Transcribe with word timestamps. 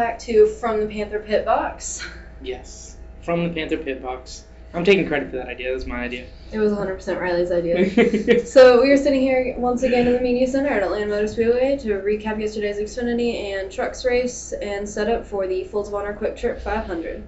Everyone, 0.00 0.12
back 0.12 0.18
to 0.20 0.46
From 0.46 0.80
the 0.80 0.86
Panther 0.86 1.18
Pit 1.18 1.44
Box. 1.44 2.06
Yes, 2.40 2.96
from 3.20 3.46
the 3.46 3.50
Panther 3.50 3.76
Pit 3.76 4.02
Box. 4.02 4.44
I'm 4.72 4.82
taking 4.82 5.06
credit 5.06 5.30
for 5.30 5.36
that 5.36 5.48
idea. 5.48 5.68
That 5.68 5.74
was 5.74 5.86
my 5.86 5.98
idea. 5.98 6.26
It 6.52 6.58
was 6.58 6.72
100% 6.72 7.20
Rilee's 7.20 7.52
idea. 7.52 8.46
so 8.46 8.80
we 8.80 8.90
are 8.90 8.96
sitting 8.96 9.20
here 9.20 9.54
once 9.58 9.82
again 9.82 10.06
in 10.06 10.14
the 10.14 10.20
media 10.20 10.46
center 10.46 10.70
at 10.70 10.82
Atlanta 10.82 11.06
Motor 11.06 11.28
Speedway 11.28 11.76
to 11.78 11.88
recap 12.00 12.40
yesterday's 12.40 12.78
Xfinity 12.78 13.34
and 13.34 13.70
Trucks 13.70 14.04
race 14.06 14.54
and 14.54 14.88
set 14.88 15.10
up 15.10 15.26
for 15.26 15.46
the 15.46 15.64
Folds 15.64 15.88
of 15.88 15.94
Honor 15.94 16.16
QuikTrip 16.18 16.62
500. 16.62 17.22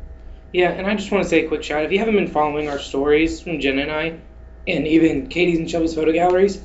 yeah, 0.54 0.70
and 0.70 0.86
I 0.86 0.94
just 0.94 1.12
want 1.12 1.24
to 1.24 1.28
say 1.28 1.44
a 1.44 1.48
quick 1.48 1.62
shout. 1.62 1.84
If 1.84 1.92
you 1.92 1.98
haven't 1.98 2.14
been 2.14 2.28
following 2.28 2.70
our 2.70 2.78
stories 2.78 3.40
from 3.40 3.60
Jen 3.60 3.80
and 3.80 3.90
I, 3.92 4.18
and 4.66 4.86
even 4.86 5.26
Katie's 5.26 5.58
and 5.58 5.68
Shelby's 5.70 5.94
photo 5.94 6.12
galleries, 6.12 6.62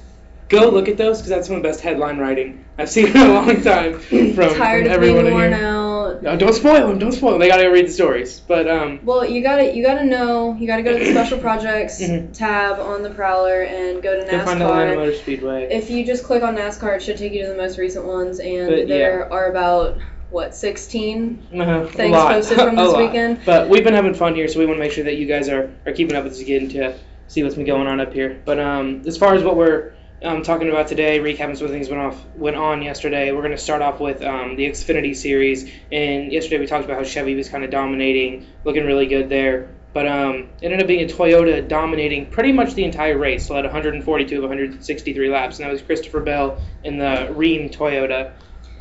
go 0.47 0.69
look 0.69 0.87
at 0.87 0.95
those 0.95 1.17
because 1.17 1.29
that's 1.29 1.47
some 1.47 1.57
of 1.57 1.63
the 1.63 1.67
best 1.67 1.81
headline 1.81 2.17
writing 2.17 2.63
I've 2.77 2.89
seen 2.89 3.07
in 3.07 3.17
a 3.17 3.33
long 3.33 3.61
time 3.61 3.99
from, 3.99 4.55
Tired 4.55 4.85
from 4.85 4.95
of 4.95 5.01
being 5.01 5.15
worn 5.15 5.51
here. 5.51 5.96
No, 6.21 6.37
don't 6.37 6.53
spoil 6.53 6.87
them. 6.87 6.99
Don't 6.99 7.11
spoil 7.11 7.31
them. 7.31 7.39
They 7.39 7.47
gotta 7.47 7.63
go 7.63 7.71
read 7.71 7.87
the 7.87 7.91
stories. 7.91 8.39
But 8.39 8.67
um, 8.69 8.99
Well, 9.03 9.25
you 9.25 9.41
gotta 9.43 9.75
you 9.75 9.83
gotta 9.83 10.03
know 10.05 10.55
you 10.59 10.67
gotta 10.67 10.83
go 10.83 10.97
to 10.97 10.99
the 11.03 11.11
special 11.11 11.37
projects 11.47 12.01
Mhm. 12.01 12.33
tab 12.37 12.79
on 12.79 13.03
the 13.03 13.09
Prowler 13.09 13.63
and 13.63 14.01
go 14.01 14.19
to 14.19 14.29
go 14.29 14.45
find 14.45 14.61
Atlanta 14.61 14.91
NASCAR. 14.91 14.95
Motor 14.95 15.15
Speedway. 15.15 15.67
If 15.71 15.89
you 15.89 16.05
just 16.05 16.23
click 16.23 16.43
on 16.43 16.55
NASCAR, 16.55 16.95
it 16.97 17.01
should 17.01 17.17
take 17.17 17.33
you 17.33 17.43
to 17.43 17.49
the 17.49 17.57
most 17.57 17.77
recent 17.77 18.05
ones, 18.05 18.39
and 18.39 18.69
But, 18.69 18.87
there 18.87 19.31
are 19.31 19.47
about 19.49 19.97
what 20.29 20.53
16 20.53 21.39
Uh, 21.55 21.61
a 21.63 21.87
things 21.87 22.15
posted 22.15 22.57
from 22.57 22.75
this 22.77 22.95
weekend. 22.95 23.39
But 23.45 23.69
we've 23.69 23.83
been 23.83 23.93
having 23.93 24.13
fun 24.13 24.35
here, 24.35 24.47
so 24.47 24.59
we 24.59 24.65
want 24.65 24.77
to 24.77 24.83
make 24.83 24.91
sure 24.91 25.05
that 25.05 25.15
you 25.15 25.25
guys 25.25 25.47
are, 25.49 25.71
are 25.85 25.93
keeping 25.93 26.15
up 26.17 26.23
with 26.25 26.33
us 26.33 26.41
again 26.41 26.67
to 26.69 26.95
see 27.27 27.43
what's 27.43 27.55
been 27.55 27.65
going 27.65 27.87
on 27.87 27.99
up 28.01 28.13
here. 28.13 28.41
But 28.43 28.59
um, 28.59 29.03
as 29.05 29.17
far 29.17 29.35
as 29.35 29.43
what 29.43 29.55
we're 29.55 29.93
um, 30.23 30.41
talking 30.41 30.69
about 30.69 30.87
today, 30.87 31.19
recapping 31.19 31.57
some 31.57 31.65
of 31.65 31.71
the 31.71 31.77
things 31.77 31.89
went 31.89 32.01
off 32.01 32.25
went 32.35 32.55
on 32.55 32.81
yesterday. 32.81 33.31
We're 33.31 33.41
going 33.41 33.51
to 33.51 33.57
start 33.57 33.81
off 33.81 33.99
with 33.99 34.21
um, 34.23 34.55
the 34.55 34.65
Xfinity 34.65 35.15
series, 35.15 35.71
and 35.91 36.31
yesterday 36.31 36.59
we 36.59 36.65
talked 36.65 36.85
about 36.85 36.97
how 36.97 37.03
Chevy 37.03 37.35
was 37.35 37.49
kind 37.49 37.63
of 37.63 37.69
dominating, 37.69 38.47
looking 38.63 38.85
really 38.85 39.05
good 39.05 39.29
there. 39.29 39.69
But 39.93 40.07
um, 40.07 40.49
ended 40.61 40.81
up 40.81 40.87
being 40.87 41.09
a 41.09 41.11
Toyota 41.11 41.67
dominating 41.67 42.27
pretty 42.27 42.51
much 42.51 42.73
the 42.73 42.83
entire 42.83 43.17
race. 43.17 43.49
Led 43.49 43.63
142 43.63 44.35
of 44.35 44.41
163 44.41 45.29
laps, 45.29 45.59
and 45.59 45.67
that 45.67 45.71
was 45.71 45.81
Christopher 45.81 46.21
Bell 46.21 46.61
in 46.83 46.97
the 46.97 47.33
Rheem 47.35 47.73
Toyota. 47.73 48.33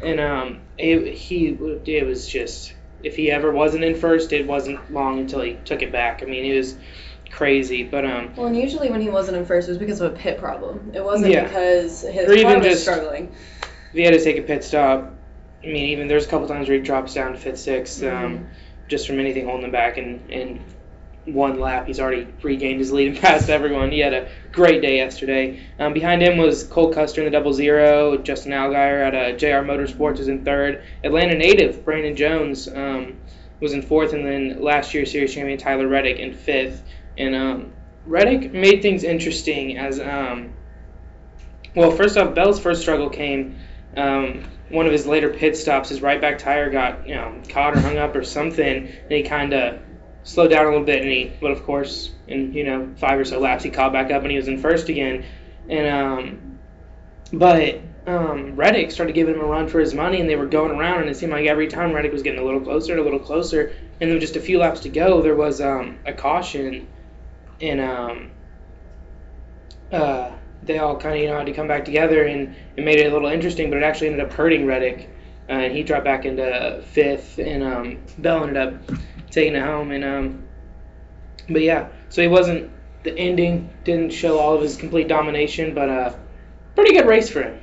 And 0.02 0.20
um, 0.20 0.60
it, 0.76 1.14
he 1.14 1.56
it 1.86 2.06
was 2.06 2.28
just 2.28 2.74
if 3.02 3.16
he 3.16 3.30
ever 3.30 3.52
wasn't 3.52 3.84
in 3.84 3.94
first, 3.94 4.32
it 4.32 4.46
wasn't 4.46 4.92
long 4.92 5.20
until 5.20 5.40
he 5.40 5.54
took 5.64 5.82
it 5.82 5.92
back. 5.92 6.22
I 6.22 6.26
mean, 6.26 6.44
it 6.44 6.56
was 6.56 6.76
crazy. 7.30 7.82
But 7.82 8.04
um, 8.04 8.32
Well, 8.36 8.46
and 8.46 8.56
usually 8.56 8.90
when 8.90 9.00
he 9.00 9.08
wasn't 9.08 9.36
in 9.36 9.44
first, 9.46 9.68
it 9.68 9.72
was 9.72 9.78
because 9.78 10.00
of 10.00 10.12
a 10.12 10.16
pit 10.16 10.38
problem. 10.38 10.92
It 10.94 11.04
wasn't 11.04 11.32
Yeah. 11.32 11.44
because 11.44 12.02
his 12.02 12.28
Or 12.28 12.32
even 12.32 12.46
car 12.46 12.58
was 12.58 12.66
just- 12.66 12.82
struggling. 12.82 13.32
if 13.62 13.92
he 13.92 14.02
had 14.02 14.12
to 14.14 14.22
take 14.22 14.38
a 14.38 14.42
pit 14.42 14.64
stop, 14.64 15.12
I 15.62 15.66
mean, 15.66 15.86
even 15.90 16.06
there's 16.08 16.26
a 16.26 16.28
couple 16.28 16.46
times 16.48 16.68
where 16.68 16.76
he 16.78 16.82
drops 16.84 17.14
down 17.14 17.32
to 17.32 17.38
fifth, 17.38 17.58
6th 17.58 18.02
Mm-hmm. 18.02 18.24
um, 18.26 18.46
just 18.88 19.06
from 19.06 19.18
anything 19.18 19.46
holding 19.46 19.64
him 19.64 19.72
back. 19.72 19.96
And 19.98 20.20
and 20.30 20.60
one 21.24 21.58
lap, 21.58 21.88
he's 21.88 21.98
already 21.98 22.28
regained 22.42 22.78
his 22.78 22.92
lead 22.92 23.08
and 23.12 23.18
passed 23.18 23.48
everyone. 23.50 23.90
He 23.90 23.98
had 23.98 24.14
a 24.14 24.28
great 24.52 24.80
day 24.80 24.96
yesterday. 24.98 25.58
Um, 25.80 25.92
behind 25.92 26.22
him 26.22 26.36
was 26.38 26.62
Cole 26.62 26.92
Custer 26.92 27.20
in 27.20 27.24
the 27.24 27.32
double 27.32 27.52
zero. 27.52 28.16
Justin 28.18 28.52
Allgaier 28.52 29.04
at 29.08 29.14
uh, 29.14 29.32
JR 29.36 29.66
Motorsports 29.66 30.18
was 30.18 30.28
in 30.28 30.44
third. 30.44 30.84
Atlanta 31.02 31.34
native 31.36 31.84
Brandon 31.84 32.14
Jones 32.14 32.68
um, 32.68 33.16
was 33.60 33.72
in 33.72 33.82
fourth, 33.82 34.12
and 34.12 34.24
then 34.24 34.62
last 34.62 34.94
year's 34.94 35.10
series 35.10 35.34
champion 35.34 35.58
Tyler 35.58 35.88
Reddick 35.88 36.18
in 36.20 36.32
fifth. 36.32 36.84
And 37.18 37.34
um, 37.34 37.72
Reddick 38.06 38.52
made 38.52 38.82
things 38.82 39.04
interesting 39.04 39.78
as 39.78 40.00
um, 40.00 40.52
well. 41.74 41.90
First 41.90 42.16
off, 42.16 42.34
Bell's 42.34 42.60
first 42.60 42.82
struggle 42.82 43.10
came. 43.10 43.58
Um, 43.96 44.44
one 44.68 44.86
of 44.86 44.92
his 44.92 45.06
later 45.06 45.30
pit 45.30 45.56
stops, 45.56 45.88
his 45.88 46.02
right 46.02 46.20
back 46.20 46.38
tire 46.38 46.70
got 46.70 47.08
you 47.08 47.14
know 47.14 47.40
caught 47.48 47.76
or 47.76 47.80
hung 47.80 47.96
up 47.96 48.14
or 48.14 48.24
something, 48.24 48.88
and 48.88 49.10
he 49.10 49.22
kind 49.22 49.52
of 49.52 49.80
slowed 50.24 50.50
down 50.50 50.66
a 50.66 50.68
little 50.68 50.84
bit. 50.84 51.02
And 51.02 51.10
he, 51.10 51.32
but 51.40 51.50
of 51.50 51.64
course, 51.64 52.12
in 52.26 52.52
you 52.52 52.64
know 52.64 52.92
five 52.96 53.18
or 53.18 53.24
so 53.24 53.38
laps, 53.38 53.64
he 53.64 53.70
caught 53.70 53.92
back 53.92 54.10
up 54.10 54.22
and 54.22 54.30
he 54.30 54.36
was 54.36 54.48
in 54.48 54.58
first 54.58 54.88
again. 54.88 55.24
And 55.68 55.86
um, 55.86 56.58
but 57.32 57.80
um, 58.06 58.54
Reddick 58.54 58.92
started 58.92 59.14
giving 59.14 59.34
him 59.34 59.40
a 59.40 59.44
run 59.44 59.68
for 59.68 59.80
his 59.80 59.94
money, 59.94 60.20
and 60.20 60.30
they 60.30 60.36
were 60.36 60.46
going 60.46 60.70
around, 60.70 61.02
and 61.02 61.10
it 61.10 61.16
seemed 61.16 61.32
like 61.32 61.46
every 61.46 61.66
time 61.66 61.92
Reddick 61.92 62.12
was 62.12 62.22
getting 62.22 62.40
a 62.40 62.44
little 62.44 62.60
closer 62.60 62.92
and 62.92 63.00
a 63.00 63.04
little 63.04 63.18
closer. 63.18 63.74
And 64.00 64.10
then 64.10 64.20
just 64.20 64.36
a 64.36 64.40
few 64.40 64.58
laps 64.58 64.80
to 64.80 64.88
go, 64.88 65.22
there 65.22 65.34
was 65.34 65.60
um, 65.60 65.98
a 66.06 66.12
caution, 66.12 66.86
and 67.60 67.80
um, 67.80 68.30
uh, 69.92 70.32
they 70.62 70.78
all 70.78 70.96
kind 70.96 71.14
of 71.16 71.20
you 71.22 71.28
know 71.28 71.38
had 71.38 71.46
to 71.46 71.52
come 71.52 71.68
back 71.68 71.84
together, 71.84 72.24
and 72.24 72.54
it 72.76 72.84
made 72.84 72.98
it 72.98 73.10
a 73.10 73.12
little 73.12 73.28
interesting. 73.28 73.70
But 73.70 73.78
it 73.78 73.82
actually 73.84 74.08
ended 74.08 74.26
up 74.26 74.32
hurting 74.32 74.66
Reddick, 74.66 75.10
uh, 75.48 75.52
and 75.52 75.72
he 75.74 75.82
dropped 75.82 76.04
back 76.04 76.24
into 76.24 76.82
fifth, 76.92 77.38
and 77.38 77.62
um, 77.62 77.98
Bell 78.18 78.44
ended 78.44 78.56
up 78.56 78.74
taking 79.30 79.54
it 79.54 79.62
home. 79.62 79.90
And 79.92 80.04
um, 80.04 80.42
but 81.48 81.62
yeah, 81.62 81.88
so 82.08 82.22
he 82.22 82.28
wasn't 82.28 82.70
the 83.04 83.16
ending 83.16 83.70
didn't 83.84 84.12
show 84.12 84.38
all 84.38 84.54
of 84.54 84.62
his 84.62 84.76
complete 84.76 85.06
domination, 85.08 85.74
but 85.74 85.88
uh, 85.88 86.12
pretty 86.74 86.92
good 86.92 87.06
race 87.06 87.28
for 87.30 87.42
him. 87.42 87.60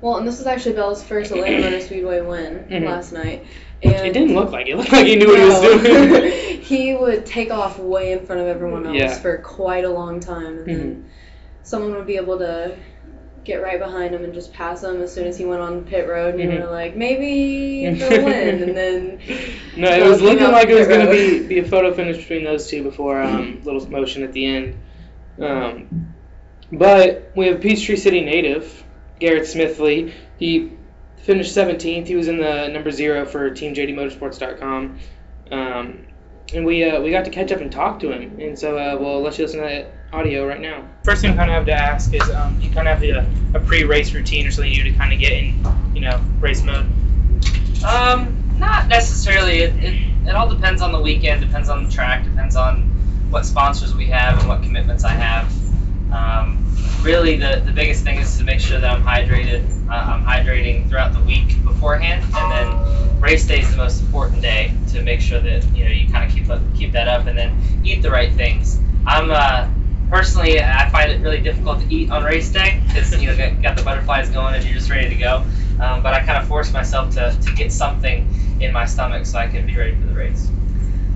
Well, 0.00 0.16
and 0.16 0.26
this 0.26 0.38
was 0.38 0.46
actually 0.46 0.74
Bell's 0.76 1.02
first 1.02 1.30
Atlanta 1.32 1.60
Motor 1.60 1.80
Speedway 1.80 2.22
win 2.22 2.66
Mhm. 2.70 2.86
last 2.86 3.12
night. 3.12 3.44
And 3.82 4.06
It 4.06 4.12
didn't 4.12 4.34
look 4.34 4.50
like 4.50 4.66
it. 4.66 4.70
It 4.72 4.76
looked 4.78 4.92
like 4.92 5.06
he 5.06 5.16
knew 5.16 5.28
what 5.28 5.38
he 5.38 5.46
was 5.46 5.60
doing. 5.60 6.60
he 6.62 6.94
would 6.94 7.24
take 7.26 7.50
off 7.50 7.78
way 7.78 8.12
in 8.12 8.26
front 8.26 8.40
of 8.40 8.46
everyone 8.46 8.86
else 8.86 8.96
Yeah. 8.96 9.18
for 9.18 9.38
quite 9.38 9.84
a 9.84 9.90
long 9.90 10.20
time, 10.20 10.58
and 10.58 10.66
then 10.66 11.10
someone 11.62 11.94
would 11.94 12.06
be 12.06 12.16
able 12.16 12.38
to 12.38 12.76
get 13.42 13.62
right 13.62 13.78
behind 13.78 14.14
him 14.14 14.22
and 14.22 14.34
just 14.34 14.52
pass 14.52 14.84
him 14.84 15.00
as 15.00 15.12
soon 15.14 15.26
as 15.26 15.38
he 15.38 15.46
went 15.46 15.62
on 15.62 15.84
pit 15.84 16.06
road, 16.06 16.34
and 16.34 16.50
Mhm. 16.50 16.54
you 16.54 16.60
were 16.60 16.70
like, 16.70 16.94
maybe 16.94 17.88
they'll 17.98 18.24
win, 18.24 18.62
and 18.62 18.76
then 18.76 19.18
no, 19.76 19.90
it 19.90 20.06
was 20.06 20.20
looking 20.20 20.44
like 20.52 20.68
it 20.68 20.74
was 20.74 20.86
going 20.86 21.06
to 21.06 21.10
be, 21.10 21.46
be 21.46 21.58
a 21.60 21.64
photo 21.64 21.92
finish 21.94 22.18
between 22.18 22.44
those 22.44 22.68
two 22.68 22.82
before 22.82 23.22
um, 23.22 23.60
little 23.64 23.88
motion 23.90 24.22
at 24.24 24.32
the 24.34 24.44
end. 24.44 24.78
Um, 25.40 26.14
but 26.70 27.32
we 27.34 27.46
have 27.46 27.60
Peachtree 27.62 27.96
City 27.96 28.20
native 28.20 28.84
Garrett 29.18 29.44
Smithley. 29.44 30.12
He 30.38 30.72
finished 31.22 31.56
17th. 31.56 32.06
He 32.06 32.14
was 32.14 32.28
in 32.28 32.38
the 32.38 32.68
number 32.68 32.90
zero 32.90 33.26
for 33.26 33.50
TeamJDMotorsports.com. 33.50 34.98
Um, 35.50 36.06
and 36.52 36.64
we 36.64 36.84
uh, 36.84 37.00
we 37.00 37.10
got 37.10 37.24
to 37.24 37.30
catch 37.30 37.52
up 37.52 37.60
and 37.60 37.70
talk 37.70 38.00
to 38.00 38.10
him. 38.10 38.40
And 38.40 38.58
so 38.58 38.76
uh, 38.76 38.96
we'll 38.98 39.20
let 39.20 39.38
you 39.38 39.44
listen 39.44 39.60
to 39.60 39.66
that 39.66 39.92
audio 40.12 40.46
right 40.46 40.60
now. 40.60 40.88
First 41.04 41.22
thing 41.22 41.32
I 41.32 41.36
kind 41.36 41.50
of 41.50 41.54
have 41.54 41.66
to 41.66 41.72
ask 41.72 42.12
is 42.12 42.28
um, 42.30 42.60
you 42.60 42.70
kind 42.70 42.88
of 42.88 42.98
have 42.98 43.00
the, 43.00 43.58
a 43.58 43.60
pre-race 43.60 44.12
routine 44.12 44.46
or 44.46 44.50
something 44.50 44.72
you 44.72 44.82
do 44.82 44.90
to 44.90 44.98
kind 44.98 45.12
of 45.12 45.20
get 45.20 45.32
in, 45.32 45.64
you 45.94 46.00
know, 46.00 46.20
race 46.40 46.62
mode. 46.62 46.86
Um, 47.84 48.58
not 48.58 48.88
necessarily. 48.88 49.60
It, 49.60 49.84
it, 49.84 50.28
it 50.28 50.34
all 50.34 50.48
depends 50.48 50.82
on 50.82 50.92
the 50.92 51.00
weekend, 51.00 51.40
depends 51.40 51.68
on 51.68 51.84
the 51.84 51.90
track, 51.90 52.24
depends 52.24 52.56
on 52.56 52.82
what 53.30 53.46
sponsors 53.46 53.94
we 53.94 54.06
have 54.06 54.38
and 54.38 54.48
what 54.48 54.62
commitments 54.62 55.04
I 55.04 55.12
have. 55.12 55.52
Um, 56.12 56.64
really, 57.02 57.36
the, 57.36 57.62
the 57.64 57.72
biggest 57.72 58.04
thing 58.04 58.18
is 58.18 58.36
to 58.38 58.44
make 58.44 58.60
sure 58.60 58.80
that 58.80 58.90
I'm 58.90 59.02
hydrated. 59.02 59.64
Uh, 59.88 59.92
I'm 59.92 60.24
hydrating 60.24 60.88
throughout 60.88 61.12
the 61.12 61.20
week 61.20 61.62
beforehand, 61.64 62.24
and 62.34 62.52
then 62.52 63.20
race 63.20 63.46
day 63.46 63.60
is 63.60 63.70
the 63.70 63.76
most 63.76 64.02
important 64.02 64.42
day 64.42 64.72
to 64.88 65.02
make 65.02 65.20
sure 65.20 65.40
that 65.40 65.64
you 65.74 65.84
know 65.84 65.90
you 65.90 66.10
kind 66.10 66.28
of 66.28 66.36
keep 66.36 66.48
up, 66.48 66.60
keep 66.74 66.92
that 66.92 67.08
up, 67.08 67.26
and 67.26 67.38
then 67.38 67.56
eat 67.84 68.02
the 68.02 68.10
right 68.10 68.32
things. 68.32 68.80
I'm 69.06 69.30
uh, 69.30 69.68
personally, 70.10 70.60
I 70.60 70.88
find 70.90 71.10
it 71.10 71.20
really 71.20 71.40
difficult 71.40 71.80
to 71.80 71.94
eat 71.94 72.10
on 72.10 72.24
race 72.24 72.50
day 72.50 72.82
because 72.86 73.16
you 73.20 73.28
know 73.28 73.62
got, 73.62 73.76
the 73.76 73.82
butterflies 73.82 74.30
going 74.30 74.54
and 74.54 74.64
you're 74.64 74.74
just 74.74 74.90
ready 74.90 75.08
to 75.08 75.16
go. 75.16 75.44
Um, 75.80 76.02
but 76.02 76.12
I 76.12 76.20
kind 76.20 76.36
of 76.38 76.46
force 76.46 76.72
myself 76.72 77.14
to, 77.14 77.36
to 77.40 77.54
get 77.54 77.72
something 77.72 78.28
in 78.60 78.72
my 78.72 78.84
stomach 78.84 79.24
so 79.24 79.38
I 79.38 79.46
can 79.46 79.66
be 79.66 79.76
ready 79.76 79.94
for 79.94 80.06
the 80.06 80.14
race. 80.14 80.50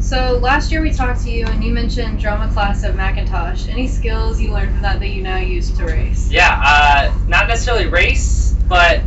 So 0.04 0.36
last 0.36 0.70
year 0.70 0.82
we 0.82 0.92
talked 0.92 1.22
to 1.22 1.30
you 1.30 1.46
and 1.46 1.64
you 1.64 1.72
mentioned 1.72 2.20
drama 2.20 2.52
class 2.52 2.84
at 2.84 2.94
McIntosh. 2.94 3.70
Any 3.70 3.88
skills 3.88 4.38
you 4.38 4.52
learned 4.52 4.72
from 4.72 4.82
that 4.82 5.00
that 5.00 5.08
you 5.08 5.22
now 5.22 5.38
use 5.38 5.70
to 5.78 5.86
race? 5.86 6.30
Yeah, 6.30 6.60
uh, 6.62 7.18
not 7.26 7.48
necessarily 7.48 7.86
race, 7.86 8.54
but 8.68 9.00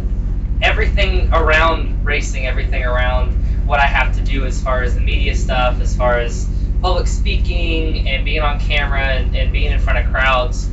everything 0.64 1.32
around 1.32 2.04
racing, 2.04 2.48
everything 2.48 2.84
around 2.84 3.34
what 3.68 3.80
I 3.80 3.86
have 3.86 4.16
to 4.16 4.24
do 4.24 4.46
as 4.46 4.60
far 4.60 4.82
as 4.82 4.96
the 4.96 5.02
media 5.02 5.36
stuff, 5.36 5.80
as 5.82 5.96
far 5.96 6.18
as 6.18 6.50
public 6.82 7.06
speaking 7.06 8.08
and 8.08 8.26
being 8.26 8.42
on 8.42 8.60
camera 8.60 9.04
and, 9.04 9.36
and 9.36 9.54
being 9.54 9.72
in 9.72 9.80
front 9.80 10.00
of 10.00 10.12
crowds. 10.12 10.68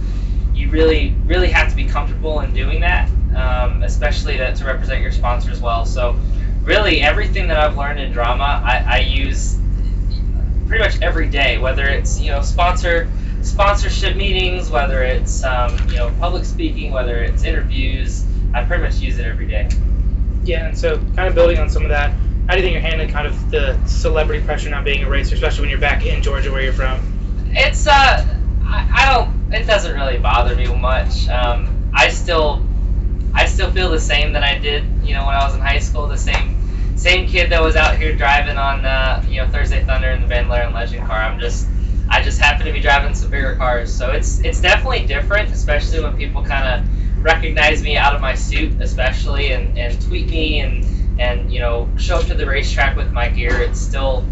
You 0.55 0.71
really, 0.71 1.15
really 1.27 1.51
have 1.51 1.69
to 1.69 1.77
be 1.77 1.85
comfortable 1.85 2.41
in 2.41 2.55
doing 2.55 2.81
that, 2.81 3.11
um, 3.37 3.83
especially 3.83 4.39
to, 4.39 4.55
to 4.55 4.65
represent 4.65 5.03
your 5.03 5.13
sponsor 5.13 5.51
as 5.51 5.61
well. 5.61 5.85
So, 5.85 6.19
really, 6.63 7.03
everything 7.03 7.47
that 7.49 7.59
I've 7.59 7.77
learned 7.77 8.01
in 8.01 8.11
drama, 8.11 8.63
I, 8.65 8.85
I 8.89 8.99
use 9.01 9.59
pretty 10.67 10.83
much 10.83 11.01
every 11.01 11.29
day, 11.29 11.59
whether 11.59 11.85
it's 11.85 12.21
you 12.21 12.31
know 12.31 12.41
sponsor 12.41 13.09
sponsorship 13.43 14.17
meetings, 14.17 14.71
whether 14.71 15.03
it's 15.03 15.45
um, 15.45 15.77
you 15.89 15.97
know 15.97 16.13
public 16.19 16.45
speaking, 16.45 16.93
whether 16.93 17.23
it's 17.23 17.45
interviews. 17.45 18.25
I 18.53 18.65
pretty 18.65 18.85
much 18.85 19.01
use 19.01 19.19
it 19.19 19.27
every 19.27 19.47
day. 19.47 19.69
Yeah, 20.45 20.69
and 20.69 20.77
so 20.77 20.99
kind 21.17 21.29
of 21.29 21.35
building 21.35 21.59
on 21.59 21.69
some 21.69 21.83
of 21.83 21.89
that, 21.89 22.15
how 22.47 22.55
do 22.55 22.61
you 22.61 22.63
think 22.63 22.75
you're 22.75 22.83
handling 22.83 23.09
kind 23.09 23.27
of 23.27 23.51
the 23.51 23.79
celebrity 23.87 24.45
pressure 24.45 24.71
not 24.71 24.85
being 24.85 25.03
a 25.03 25.09
racer, 25.09 25.35
especially 25.35 25.63
when 25.63 25.71
you're 25.71 25.81
back 25.81 26.05
in 26.05 26.23
Georgia 26.23 26.53
where 26.53 26.63
you're 26.63 26.73
from? 26.73 27.01
It's 27.53 27.87
uh, 27.87 27.91
I, 28.65 28.89
I 28.93 29.13
don't. 29.13 29.31
It 29.53 29.67
doesn't 29.67 29.95
really 29.95 30.19
bother 30.19 30.55
me 30.55 30.67
much. 30.67 31.29
Um, 31.29 31.69
I 31.95 32.09
still, 32.09 32.63
I 33.33 33.47
still 33.47 33.71
feel 33.71 33.91
the 33.91 34.01
same 34.01 34.33
that 34.33 34.43
I 34.43 34.59
did, 34.59 34.85
you 35.05 35.15
know, 35.15 35.27
when 35.27 35.35
I 35.35 35.45
was 35.47 35.55
in 35.55 35.61
high 35.61 35.79
school. 35.79 36.07
The 36.07 36.19
same 36.19 36.57
same 37.05 37.29
kid 37.29 37.51
that 37.51 37.61
was 37.61 37.77
out 37.77 37.99
here 37.99 38.17
driving 38.17 38.57
on 38.57 38.83
uh, 38.83 39.23
you 39.29 39.37
know 39.37 39.47
Thursday 39.47 39.85
Thunder 39.85 40.09
and 40.09 40.23
the 40.23 40.27
Van 40.27 40.47
Leeuwen 40.47 40.73
Legend 40.73 41.07
car. 41.07 41.19
I'm 41.19 41.39
just 41.39 41.69
I 42.09 42.23
just 42.23 42.41
happen 42.41 42.65
to 42.65 42.73
be 42.73 42.81
driving 42.81 43.15
some 43.15 43.31
bigger 43.31 43.57
cars, 43.57 43.93
so 43.93 44.11
it's 44.13 44.41
it's 44.41 44.59
definitely 44.59 45.05
different, 45.07 45.51
especially 45.51 46.03
when 46.03 46.17
people 46.17 46.43
kind 46.43 46.67
of 46.67 47.23
recognize 47.23 47.83
me 47.83 47.99
out 47.99 48.15
of 48.15 48.23
my 48.23 48.35
suit, 48.35 48.81
especially 48.81 49.53
and, 49.53 49.77
and 49.77 50.01
tweet 50.01 50.31
me 50.31 50.61
and 50.61 51.21
and 51.21 51.53
you 51.53 51.61
know 51.61 51.91
show 51.99 52.17
up 52.17 52.27
to 52.29 52.35
the 52.35 52.47
racetrack 52.47 52.97
with 52.97 53.13
my 53.13 53.29
gear. 53.29 53.61
It's 53.61 53.79
still 53.79 54.25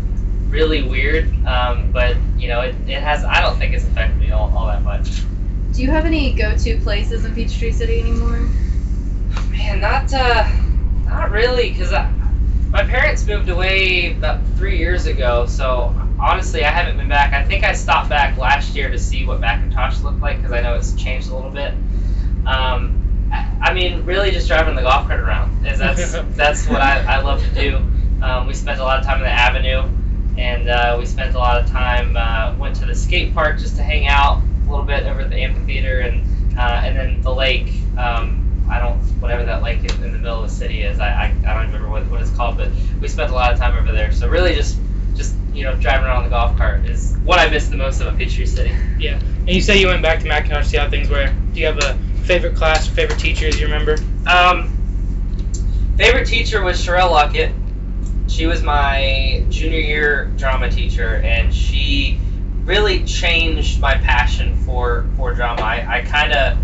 really 0.48 0.82
weird, 0.82 1.28
um, 1.44 1.92
but 1.92 2.16
you 2.38 2.48
know 2.48 2.62
it, 2.62 2.74
it 2.88 3.02
has. 3.02 3.22
I 3.22 3.42
don't 3.42 3.58
think 3.58 3.74
it's 3.74 3.84
affected 3.84 4.18
me 4.18 4.30
all, 4.30 4.50
all 4.56 4.66
that 4.68 4.82
much. 4.82 5.22
Do 5.74 5.82
you 5.82 5.90
have 5.90 6.06
any 6.06 6.32
go-to 6.32 6.78
places 6.78 7.26
in 7.26 7.34
Peachtree 7.34 7.72
City 7.72 8.00
anymore? 8.00 8.48
Man, 9.50 9.80
not 9.80 10.10
uh, 10.14 10.48
not 11.04 11.30
really, 11.30 11.70
because 11.70 11.92
my 12.72 12.82
parents 12.84 13.26
moved 13.26 13.50
away 13.50 14.12
about 14.12 14.40
three 14.56 14.78
years 14.78 15.04
ago. 15.04 15.44
So 15.46 15.94
honestly, 16.18 16.64
I 16.64 16.70
haven't 16.70 16.96
been 16.96 17.08
back. 17.08 17.34
I 17.34 17.44
think 17.44 17.64
I 17.64 17.74
stopped 17.74 18.08
back 18.08 18.38
last 18.38 18.74
year 18.74 18.90
to 18.90 18.98
see 18.98 19.26
what 19.26 19.40
McIntosh 19.40 20.02
looked 20.02 20.20
like 20.20 20.38
because 20.38 20.52
I 20.52 20.62
know 20.62 20.74
it's 20.74 20.94
changed 20.94 21.30
a 21.30 21.34
little 21.34 21.50
bit. 21.50 21.74
Um, 22.46 22.98
I, 23.60 23.74
mean, 23.74 24.04
really, 24.06 24.30
just 24.30 24.48
driving 24.48 24.74
the 24.74 24.82
golf 24.82 25.06
cart 25.06 25.20
around. 25.20 25.66
Is 25.66 25.78
that's 25.78 26.12
that's 26.36 26.66
what 26.66 26.80
I, 26.80 27.16
I 27.16 27.20
love 27.20 27.42
to 27.42 27.54
do. 27.54 27.76
Um, 28.22 28.46
we 28.46 28.54
spent 28.54 28.80
a 28.80 28.84
lot 28.84 28.98
of 28.98 29.04
time 29.04 29.18
in 29.18 29.24
the 29.24 29.30
Avenue, 29.30 29.82
and 30.38 30.68
uh, 30.68 30.96
we 30.98 31.06
spent 31.06 31.34
a 31.34 31.38
lot 31.38 31.60
of 31.60 31.68
time. 31.68 32.16
Uh, 32.16 32.54
went 32.58 32.76
to 32.76 32.86
the 32.86 32.94
skate 32.94 33.34
park 33.34 33.58
just 33.58 33.76
to 33.76 33.82
hang 33.82 34.06
out 34.06 34.42
a 34.66 34.70
little 34.70 34.84
bit 34.84 35.04
over 35.04 35.20
at 35.20 35.30
the 35.30 35.36
amphitheater, 35.36 36.00
and 36.00 36.58
uh, 36.58 36.82
and 36.84 36.96
then 36.96 37.20
the 37.20 37.34
lake. 37.34 37.72
Um, 37.98 38.41
I 38.72 38.78
don't 38.78 38.98
whatever 39.20 39.44
that 39.44 39.62
lake 39.62 39.80
in, 39.80 40.02
in 40.02 40.12
the 40.12 40.18
middle 40.18 40.42
of 40.42 40.48
the 40.48 40.54
city 40.54 40.82
is. 40.82 40.98
I, 40.98 41.08
I, 41.08 41.24
I 41.46 41.54
don't 41.54 41.66
remember 41.66 41.90
what, 41.90 42.08
what 42.10 42.22
it's 42.22 42.30
called, 42.30 42.56
but 42.56 42.70
we 43.00 43.06
spent 43.06 43.30
a 43.30 43.34
lot 43.34 43.52
of 43.52 43.58
time 43.58 43.76
over 43.76 43.92
there. 43.92 44.12
So 44.12 44.28
really, 44.28 44.54
just 44.54 44.80
just 45.14 45.34
you 45.52 45.64
know 45.64 45.74
driving 45.76 46.06
around 46.06 46.18
on 46.18 46.24
the 46.24 46.30
golf 46.30 46.56
cart 46.56 46.86
is 46.86 47.14
what 47.22 47.38
I 47.38 47.50
miss 47.50 47.68
the 47.68 47.76
most 47.76 48.00
about 48.00 48.16
Peachtree 48.16 48.46
City. 48.46 48.74
Yeah, 48.98 49.20
and 49.20 49.50
you 49.50 49.60
say 49.60 49.78
you 49.78 49.88
went 49.88 50.02
back 50.02 50.20
to 50.20 50.28
McIntosh 50.28 50.62
to 50.62 50.64
see 50.64 50.76
how 50.78 50.88
things 50.88 51.10
were. 51.10 51.30
Do 51.52 51.60
you 51.60 51.66
have 51.66 51.78
a 51.78 51.98
favorite 52.22 52.56
class, 52.56 52.88
favorite 52.88 53.18
teachers 53.18 53.60
you 53.60 53.66
remember? 53.66 53.98
Um, 54.26 54.70
favorite 55.98 56.26
teacher 56.26 56.62
was 56.62 56.78
Sherelle 56.78 57.10
Lockett. 57.10 57.54
She 58.26 58.46
was 58.46 58.62
my 58.62 59.44
junior 59.50 59.80
year 59.80 60.32
drama 60.38 60.70
teacher, 60.70 61.16
and 61.16 61.52
she 61.52 62.18
really 62.64 63.04
changed 63.04 63.80
my 63.80 63.96
passion 63.96 64.56
for 64.56 65.06
for 65.18 65.34
drama. 65.34 65.60
I, 65.60 65.98
I 65.98 66.00
kind 66.00 66.32
of 66.32 66.56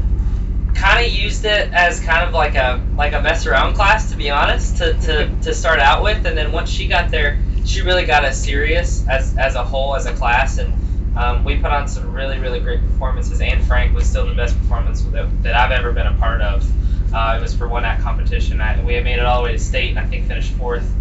kind 0.75 1.05
of 1.05 1.13
used 1.13 1.45
it 1.45 1.73
as 1.73 2.01
kind 2.01 2.27
of 2.27 2.33
like 2.33 2.55
a 2.55 2.85
like 2.97 3.13
a 3.13 3.21
mess 3.21 3.47
around 3.47 3.75
class 3.75 4.11
to 4.11 4.17
be 4.17 4.31
honest 4.31 4.77
to, 4.79 4.93
to, 4.95 5.35
to 5.43 5.55
start 5.55 5.81
out 5.81 6.03
with. 6.03 6.25
And 6.25 6.37
then 6.37 6.53
once 6.53 6.71
she 6.71 6.87
got 6.87 7.11
there 7.11 7.39
she 7.65 7.83
really 7.83 8.07
got 8.07 8.25
us 8.25 8.43
serious 8.43 9.07
as, 9.09 9.37
as 9.37 9.55
a 9.55 9.63
whole 9.63 9.95
as 9.95 10.07
a 10.07 10.15
class. 10.15 10.59
And 10.59 10.73
um, 11.17 11.45
we 11.45 11.57
put 11.57 11.73
on 11.73 11.89
some 11.89 12.13
really 12.13 12.39
really 12.39 12.61
great 12.61 12.81
performances. 12.81 13.41
And 13.41 13.63
frank 13.65 13.95
was 13.95 14.09
still 14.09 14.27
the 14.27 14.35
best 14.35 14.57
performance 14.59 15.03
that, 15.03 15.43
that 15.43 15.55
i've 15.55 15.73
ever 15.73 15.93
been 15.93 16.07
a 16.07 16.15
part 16.15 16.41
of. 16.41 16.71
Uh, 17.13 17.37
it 17.39 17.43
was 17.43 17.55
for 17.55 17.67
one 17.67 17.85
act 17.85 18.03
competition. 18.03 18.61
I, 18.61 18.83
we 18.85 19.01
made 19.01 19.19
it 19.19 19.25
all 19.25 19.39
the 19.39 19.45
way 19.45 19.53
to 19.53 19.59
state 19.59 19.91
and 19.91 19.99
i 19.99 20.07
think 20.07 20.27
finished 20.27 20.53
fourth. 20.53 20.95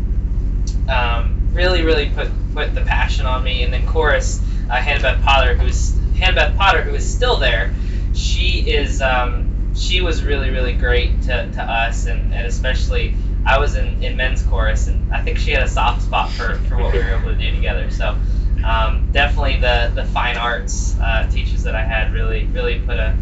Um, 0.89 1.49
really 1.53 1.83
really 1.83 2.09
put 2.09 2.29
put 2.53 2.73
the 2.73 2.81
passion 2.81 3.25
on 3.25 3.43
me. 3.43 3.63
And 3.63 3.71
then 3.71 3.85
chorus 3.85 4.41
uh, 4.69 4.75
hannah 4.75 5.19
potter 5.23 5.53
who's 5.55 5.95
hannah 6.17 6.35
beth 6.35 6.57
potter 6.57 6.81
who 6.81 6.95
is 6.95 7.07
still 7.07 7.37
there 7.37 7.73
she 8.13 8.69
is 8.69 9.01
um, 9.01 9.46
she 9.77 10.01
was 10.01 10.24
really 10.24 10.50
really 10.50 10.74
great 10.74 11.21
to, 11.24 11.51
to 11.51 11.62
us 11.62 12.06
and, 12.07 12.33
and 12.33 12.47
especially 12.47 13.15
I 13.45 13.59
was 13.59 13.75
in, 13.75 14.03
in 14.03 14.18
men's 14.18 14.44
chorus 14.44 14.88
and 14.88 15.13
I 15.13 15.21
think 15.21 15.38
she 15.38 15.51
had 15.51 15.63
a 15.63 15.68
soft 15.69 16.01
spot 16.01 16.31
for, 16.31 16.56
for 16.68 16.77
what 16.77 16.94
we 16.94 17.00
were 17.00 17.15
able 17.15 17.29
to 17.29 17.35
do 17.35 17.56
together 17.56 17.89
so 17.91 18.18
um, 18.63 19.09
definitely 19.12 19.59
the, 19.59 19.91
the 19.95 20.06
fine 20.06 20.38
arts 20.38 20.97
uh, 21.00 21.29
teachers 21.29 21.63
that 21.63 21.75
I 21.75 21.83
had 21.83 22.13
really 22.13 22.45
really 22.47 22.79
put 22.79 22.97
a, 22.97 23.18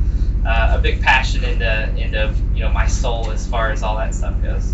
uh, 0.45 0.77
a 0.77 0.81
big 0.81 1.01
passion 1.01 1.43
into 1.43 1.89
into 1.97 2.33
you 2.53 2.61
know 2.61 2.69
my 2.69 2.87
soul 2.87 3.31
as 3.31 3.45
far 3.47 3.71
as 3.71 3.83
all 3.83 3.97
that 3.97 4.15
stuff 4.15 4.41
goes. 4.41 4.73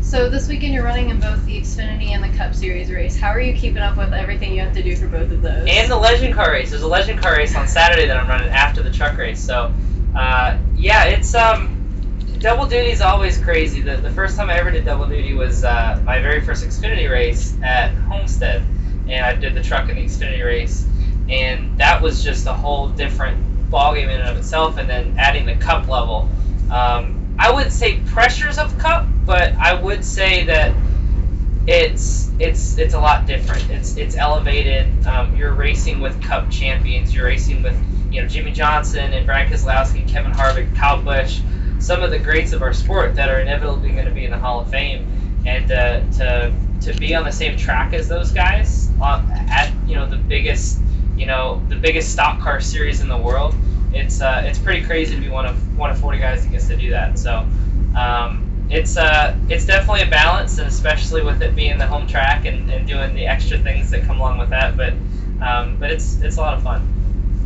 So 0.00 0.30
this 0.30 0.48
weekend 0.48 0.72
you're 0.72 0.84
running 0.84 1.10
in 1.10 1.20
both 1.20 1.44
the 1.44 1.60
Xfinity 1.60 2.08
and 2.08 2.24
the 2.24 2.34
Cup 2.36 2.54
Series 2.54 2.90
race. 2.90 3.18
How 3.18 3.28
are 3.28 3.40
you 3.40 3.52
keeping 3.52 3.82
up 3.82 3.96
with 3.98 4.14
everything 4.14 4.54
you 4.54 4.60
have 4.62 4.72
to 4.74 4.82
do 4.82 4.96
for 4.96 5.06
both 5.06 5.30
of 5.30 5.42
those? 5.42 5.66
And 5.68 5.90
the 5.90 5.98
Legend 5.98 6.34
Car 6.34 6.50
race. 6.50 6.70
There's 6.70 6.82
a 6.82 6.88
Legend 6.88 7.20
Car 7.20 7.36
race 7.36 7.54
on 7.54 7.68
Saturday 7.68 8.06
that 8.06 8.16
I'm 8.16 8.28
running 8.28 8.48
after 8.48 8.82
the 8.82 8.90
truck 8.90 9.18
race. 9.18 9.40
So 9.40 9.72
uh, 10.14 10.58
yeah, 10.76 11.04
it's 11.04 11.34
um, 11.34 11.74
double 12.38 12.66
duty 12.66 12.90
is 12.90 13.00
always 13.00 13.38
crazy. 13.38 13.80
The, 13.80 13.96
the 13.96 14.10
first 14.10 14.36
time 14.36 14.50
I 14.50 14.58
ever 14.58 14.70
did 14.70 14.84
double 14.84 15.06
duty 15.06 15.34
was 15.34 15.64
uh, 15.64 16.00
my 16.04 16.20
very 16.20 16.40
first 16.40 16.64
Xfinity 16.64 17.10
race 17.10 17.56
at 17.62 17.94
Homestead, 17.94 18.62
and 19.08 19.24
I 19.24 19.34
did 19.34 19.54
the 19.54 19.62
truck 19.62 19.88
in 19.88 19.96
the 19.96 20.04
Xfinity 20.04 20.44
race, 20.44 20.86
and 21.28 21.76
that 21.78 22.00
was 22.00 22.22
just 22.22 22.46
a 22.46 22.52
whole 22.52 22.88
different 22.88 23.38
ballgame 23.70 24.04
in 24.04 24.20
and 24.20 24.28
of 24.28 24.36
itself. 24.36 24.78
And 24.78 24.88
then 24.88 25.14
adding 25.18 25.46
the 25.46 25.56
Cup 25.56 25.88
level, 25.88 26.28
um, 26.70 27.36
I 27.38 27.50
would 27.52 27.72
say 27.72 28.00
pressures 28.06 28.58
of 28.58 28.76
Cup, 28.78 29.06
but 29.26 29.54
I 29.54 29.74
would 29.74 30.04
say 30.04 30.44
that 30.46 30.74
it's 31.66 32.30
it's 32.38 32.78
it's 32.78 32.94
a 32.94 32.98
lot 32.98 33.26
different. 33.26 33.68
It's 33.70 33.96
it's 33.96 34.16
elevated. 34.16 35.06
Um, 35.06 35.36
you're 35.36 35.52
racing 35.52 36.00
with 36.00 36.20
Cup 36.22 36.50
champions. 36.50 37.14
You're 37.14 37.26
racing 37.26 37.62
with 37.62 37.76
you 38.10 38.20
know 38.20 38.28
Jimmie 38.28 38.52
Johnson 38.52 39.12
and 39.12 39.26
Brad 39.26 39.48
Keselowski, 39.48 40.06
Kevin 40.08 40.32
Harvick, 40.32 40.74
Kyle 40.74 41.02
Busch, 41.02 41.40
some 41.78 42.02
of 42.02 42.10
the 42.10 42.18
greats 42.18 42.52
of 42.52 42.62
our 42.62 42.72
sport 42.72 43.16
that 43.16 43.28
are 43.28 43.40
inevitably 43.40 43.90
going 43.90 44.06
to 44.06 44.12
be 44.12 44.24
in 44.24 44.30
the 44.30 44.38
Hall 44.38 44.60
of 44.60 44.70
Fame, 44.70 45.06
and 45.46 45.70
uh, 45.70 46.00
to 46.12 46.54
to 46.80 46.94
be 46.94 47.14
on 47.14 47.24
the 47.24 47.32
same 47.32 47.56
track 47.56 47.92
as 47.92 48.08
those 48.08 48.32
guys 48.32 48.90
on, 49.00 49.28
at 49.32 49.72
you 49.86 49.94
know 49.94 50.08
the 50.08 50.16
biggest 50.16 50.80
you 51.16 51.26
know 51.26 51.62
the 51.68 51.76
biggest 51.76 52.12
stock 52.12 52.40
car 52.40 52.60
series 52.60 53.00
in 53.00 53.08
the 53.08 53.18
world. 53.18 53.54
It's 53.92 54.20
uh, 54.20 54.42
it's 54.46 54.58
pretty 54.58 54.84
crazy 54.84 55.14
to 55.14 55.20
be 55.20 55.28
one 55.28 55.46
of 55.46 55.76
one 55.76 55.90
of 55.90 55.98
40 55.98 56.18
guys 56.18 56.44
that 56.44 56.50
gets 56.50 56.68
to 56.68 56.76
do 56.76 56.90
that. 56.90 57.18
So. 57.18 57.46
Um, 57.96 58.44
it's 58.70 58.98
uh, 58.98 59.34
it's 59.48 59.64
definitely 59.64 60.02
a 60.02 60.10
balance, 60.10 60.58
and 60.58 60.68
especially 60.68 61.22
with 61.22 61.40
it 61.40 61.56
being 61.56 61.78
the 61.78 61.86
home 61.86 62.06
track 62.06 62.44
and, 62.44 62.70
and 62.70 62.86
doing 62.86 63.14
the 63.14 63.26
extra 63.26 63.58
things 63.58 63.90
that 63.90 64.04
come 64.04 64.20
along 64.20 64.38
with 64.38 64.50
that. 64.50 64.76
But 64.76 64.92
um, 65.40 65.76
but 65.78 65.90
it's 65.90 66.20
it's 66.20 66.36
a 66.36 66.40
lot 66.40 66.54
of 66.54 66.62
fun. 66.62 66.82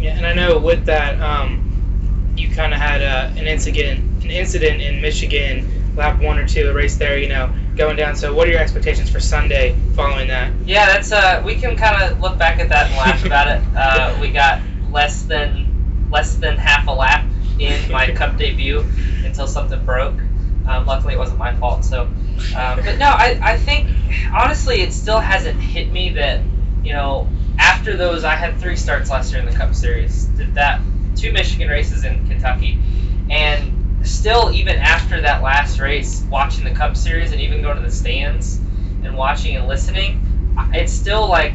Yeah, 0.03 0.17
and 0.17 0.27
I 0.27 0.35
know 0.35 0.59
with 0.59 0.87
that, 0.87 1.21
um, 1.21 2.33
you 2.37 2.51
kind 2.51 2.75
of 2.75 2.81
had 2.81 3.03
uh, 3.03 3.31
an 3.37 3.47
incident, 3.47 4.01
an 4.25 4.31
incident 4.33 4.81
in 4.81 5.01
Michigan, 5.01 5.95
lap 5.95 6.21
one 6.21 6.39
or 6.39 6.49
two, 6.49 6.69
a 6.69 6.75
race 6.75 6.97
there, 6.97 7.19
you 7.19 7.29
know, 7.29 7.55
going 7.77 7.97
down. 7.97 8.17
So, 8.17 8.35
what 8.35 8.49
are 8.49 8.51
your 8.51 8.61
expectations 8.61 9.09
for 9.09 9.21
Sunday 9.21 9.77
following 9.95 10.27
that? 10.27 10.53
Yeah, 10.67 10.87
that's 10.87 11.13
uh, 11.13 11.41
we 11.47 11.55
can 11.55 11.77
kind 11.77 12.03
of 12.03 12.21
look 12.21 12.37
back 12.37 12.59
at 12.59 12.69
that 12.71 12.89
and 12.89 12.97
laugh 12.97 13.25
about 13.25 13.47
it. 13.47 13.63
Uh, 13.77 14.19
we 14.21 14.31
got 14.31 14.61
less 14.91 15.23
than 15.23 16.09
less 16.11 16.35
than 16.35 16.57
half 16.57 16.89
a 16.89 16.93
lap 16.93 17.25
in 17.61 17.91
my 17.93 18.11
Cup 18.15 18.37
debut 18.37 18.85
until 19.25 19.47
something 19.47 19.85
broke. 19.85 20.19
Um, 20.67 20.85
luckily, 20.85 21.15
it 21.15 21.19
wasn't 21.19 21.39
my 21.39 21.55
fault. 21.55 21.85
So, 21.85 22.03
um, 22.57 22.81
but 22.85 22.99
no, 22.99 23.07
I, 23.07 23.39
I 23.41 23.57
think 23.57 23.89
honestly, 24.35 24.81
it 24.81 24.93
still 24.93 25.21
hasn't 25.21 25.61
hit 25.61 25.93
me 25.93 26.11
that 26.15 26.43
you 26.83 26.93
know 26.93 27.29
after 27.59 27.97
those, 27.97 28.25
I 28.25 28.35
had 28.35 28.59
three 28.59 28.77
starts 28.77 29.11
last 29.11 29.33
year 29.33 29.41
in 29.41 29.49
the 29.49 29.57
Cup 29.57 29.75
Series. 29.75 30.25
Did 30.27 30.55
that 30.55 30.81
two 31.17 31.33
Michigan 31.33 31.69
races 31.69 32.05
in 32.05 32.27
Kentucky, 32.27 32.79
and 33.31 34.07
still, 34.07 34.51
even 34.53 34.77
after 34.77 35.21
that 35.21 35.43
last 35.43 35.79
race, 35.81 36.25
watching 36.31 36.65
the 36.65 36.71
Cup 36.71 36.97
Series 36.97 37.33
and 37.33 37.41
even 37.41 37.63
going 37.63 37.77
to 37.77 37.83
the 37.83 37.91
stands 37.91 38.59
and 39.05 39.17
watching 39.17 39.57
and 39.57 39.67
listening, 39.67 40.21
it's 40.73 40.93
still 40.93 41.29
like 41.29 41.55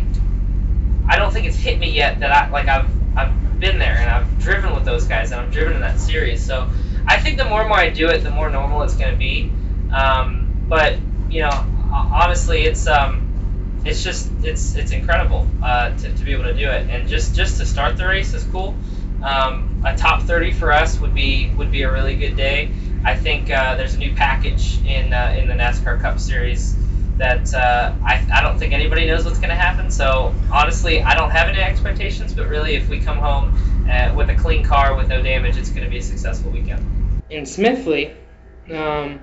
I 1.07 1.15
don't 1.15 1.31
think 1.31 1.47
it's 1.47 1.57
hit 1.57 1.79
me 1.79 1.91
yet 1.91 2.19
that 2.19 2.31
I 2.31 2.49
like 2.49 2.67
I've 2.67 2.89
I've 3.17 3.59
been 3.59 3.79
there 3.79 3.97
and 3.97 4.09
I've 4.09 4.39
driven 4.39 4.75
with 4.75 4.85
those 4.85 5.05
guys 5.05 5.31
and 5.31 5.41
I've 5.41 5.51
driven 5.51 5.73
in 5.73 5.81
that 5.81 5.99
series. 5.99 6.43
So 6.43 6.69
I 7.07 7.17
think 7.17 7.37
the 7.37 7.45
more 7.45 7.61
and 7.61 7.69
more 7.69 7.77
I 7.77 7.89
do 7.89 8.09
it, 8.09 8.23
the 8.23 8.31
more 8.31 8.49
normal 8.49 8.83
it's 8.83 8.95
going 8.95 9.11
to 9.11 9.17
be. 9.17 9.51
Um, 9.91 10.65
but 10.67 10.97
you 11.29 11.41
know, 11.41 11.65
honestly, 11.91 12.63
it's 12.63 12.87
um, 12.87 13.26
it's 13.87 14.03
just 14.03 14.29
it's 14.43 14.75
it's 14.75 14.91
incredible 14.91 15.47
uh, 15.63 15.95
to, 15.95 16.13
to 16.13 16.23
be 16.23 16.33
able 16.33 16.43
to 16.43 16.53
do 16.53 16.69
it. 16.69 16.89
And 16.89 17.07
just 17.07 17.35
just 17.35 17.57
to 17.59 17.65
start 17.65 17.97
the 17.97 18.05
race 18.05 18.33
is 18.33 18.43
cool. 18.45 18.75
Um, 19.23 19.81
a 19.83 19.95
top 19.95 20.21
30 20.21 20.51
for 20.51 20.71
us 20.71 20.99
would 20.99 21.15
be 21.15 21.49
would 21.57 21.71
be 21.71 21.83
a 21.83 21.91
really 21.91 22.15
good 22.15 22.35
day. 22.35 22.71
I 23.03 23.15
think 23.15 23.49
uh, 23.49 23.75
there's 23.75 23.95
a 23.95 23.97
new 23.97 24.13
package 24.13 24.83
in 24.85 25.13
uh, 25.13 25.35
in 25.39 25.47
the 25.47 25.53
NASCAR 25.53 26.01
Cup 26.01 26.19
Series 26.19 26.75
that 27.17 27.51
uh, 27.53 27.95
I, 28.03 28.27
I 28.31 28.41
don't 28.41 28.59
think 28.59 28.73
anybody 28.73 29.07
knows 29.07 29.25
what's 29.25 29.39
going 29.39 29.49
to 29.49 29.55
happen. 29.55 29.89
So 29.89 30.35
honestly 30.51 31.01
I 31.01 31.15
don't 31.15 31.31
have 31.31 31.47
any 31.47 31.61
expectations 31.61 32.33
but 32.33 32.47
really 32.47 32.75
if 32.75 32.89
we 32.89 32.99
come 32.99 33.17
home 33.17 33.87
uh, 33.89 34.13
with 34.15 34.29
a 34.29 34.35
clean 34.35 34.63
car 34.63 34.95
with 34.95 35.07
no 35.07 35.21
damage 35.21 35.57
it's 35.57 35.69
going 35.69 35.83
to 35.83 35.89
be 35.89 35.97
a 35.97 36.03
successful 36.03 36.51
weekend. 36.51 37.23
In 37.29 37.45
Smithley 37.45 38.13
um, 38.71 39.19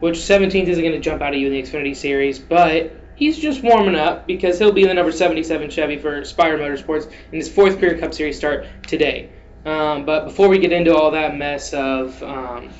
which 0.00 0.16
17th 0.16 0.66
isn't 0.66 0.82
going 0.82 0.94
to 0.94 1.00
jump 1.00 1.22
out 1.22 1.34
at 1.34 1.38
you 1.38 1.46
in 1.46 1.52
the 1.52 1.62
Xfinity 1.62 1.94
Series 1.94 2.38
but 2.38 2.95
he's 3.16 3.38
just 3.38 3.62
warming 3.62 3.96
up 3.96 4.26
because 4.26 4.58
he'll 4.58 4.72
be 4.72 4.82
in 4.82 4.88
the 4.88 4.94
number 4.94 5.10
77 5.12 5.70
Chevy 5.70 5.96
for 5.98 6.24
Spire 6.24 6.58
Motorsports 6.58 7.10
in 7.32 7.38
his 7.38 7.52
fourth 7.52 7.80
Career 7.80 7.98
Cup 7.98 8.14
Series 8.14 8.36
start 8.36 8.66
today. 8.86 9.30
Um, 9.64 10.04
but 10.04 10.24
before 10.26 10.48
we 10.48 10.58
get 10.58 10.70
into 10.72 10.94
all 10.94 11.10
that 11.10 11.36
mess 11.36 11.72
of 11.72 12.22
um, 12.22 12.70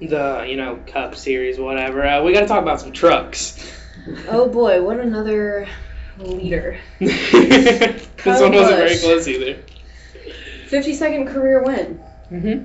the 0.00 0.44
you 0.48 0.56
know 0.56 0.80
Cup 0.86 1.14
Series, 1.14 1.58
whatever, 1.58 2.04
uh, 2.04 2.22
we 2.24 2.32
got 2.32 2.40
to 2.40 2.46
talk 2.46 2.62
about 2.62 2.80
some 2.80 2.92
trucks. 2.92 3.72
Oh 4.28 4.48
boy, 4.48 4.82
what 4.82 4.98
another 4.98 5.68
leader. 6.18 6.78
this 6.98 8.12
one 8.24 8.52
wasn't 8.52 8.78
very 8.78 8.98
close 8.98 9.28
either. 9.28 9.62
50 10.66 10.94
second 10.94 11.26
career 11.28 11.62
win. 11.62 12.00
hmm 12.28 12.64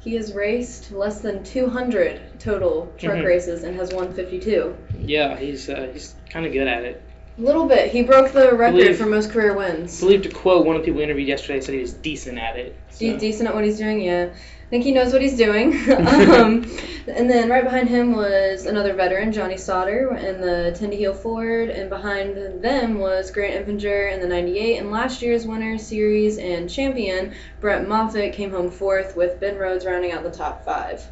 He 0.00 0.14
has 0.14 0.34
raced 0.34 0.90
less 0.92 1.20
than 1.20 1.44
200 1.44 2.20
total 2.40 2.92
truck 2.98 3.18
Mhm. 3.18 3.24
races 3.26 3.62
and 3.62 3.76
has 3.76 3.92
won 3.92 4.12
52. 4.12 4.74
Yeah, 5.00 5.36
he's 5.36 5.68
uh, 5.68 5.88
he's 5.92 6.14
kind 6.30 6.46
of 6.46 6.52
good 6.52 6.66
at 6.66 6.84
it. 6.84 7.00
A 7.38 7.42
little 7.42 7.66
bit. 7.66 7.90
He 7.90 8.02
broke 8.02 8.32
the 8.32 8.52
record 8.54 8.76
Believe- 8.78 8.96
for 8.98 9.06
most 9.06 9.30
career 9.30 9.52
I 9.52 9.56
wins. 9.56 10.00
believe 10.00 10.22
to 10.22 10.28
quote 10.30 10.66
one 10.66 10.76
of 10.76 10.82
the 10.82 10.86
people 10.86 10.98
we 10.98 11.04
interviewed 11.04 11.28
yesterday 11.28 11.60
said 11.60 11.74
he 11.74 11.80
was 11.80 11.92
decent 11.94 12.38
at 12.38 12.56
it. 12.56 12.74
So. 12.90 13.16
decent 13.16 13.48
at 13.48 13.54
what 13.54 13.64
he's 13.64 13.78
doing, 13.78 14.00
yeah. 14.02 14.28
I 14.32 14.68
think 14.70 14.84
he 14.84 14.92
knows 14.92 15.12
what 15.12 15.22
he's 15.22 15.36
doing. 15.36 15.72
um, 15.90 16.64
and 17.08 17.28
then 17.30 17.48
right 17.48 17.64
behind 17.64 17.88
him 17.88 18.14
was 18.14 18.66
another 18.66 18.92
veteran, 18.94 19.32
Johnny 19.32 19.56
Sauter, 19.56 20.14
in 20.16 20.40
the 20.40 20.76
Tenda 20.78 20.94
Heal 20.96 21.14
Ford, 21.14 21.70
and 21.70 21.88
behind 21.88 22.62
them 22.62 22.98
was 22.98 23.30
Grant 23.30 23.66
Enfinger 23.66 24.12
in 24.12 24.20
the 24.20 24.28
98. 24.28 24.76
And 24.78 24.90
last 24.92 25.22
year's 25.22 25.46
winner, 25.46 25.76
series, 25.78 26.38
and 26.38 26.68
champion, 26.70 27.32
Brett 27.60 27.88
Moffitt, 27.88 28.32
came 28.34 28.50
home 28.50 28.70
fourth 28.70 29.16
with 29.16 29.40
Ben 29.40 29.56
Rhodes 29.56 29.86
rounding 29.86 30.12
out 30.12 30.22
the 30.24 30.30
top 30.30 30.64
five. 30.64 31.02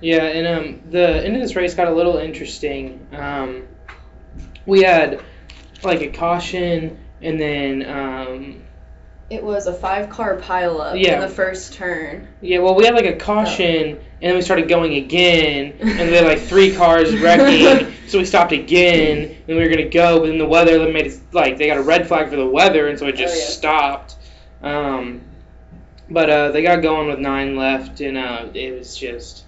Yeah, 0.00 0.24
and 0.24 0.46
um, 0.46 0.80
the 0.90 1.24
end 1.24 1.34
of 1.36 1.42
this 1.42 1.56
race 1.56 1.74
got 1.74 1.88
a 1.88 1.92
little 1.94 2.18
interesting. 2.18 3.06
Um, 3.12 3.64
we 4.66 4.82
had 4.82 5.22
like 5.82 6.00
a 6.02 6.08
caution, 6.08 6.98
and 7.20 7.40
then 7.40 7.84
um, 7.88 8.62
It 9.30 9.42
was 9.42 9.66
a 9.66 9.74
five 9.74 10.08
car 10.10 10.36
pileup 10.38 11.00
Yeah. 11.02 11.14
in 11.16 11.20
the 11.20 11.28
first 11.28 11.72
turn. 11.74 12.28
yeah, 12.40 12.58
well, 12.58 12.74
we 12.74 12.84
had 12.84 12.94
like 12.94 13.06
a 13.06 13.16
caution, 13.16 13.96
and 13.96 13.98
then 14.20 14.34
we 14.34 14.42
started 14.42 14.68
going 14.68 14.94
again, 14.94 15.74
and 15.80 15.98
then 16.12 16.24
like 16.24 16.40
three 16.40 16.74
cars 16.74 17.16
wrecking, 17.18 17.92
so 18.08 18.18
we 18.18 18.24
stopped 18.24 18.52
again, 18.52 19.36
and 19.48 19.56
we 19.56 19.62
were 19.62 19.68
gonna 19.68 19.88
go, 19.88 20.20
but 20.20 20.26
then 20.26 20.38
the 20.38 20.46
weather 20.46 20.78
made 20.92 21.06
it 21.06 21.18
like 21.32 21.58
they 21.58 21.66
got 21.66 21.76
a 21.78 21.82
red 21.82 22.06
flag 22.06 22.28
for 22.30 22.36
the 22.36 22.46
weather, 22.46 22.86
and 22.88 22.98
so 22.98 23.06
it 23.08 23.16
just 23.16 23.34
Oh, 23.34 23.38
yeah. 23.38 23.44
stopped. 23.46 24.14
Um, 24.62 25.22
but 26.10 26.30
uh, 26.30 26.50
they 26.52 26.62
got 26.62 26.82
going 26.82 27.08
with 27.08 27.18
nine 27.18 27.56
left, 27.56 28.00
and 28.00 28.16
uh, 28.16 28.46
it 28.54 28.76
was 28.78 28.96
just 28.96 29.44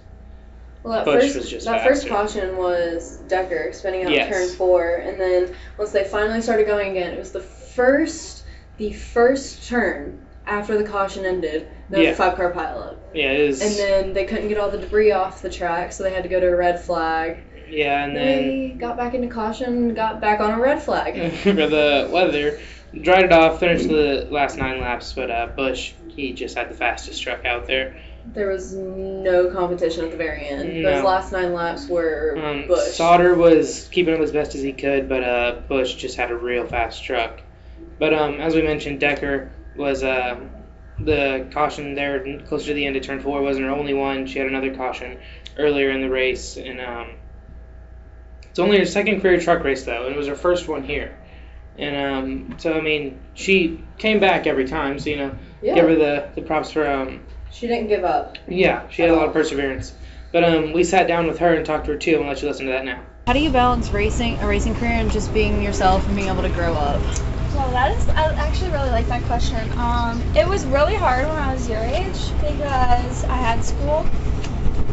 Well, 0.83 0.93
that 0.93 1.05
Busch 1.05 1.23
first 1.23 1.35
was 1.35 1.49
just 1.49 1.65
that 1.65 1.85
first 1.85 2.07
caution 2.07 2.57
was 2.57 3.17
Decker 3.27 3.71
spinning 3.73 4.05
out 4.05 4.11
Yes. 4.11 4.29
turn 4.29 4.49
four, 4.57 4.95
and 4.95 5.19
then 5.19 5.53
once 5.77 5.91
they 5.91 6.03
finally 6.03 6.41
started 6.41 6.65
going 6.65 6.91
again, 6.91 7.13
it 7.13 7.19
was 7.19 7.31
the 7.31 7.39
first 7.41 8.43
the 8.77 8.91
first 8.93 9.67
turn 9.67 10.19
after 10.47 10.77
the 10.77 10.83
caution 10.83 11.23
ended. 11.25 11.67
There 11.89 11.99
was 11.99 12.07
Yeah. 12.07 12.13
a 12.13 12.15
five 12.15 12.35
car 12.35 12.51
pileup, 12.51 12.95
yeah, 13.13 13.31
it 13.31 13.47
was 13.47 13.61
and 13.61 13.71
then 13.75 14.13
they 14.13 14.25
couldn't 14.25 14.47
get 14.47 14.57
all 14.57 14.71
the 14.71 14.79
debris 14.79 15.11
off 15.11 15.41
the 15.41 15.49
track, 15.49 15.91
so 15.91 16.03
they 16.03 16.11
had 16.13 16.23
to 16.23 16.29
go 16.29 16.39
to 16.39 16.47
a 16.47 16.55
red 16.55 16.79
flag. 16.79 17.37
yeah, 17.69 18.03
and 18.03 18.15
then. 18.15 18.37
They 18.47 18.75
got 18.77 18.97
back 18.97 19.13
into 19.13 19.27
caution, 19.27 19.93
got 19.93 20.19
back 20.19 20.39
on 20.39 20.51
a 20.51 20.59
red 20.59 20.81
flag. 20.81 21.31
for 21.43 21.53
the 21.53 22.09
weather. 22.11 22.59
Dried 22.99 23.25
it 23.25 23.31
off, 23.31 23.59
finished 23.59 23.87
the 23.87 24.27
last 24.31 24.57
nine 24.57 24.81
laps, 24.81 25.13
but 25.13 25.31
uh, 25.31 25.47
Busch, 25.55 25.93
he 26.09 26.33
just 26.33 26.57
had 26.57 26.69
the 26.69 26.73
fastest 26.73 27.21
truck 27.23 27.45
out 27.45 27.65
there. 27.67 27.95
There 28.25 28.49
was 28.49 28.73
no 28.73 29.51
competition 29.51 30.05
at 30.05 30.11
the 30.11 30.17
very 30.17 30.47
end. 30.47 30.81
No. 30.81 30.95
Those 30.95 31.03
last 31.03 31.31
nine 31.31 31.53
laps 31.53 31.87
were 31.87 32.37
Um, 32.37 32.67
Busch. 32.67 32.93
Sauter 32.93 33.35
was 33.35 33.87
keeping 33.91 34.13
up 34.13 34.19
as 34.21 34.31
best 34.31 34.55
as 34.55 34.61
he 34.61 34.73
could, 34.73 35.09
but 35.09 35.23
uh, 35.23 35.61
Busch 35.67 35.95
just 35.95 36.17
had 36.17 36.31
a 36.31 36.35
real 36.35 36.65
fast 36.65 37.03
truck. 37.03 37.41
But 37.99 38.13
um, 38.13 38.39
as 38.39 38.55
we 38.55 38.61
mentioned, 38.61 38.99
Decker 38.99 39.51
was 39.75 40.03
uh, 40.03 40.39
the 40.99 41.47
caution 41.51 41.95
there 41.95 42.39
closer 42.47 42.67
to 42.67 42.73
the 42.73 42.85
end 42.85 42.95
of 42.95 43.03
turn 43.03 43.21
four 43.21 43.41
wasn't 43.41 43.65
her 43.65 43.71
only 43.71 43.93
one. 43.93 44.27
She 44.27 44.39
had 44.39 44.47
another 44.47 44.75
caution 44.75 45.17
earlier 45.57 45.89
in 45.89 46.01
the 46.01 46.09
race, 46.09 46.57
and 46.57 46.79
um, 46.79 47.11
it's 48.49 48.59
only 48.59 48.77
her 48.79 48.85
second 48.85 49.21
career 49.21 49.39
truck 49.39 49.63
race 49.63 49.83
though, 49.83 50.05
and 50.05 50.15
it 50.15 50.17
was 50.17 50.27
her 50.27 50.35
first 50.35 50.67
one 50.67 50.83
here. 50.83 51.17
And 51.77 51.95
um, 51.95 52.59
so 52.59 52.73
I 52.73 52.81
mean, 52.81 53.19
she 53.33 53.83
came 53.97 54.19
back 54.19 54.45
every 54.45 54.67
time, 54.67 54.99
so 54.99 55.09
you 55.09 55.17
know, 55.17 55.37
yeah, 55.61 55.75
give 55.75 55.85
her 55.85 55.95
the, 55.95 56.29
the 56.35 56.41
props 56.41 56.71
for 56.71 56.87
um, 56.87 57.21
she 57.51 57.67
didn't 57.67 57.87
give 57.87 58.03
up. 58.03 58.37
yeah, 58.47 58.87
she 58.89 59.01
had 59.01 59.11
a 59.11 59.15
lot 59.15 59.27
of 59.27 59.33
perseverance. 59.33 59.93
But 60.31 60.43
um, 60.43 60.71
we 60.71 60.83
sat 60.83 61.07
down 61.07 61.27
with 61.27 61.39
her 61.39 61.53
and 61.53 61.65
talked 61.65 61.85
to 61.85 61.91
her 61.91 61.97
too. 61.97 62.19
I'm 62.19 62.27
let 62.27 62.41
you 62.41 62.47
listen 62.47 62.65
to 62.65 62.71
that 62.71 62.85
now. 62.85 63.03
How 63.27 63.33
do 63.33 63.39
you 63.39 63.51
balance 63.51 63.91
racing, 63.91 64.39
a 64.39 64.47
racing 64.47 64.75
career, 64.75 64.93
and 64.93 65.11
just 65.11 65.33
being 65.33 65.61
yourself 65.61 66.07
and 66.07 66.15
being 66.15 66.29
able 66.29 66.41
to 66.41 66.49
grow 66.49 66.73
up? 66.73 67.01
Well, 67.53 67.71
that 67.71 67.91
is, 67.91 68.07
I 68.09 68.33
actually 68.37 68.71
really 68.71 68.89
like 68.89 69.07
that 69.07 69.25
question. 69.25 69.69
Um, 69.77 70.23
it 70.35 70.47
was 70.47 70.65
really 70.65 70.95
hard 70.95 71.27
when 71.27 71.37
I 71.37 71.53
was 71.53 71.67
your 71.67 71.83
age 71.83 72.31
because 72.41 73.25
I 73.25 73.35
had 73.35 73.63
school. 73.63 74.07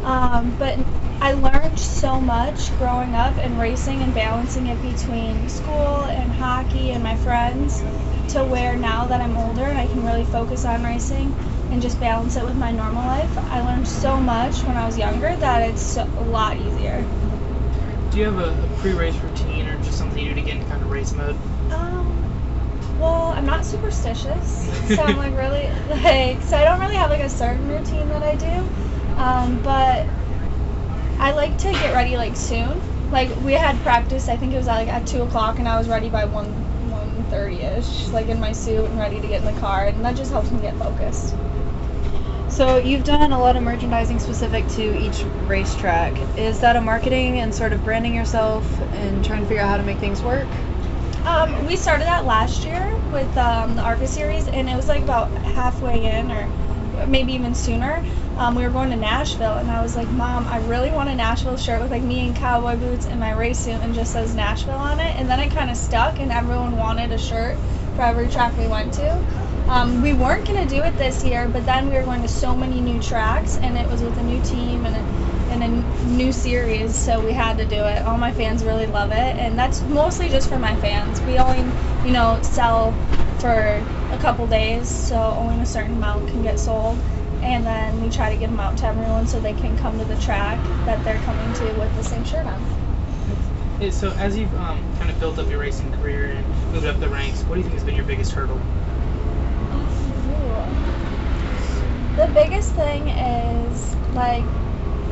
Um, 0.03 0.53
but 0.59 0.77
I 1.21 1.33
learned 1.35 1.79
so 1.79 2.21
much 2.21 2.77
growing 2.79 3.15
up 3.15 3.39
and 3.39 3.59
racing 3.59 4.03
and 4.03 4.13
balancing 4.13 4.67
it 4.67 4.83
between 4.83 5.49
school 5.49 6.05
and 6.05 6.33
hockey 6.33 6.91
and 6.91 7.03
my 7.03 7.17
friends 7.17 7.83
to 8.29 8.45
where 8.45 8.77
now 8.77 9.07
that 9.07 9.21
I'm 9.21 9.37
older 9.37 9.65
and 9.65 9.79
I 9.79 9.87
can 9.87 10.05
really 10.05 10.25
focus 10.25 10.65
on 10.65 10.85
racing 10.85 11.35
and 11.71 11.83
just 11.83 12.01
balance 12.01 12.37
it 12.37 12.45
with 12.45 12.57
my 12.57 12.73
normal 12.73 13.05
life. 13.05 13.37
I 13.51 13.61
learned 13.61 13.87
so 13.87 14.17
much 14.17 14.63
when 14.63 14.77
I 14.77 14.87
was 14.87 14.97
younger 14.97 15.37
that 15.37 15.69
it's 15.69 15.97
a 15.97 16.05
lot 16.05 16.57
easier. 16.57 17.05
Do 18.11 18.19
you 18.19 18.25
have 18.25 18.39
a, 18.39 18.49
a 18.49 18.69
pre-race 18.79 19.17
routine 19.17 19.69
or 19.69 19.77
just 19.79 19.99
something 19.99 20.19
you 20.19 20.31
do 20.31 20.35
to 20.37 20.41
get 20.41 20.57
into 20.57 20.69
kind 20.69 20.83
of 20.83 20.91
race 20.91 21.13
mode? 21.13 21.37
Um, 21.71 22.99
well, 22.99 23.33
I'm 23.33 23.47
not 23.47 23.65
superstitious, 23.65 24.67
so 24.97 25.03
I'm 25.03 25.17
like 25.19 25.37
really 25.37 25.69
like 25.89 26.43
so 26.43 26.57
I 26.57 26.65
don't 26.65 26.81
really 26.81 26.97
have 26.97 27.11
like 27.11 27.21
a 27.21 27.29
certain 27.29 27.69
routine 27.69 28.09
that 28.09 28.23
I 28.23 28.35
do, 28.35 28.69
um, 29.19 29.61
but 29.63 30.07
I 31.21 31.33
like 31.33 31.59
to 31.59 31.73
get 31.73 31.95
ready 31.95 32.17
like 32.17 32.37
soon. 32.37 32.81
Like 33.11 33.29
we 33.45 33.53
had 33.53 33.79
practice, 33.83 34.29
I 34.29 34.37
think 34.37 34.53
it 34.53 34.57
was 34.57 34.67
like 34.67 34.89
at 34.89 35.07
two 35.07 35.23
o'clock, 35.23 35.59
and 35.59 35.69
I 35.69 35.79
was 35.79 35.89
ready 35.89 36.09
by 36.09 36.25
one 36.25 36.47
one 36.91 37.25
thirty 37.25 37.61
ish, 37.63 38.09
like 38.09 38.29
in 38.29 38.41
my 38.41 38.53
suit 38.53 38.87
and 38.87 38.99
ready 38.99 39.21
to 39.21 39.27
get 39.27 39.41
in 39.41 39.55
the 39.55 39.61
car, 39.61 39.87
and 39.87 40.05
that 40.05 40.17
just 40.17 40.31
helps 40.31 40.51
me 40.51 40.61
get 40.61 40.75
focused. 40.77 41.35
So 42.49 42.79
you've 42.79 43.05
done 43.05 43.33
a 43.33 43.39
lot 43.39 43.57
of 43.57 43.63
merchandising 43.63 44.19
specific 44.19 44.67
to 44.69 44.83
each 44.83 45.25
racetrack. 45.47 46.19
Is 46.37 46.61
that 46.61 46.77
a 46.77 46.81
marketing 46.81 47.39
and 47.41 47.55
sort 47.55 47.73
of 47.73 47.85
branding 47.85 48.15
yourself 48.15 48.65
and 48.95 49.25
trying 49.25 49.43
to 49.43 49.47
figure 49.47 49.63
out 49.63 49.69
how 49.69 49.77
to 49.77 49.83
make 49.83 49.99
things 49.99 50.23
work? 50.23 50.49
Um, 51.25 51.67
we 51.67 51.77
started 51.77 52.07
that 52.07 52.25
last 52.25 52.65
year 52.65 52.97
with 53.13 53.37
um, 53.37 53.77
the 53.77 53.83
ARCA 53.83 54.07
series, 54.07 54.49
and 54.49 54.69
it 54.69 54.77
was 54.77 54.89
like 54.89 55.03
about 55.03 55.31
halfway 55.39 56.07
in, 56.07 56.31
or 56.31 56.49
maybe 57.07 57.35
even 57.35 57.55
sooner. 57.55 58.03
Um, 58.39 58.55
we 58.55 58.65
were 58.65 58.71
going 58.71 58.91
to 58.91 58.97
Nashville, 58.97 59.57
and 59.57 59.71
I 59.71 59.83
was 59.83 59.95
like, 59.95 60.11
"Mom, 60.11 60.47
I 60.49 60.59
really 60.59 60.91
want 60.91 61.11
a 61.11 61.15
Nashville 61.15 61.57
shirt 61.57 61.83
with 61.83 61.91
like 61.91 62.03
me 62.03 62.27
in 62.27 62.35
cowboy 62.35 62.77
boots 62.77 63.07
and 63.07 63.21
my 63.21 63.33
race 63.33 63.59
suit, 63.59 63.81
and 63.83 63.95
just 63.95 64.13
says 64.13 64.35
Nashville 64.35 64.79
on 64.79 65.01
it." 65.01 65.15
And 65.19 65.29
then 65.29 65.39
it 65.41 65.51
kind 65.51 65.71
of 65.71 65.77
stuck, 65.77 66.19
and 66.19 66.33
everyone 66.33 66.77
wanted 66.77 67.13
a 67.13 67.19
shirt 67.19 67.57
for 67.95 68.03
every 68.03 68.29
track 68.29 68.57
we 68.57 68.67
went 68.69 68.95
to. 68.95 69.48
Um, 69.69 70.01
we 70.01 70.15
weren't 70.15 70.47
gonna 70.47 70.67
do 70.67 70.83
it 70.83 70.97
this 70.97 71.23
year, 71.23 71.47
but 71.47 71.67
then 71.67 71.91
we 71.91 71.95
were 71.95 72.03
going 72.03 72.23
to 72.23 72.29
so 72.29 72.57
many 72.57 72.81
new 72.81 73.03
tracks, 73.03 73.59
and 73.59 73.77
it 73.77 73.87
was 73.87 74.01
with 74.01 74.17
a 74.17 74.23
new 74.23 74.41
team 74.41 74.87
and 74.87 74.97
a, 74.97 75.53
and 75.53 75.63
a 75.63 76.09
new 76.09 76.33
series, 76.33 76.97
so 76.97 77.21
we 77.21 77.33
had 77.33 77.59
to 77.59 77.67
do 77.67 77.85
it. 77.85 78.03
All 78.07 78.17
my 78.17 78.33
fans 78.33 78.65
really 78.65 78.87
love 78.87 79.11
it, 79.13 79.37
and 79.37 79.59
that's 79.59 79.83
mostly 79.83 80.31
just 80.31 80.49
for 80.49 80.59
my 80.59 80.75
fans. 80.77 81.21
We 81.21 81.37
only, 81.37 81.71
you 82.07 82.15
know, 82.15 82.39
sell 82.41 82.93
for 83.41 83.53
a 83.53 84.19
couple 84.23 84.47
days, 84.47 84.89
so 84.89 85.17
only 85.17 85.63
a 85.63 85.67
certain 85.67 85.97
amount 85.97 86.29
can 86.29 86.43
get 86.43 86.59
sold, 86.59 86.97
and 87.43 87.67
then 87.67 88.03
we 88.03 88.09
try 88.09 88.33
to 88.33 88.41
get 88.41 88.49
them 88.49 88.61
out 88.61 88.79
to 88.79 88.87
everyone 88.87 89.27
so 89.27 89.39
they 89.39 89.53
can 89.53 89.77
come 89.77 89.99
to 89.99 90.05
the 90.07 90.17
track 90.17 90.59
that 90.87 91.05
they're 91.05 91.21
coming 91.21 91.53
to 91.53 91.71
with 91.73 91.95
the 91.95 92.03
same 92.03 92.25
shirt 92.25 92.47
on. 92.47 93.91
So 93.93 94.13
as 94.13 94.35
you've 94.37 94.53
um, 94.59 94.83
kind 94.99 95.11
of 95.11 95.21
built 95.21 95.39
up 95.39 95.51
your 95.51 95.61
racing 95.61 95.93
career 95.93 96.29
and 96.29 96.73
moved 96.73 96.87
up 96.87 96.99
the 97.01 97.09
ranks, 97.11 97.43
what 97.43 97.57
do 97.57 97.61
you 97.61 97.65
think 97.65 97.75
has 97.75 97.85
been 97.85 97.97
your 97.97 98.07
biggest 98.07 98.33
hurdle? 98.33 98.59
The 102.19 102.27
biggest 102.35 102.75
thing 102.75 103.09
is 103.09 103.97
like 104.13 104.45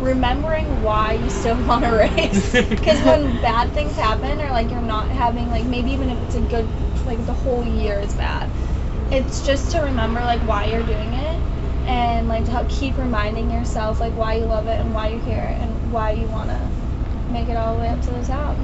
remembering 0.01 0.83
why 0.83 1.13
you 1.15 1.31
still 1.31 1.57
want 1.69 1.85
to 1.85 1.91
race. 1.91 2.53
Because 2.69 3.01
when 3.03 3.41
bad 3.41 3.71
things 3.71 3.97
happen, 3.97 4.41
or 4.41 4.51
like 4.51 4.71
you're 4.71 4.83
not 4.83 5.09
having 5.09 5.49
like 5.49 5.65
maybe 5.65 5.93
even 5.93 6.11
if 6.11 6.21
it's 6.25 6.35
a 6.35 6.41
good 6.41 6.69
like 7.07 7.25
the 7.27 7.33
whole 7.33 7.65
year 7.65 8.01
is 8.01 8.15
bad, 8.15 8.51
it's 9.13 9.47
just 9.47 9.71
to 9.73 9.81
remember 9.83 10.21
like 10.21 10.41
why 10.43 10.67
you're 10.67 10.83
doing 10.83 11.15
it 11.15 11.41
and 11.87 12.29
like 12.29 12.45
to 12.45 12.51
help 12.51 12.69
keep 12.69 12.99
reminding 12.99 13.51
yourself 13.53 14.01
like 14.01 14.17
why 14.17 14.35
you 14.35 14.45
love 14.45 14.67
it 14.67 14.81
and 14.81 14.93
why 14.93 15.09
you're 15.09 15.21
here 15.21 15.57
and 15.61 15.93
why 15.93 16.11
you 16.11 16.27
want 16.27 16.51
to 16.51 16.71
make 17.33 17.49
it 17.49 17.57
all 17.57 17.75
the 17.75 17.81
way 17.81 17.89
up 17.89 18.03
to 18.03 18.11
the 18.11 18.25
top. 18.25 18.57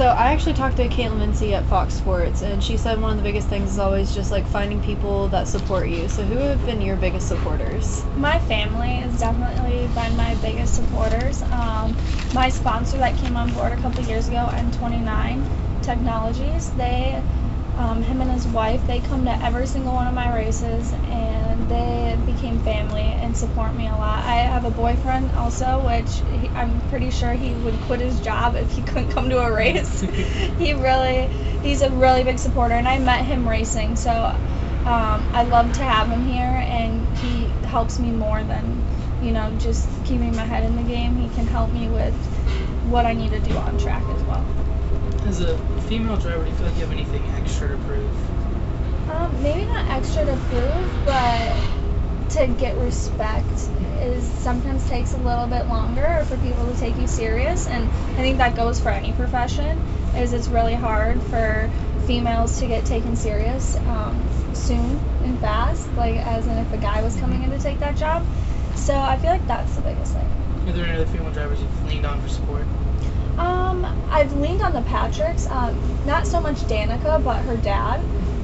So 0.00 0.06
I 0.06 0.32
actually 0.32 0.54
talked 0.54 0.78
to 0.78 0.88
Kaitlyn 0.88 1.18
Vincie 1.18 1.52
at 1.52 1.66
Fox 1.66 1.92
Sports, 1.92 2.40
and 2.40 2.64
she 2.64 2.78
said 2.78 2.98
one 2.98 3.10
of 3.10 3.18
the 3.18 3.22
biggest 3.22 3.48
things 3.48 3.72
is 3.72 3.78
always 3.78 4.14
just 4.14 4.30
like 4.30 4.46
finding 4.46 4.80
people 4.80 5.28
that 5.28 5.46
support 5.46 5.90
you. 5.90 6.08
So 6.08 6.24
who 6.24 6.38
have 6.38 6.64
been 6.64 6.80
your 6.80 6.96
biggest 6.96 7.28
supporters? 7.28 8.02
My 8.16 8.38
family 8.38 8.88
has 8.88 9.20
definitely 9.20 9.88
been 9.88 10.16
my 10.16 10.36
biggest 10.36 10.74
supporters. 10.74 11.42
Um, 11.52 11.94
my 12.32 12.48
sponsor 12.48 12.96
that 12.96 13.14
came 13.18 13.36
on 13.36 13.52
board 13.52 13.72
a 13.72 13.76
couple 13.76 14.02
years 14.04 14.26
ago, 14.26 14.48
N29 14.52 15.46
Technologies, 15.82 16.70
they 16.70 17.22
Um, 17.80 18.02
him 18.02 18.20
and 18.20 18.30
his 18.30 18.46
wife, 18.46 18.86
they 18.86 19.00
come 19.00 19.24
to 19.24 19.42
every 19.42 19.66
single 19.66 19.94
one 19.94 20.06
of 20.06 20.12
my 20.12 20.34
races, 20.34 20.92
and 20.92 21.66
they 21.66 22.14
became 22.26 22.58
family 22.58 23.00
and 23.00 23.34
support 23.34 23.74
me 23.74 23.88
a 23.88 23.92
lot. 23.96 24.22
I 24.22 24.34
have 24.34 24.66
a 24.66 24.70
boyfriend 24.70 25.32
also, 25.32 25.82
which 25.86 26.18
he, 26.28 26.50
I'm 26.54 26.82
pretty 26.82 27.10
sure 27.10 27.32
he 27.32 27.54
would 27.54 27.80
quit 27.80 28.00
his 28.00 28.20
job 28.20 28.54
if 28.54 28.70
he 28.70 28.82
couldn't 28.90 29.08
come 29.12 29.30
to 29.30 29.38
a 29.38 29.50
race. 29.50 30.00
he 30.58 30.74
really, 30.74 31.28
he's 31.62 31.80
a 31.80 31.88
really 31.88 32.22
big 32.22 32.38
supporter, 32.38 32.74
and 32.74 32.86
I 32.86 32.98
met 32.98 33.24
him 33.24 33.48
racing, 33.48 33.96
so 33.96 34.12
um, 34.84 35.26
I 35.32 35.44
love 35.44 35.72
to 35.72 35.82
have 35.82 36.10
him 36.10 36.22
here, 36.22 36.62
and 36.66 37.16
he 37.16 37.46
helps 37.64 37.98
me 37.98 38.10
more 38.10 38.42
than, 38.44 38.84
you 39.22 39.32
know, 39.32 39.50
just 39.52 39.88
keeping 40.04 40.36
my 40.36 40.44
head 40.44 40.64
in 40.64 40.76
the 40.76 40.82
game. 40.82 41.16
He 41.16 41.30
can 41.30 41.46
help 41.46 41.72
me 41.72 41.88
with 41.88 42.14
what 42.90 43.06
I 43.06 43.14
need 43.14 43.30
to 43.30 43.40
do 43.40 43.56
on 43.56 43.78
track 43.78 44.04
as 44.14 44.22
well. 44.24 44.44
As 45.26 45.40
a 45.40 45.56
female 45.90 46.16
driver, 46.18 46.44
do 46.44 46.50
you 46.50 46.54
feel 46.54 46.66
like 46.66 46.76
you 46.76 46.82
have 46.82 46.92
anything 46.92 47.22
extra 47.30 47.66
to 47.66 47.76
prove? 47.78 49.10
Um, 49.10 49.42
maybe 49.42 49.64
not 49.66 49.88
extra 49.88 50.24
to 50.24 50.36
prove, 50.36 51.04
but 51.04 51.52
to 52.30 52.46
get 52.46 52.78
respect 52.78 53.50
is 53.98 54.22
sometimes 54.22 54.88
takes 54.88 55.14
a 55.14 55.16
little 55.16 55.48
bit 55.48 55.66
longer 55.66 56.24
for 56.28 56.36
people 56.36 56.72
to 56.72 56.78
take 56.78 56.96
you 56.96 57.08
serious, 57.08 57.66
and 57.66 57.88
I 57.88 58.22
think 58.22 58.38
that 58.38 58.54
goes 58.54 58.78
for 58.78 58.90
any 58.90 59.12
profession. 59.14 59.76
Is 60.14 60.32
it's 60.32 60.46
really 60.46 60.74
hard 60.74 61.20
for 61.24 61.68
females 62.06 62.60
to 62.60 62.68
get 62.68 62.84
taken 62.86 63.16
serious 63.16 63.76
um, 63.88 64.24
soon 64.54 65.00
and 65.24 65.36
fast, 65.40 65.92
like 65.96 66.24
as 66.24 66.46
in 66.46 66.56
if 66.56 66.72
a 66.72 66.78
guy 66.78 67.02
was 67.02 67.16
coming 67.16 67.42
in 67.42 67.50
to 67.50 67.58
take 67.58 67.80
that 67.80 67.96
job. 67.96 68.24
So 68.76 68.96
I 68.96 69.16
feel 69.16 69.32
like 69.32 69.46
that's 69.48 69.74
the 69.74 69.82
biggest 69.82 70.14
thing. 70.14 70.28
Are 70.68 70.72
there 70.72 70.84
any 70.84 70.94
other 70.94 71.06
female 71.06 71.32
drivers 71.32 71.60
you've 71.60 71.86
leaned 71.88 72.06
on 72.06 72.20
for 72.20 72.28
support? 72.28 72.64
Um, 73.40 73.86
I've 74.10 74.32
leaned 74.34 74.60
on 74.60 74.74
the 74.74 74.82
Patricks. 74.82 75.50
Um, 75.50 75.74
not 76.04 76.26
so 76.26 76.42
much 76.42 76.56
Danica, 76.56 77.24
but 77.24 77.40
her 77.44 77.56
dad. 77.56 78.00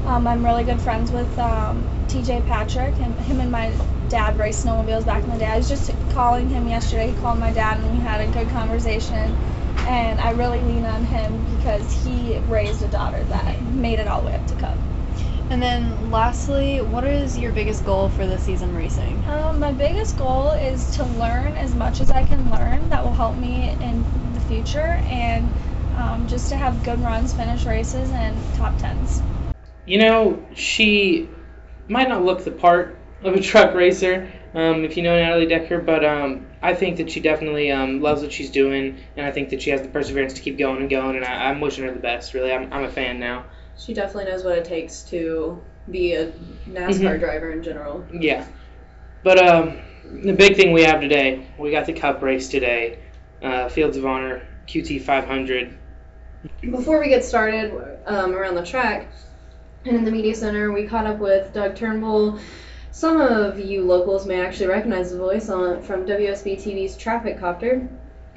Um, 0.07 0.27
I'm 0.27 0.43
really 0.43 0.65
good 0.65 0.81
friends 0.81 1.13
with 1.13 1.39
um, 1.39 1.85
TJ 2.09 2.47
Patrick, 2.47 2.95
and 3.01 3.15
him 3.21 3.41
and 3.41 3.53
my 3.53 3.75
dad 4.09 4.39
raced 4.39 4.65
snowmobiles 4.65 5.05
back 5.05 5.23
in 5.23 5.29
the 5.31 5.37
day. 5.37 5.47
I 5.47 5.59
was 5.59 5.69
just 5.69 5.93
calling 6.13 6.49
him 6.49 6.67
yesterday. 6.67 7.09
He 7.09 7.17
called 7.17 7.39
my 7.39 7.53
dad, 7.53 7.79
and 7.79 7.91
we 7.91 8.03
had 8.03 8.27
a 8.27 8.33
good 8.33 8.49
conversation. 8.49 9.37
And 9.87 10.19
I 10.19 10.31
really 10.31 10.61
lean 10.63 10.87
on 10.87 11.05
him 11.05 11.45
because 11.57 11.93
he 12.03 12.39
raised 12.49 12.83
a 12.83 12.89
daughter 12.89 13.23
that 13.25 13.63
made 13.63 13.99
it 13.99 14.09
all 14.09 14.23
the 14.23 14.29
way 14.29 14.35
up 14.35 14.47
to 14.47 14.55
Cup. 14.55 14.79
And 15.51 15.63
then 15.63 16.11
lastly, 16.11 16.81
what 16.81 17.05
is 17.05 17.39
your 17.39 17.53
biggest 17.53 17.85
goal 17.85 18.09
for 18.09 18.27
the 18.27 18.39
season 18.39 18.75
racing? 18.75 19.23
Um, 19.29 19.61
my 19.61 19.73
biggest 19.73 20.17
goal 20.17 20.53
is 20.53 20.97
to 20.97 21.05
learn 21.05 21.53
as 21.53 21.75
much 21.75 22.01
as 22.01 22.11
I 22.11 22.25
can 22.25 22.51
learn 22.51 22.89
that 22.89 23.05
will 23.05 23.13
help 23.13 23.37
me 23.37 23.71
in 23.71 24.05
future 24.47 25.01
and 25.11 25.53
um, 25.95 26.27
just 26.27 26.49
to 26.51 26.57
have 26.57 26.83
good 26.83 27.01
runs, 27.01 27.33
finish 27.35 27.65
races, 27.67 28.11
and 28.11 28.39
top 28.55 28.79
tens. 28.79 29.23
You 29.87 29.99
know, 29.99 30.45
she 30.55 31.29
might 31.89 32.09
not 32.09 32.25
look 32.25 32.45
the 32.45 32.51
part 32.51 32.99
of 33.23 33.35
a 33.35 33.41
truck 33.41 33.75
racer, 33.75 34.31
um, 34.55 34.85
if 34.85 34.97
you 34.97 35.03
know 35.03 35.17
Natalie 35.17 35.47
Decker, 35.47 35.79
but 35.79 36.05
um, 36.05 36.47
I 36.63 36.75
think 36.75 36.97
that 36.99 37.11
she 37.11 37.21
definitely 37.21 37.71
um, 37.71 38.01
loves 38.01 38.23
what 38.23 38.33
she's 38.33 38.51
doing, 38.51 38.99
and 39.17 39.27
I 39.27 39.31
think 39.31 39.51
that 39.51 39.63
she 39.63 39.71
has 39.71 39.83
the 39.83 39.89
perseverance 39.89 40.35
to 40.35 40.41
keep 40.43 40.59
going 40.59 40.81
and 40.81 40.91
going, 40.91 41.17
and 41.17 41.25
I, 41.25 41.49
I'm 41.51 41.61
wishing 41.61 41.85
her 41.85 41.93
the 41.93 42.01
best, 42.01 42.35
really. 42.35 42.53
I'm, 42.53 42.73
I'm 42.73 42.85
a 42.85 42.91
fan 42.91 43.19
now. 43.21 43.45
She 43.79 43.95
definitely 43.95 44.31
knows 44.31 44.45
what 44.45 44.59
it 44.59 44.65
takes 44.65 45.03
to 45.05 45.63
be 45.91 46.15
a 46.15 46.33
NASCAR 46.69 47.17
Mhm. 47.17 47.21
driver 47.21 47.53
in 47.53 47.63
general. 47.63 48.05
Yeah. 48.13 48.45
But 49.23 49.39
um, 49.39 49.79
the 50.23 50.33
big 50.33 50.57
thing 50.57 50.73
we 50.73 50.83
have 50.83 51.01
today, 51.01 51.47
we 51.59 51.71
got 51.71 51.87
the 51.87 51.93
Cup 51.93 52.23
race 52.23 52.49
today, 52.49 52.99
uh, 53.43 53.69
Fields 53.69 53.97
of 53.97 54.07
Honor 54.07 54.47
QT 54.67 55.03
500. 55.03 55.77
Before 56.61 57.01
we 57.01 57.09
get 57.09 57.25
started 57.25 57.73
um, 58.07 58.35
around 58.35 58.55
the 58.55 58.65
track 58.65 59.09
and 59.85 59.97
in 59.97 60.05
the 60.05 60.11
media 60.11 60.35
center, 60.35 60.73
we 60.73 60.87
caught 60.87 61.07
up 61.07 61.19
with 61.19 61.53
Doug 61.53 61.77
Turnbull. 61.77 62.39
Some 62.91 63.21
of 63.21 63.59
you 63.59 63.85
locals 63.85 64.27
may 64.27 64.41
actually 64.41 64.69
recognize 64.69 65.11
the 65.11 65.19
voice 65.19 65.49
on 65.49 65.83
from 65.83 66.07
WSB 66.07 66.57
TV's 66.57 66.97
Traffic 66.97 67.39
Copter. 67.39 67.89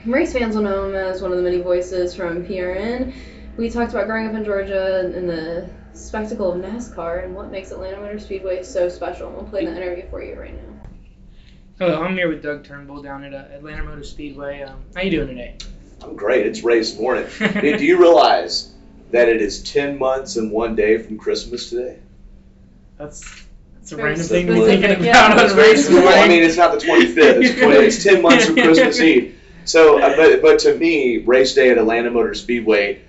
Race 0.06 0.34
fans 0.34 0.56
will 0.56 0.64
know 0.64 0.86
him 0.86 0.96
as 0.96 1.22
one 1.22 1.32
of 1.32 1.38
the 1.38 1.44
many 1.44 1.62
voices 1.62 2.16
from 2.16 2.46
PRN. 2.46 3.14
We 3.58 3.70
talked 3.70 3.92
about 3.92 4.08
growing 4.08 4.28
up 4.28 4.34
in 4.34 4.46
Georgia 4.46 5.12
and 5.14 5.30
the 5.30 5.70
spectacle 5.94 6.54
of 6.54 6.62
NASCAR 6.62 7.26
and 7.26 7.36
what 7.36 7.52
makes 7.52 7.72
Atlanta 7.72 7.98
Motor 7.98 8.20
Speedway 8.20 8.64
so 8.64 8.88
special. 8.90 9.32
We'll 9.32 9.44
play 9.44 9.66
the 9.66 9.76
interview 9.76 10.10
for 10.10 10.24
you 10.24 10.40
right 10.40 10.54
now. 10.54 10.69
Hello, 11.80 12.04
I'm 12.04 12.14
here 12.18 12.28
with 12.28 12.44
Doug 12.44 12.66
Turnbull 12.66 13.02
down 13.02 13.24
at 13.24 13.34
uh, 13.34 13.56
Atlanta 13.56 13.86
Motor 13.86 14.04
Speedway. 14.04 14.64
Um, 14.64 14.82
how 14.94 15.02
you 15.02 15.12
doing 15.12 15.30
today? 15.30 15.56
I'm 16.04 16.14
great. 16.14 16.46
It's 16.46 16.62
race 16.62 17.00
morning. 17.00 17.26
Hey, 17.40 17.78
do 17.78 17.86
you 17.86 17.98
realize 17.98 18.74
that 19.12 19.30
it 19.30 19.42
is 19.42 19.64
10 19.64 19.98
months 19.98 20.36
and 20.36 20.52
one 20.52 20.76
day 20.76 20.98
from 20.98 21.18
Christmas 21.18 21.70
today? 21.70 22.00
That's 22.98 23.22
that's 23.76 23.94
a 23.94 23.96
Very 23.96 24.10
random 24.10 24.28
thing 24.28 24.48
to 24.48 24.54
be 24.56 24.60
specific, 24.60 24.90
thinking 24.90 25.06
yeah. 25.06 25.26
about 25.28 25.38
That's 25.38 25.54
on 25.54 25.58
race 25.58 25.88
cool. 25.88 26.06
I 26.06 26.28
mean, 26.28 26.44
it's 26.44 26.58
not 26.58 26.78
the 26.78 26.86
25th. 26.86 27.16
It's, 27.18 27.62
20, 27.62 27.78
it's 27.78 28.04
10 28.04 28.22
months 28.22 28.46
from 28.48 28.56
Christmas 28.56 29.00
Eve. 29.00 29.40
So, 29.64 30.02
uh, 30.02 30.18
but, 30.18 30.42
but 30.42 30.60
to 30.60 30.76
me, 30.76 31.20
race 31.20 31.54
day 31.54 31.70
at 31.70 31.78
Atlanta 31.78 32.12
Motor 32.12 32.34
Speedway, 32.34 33.04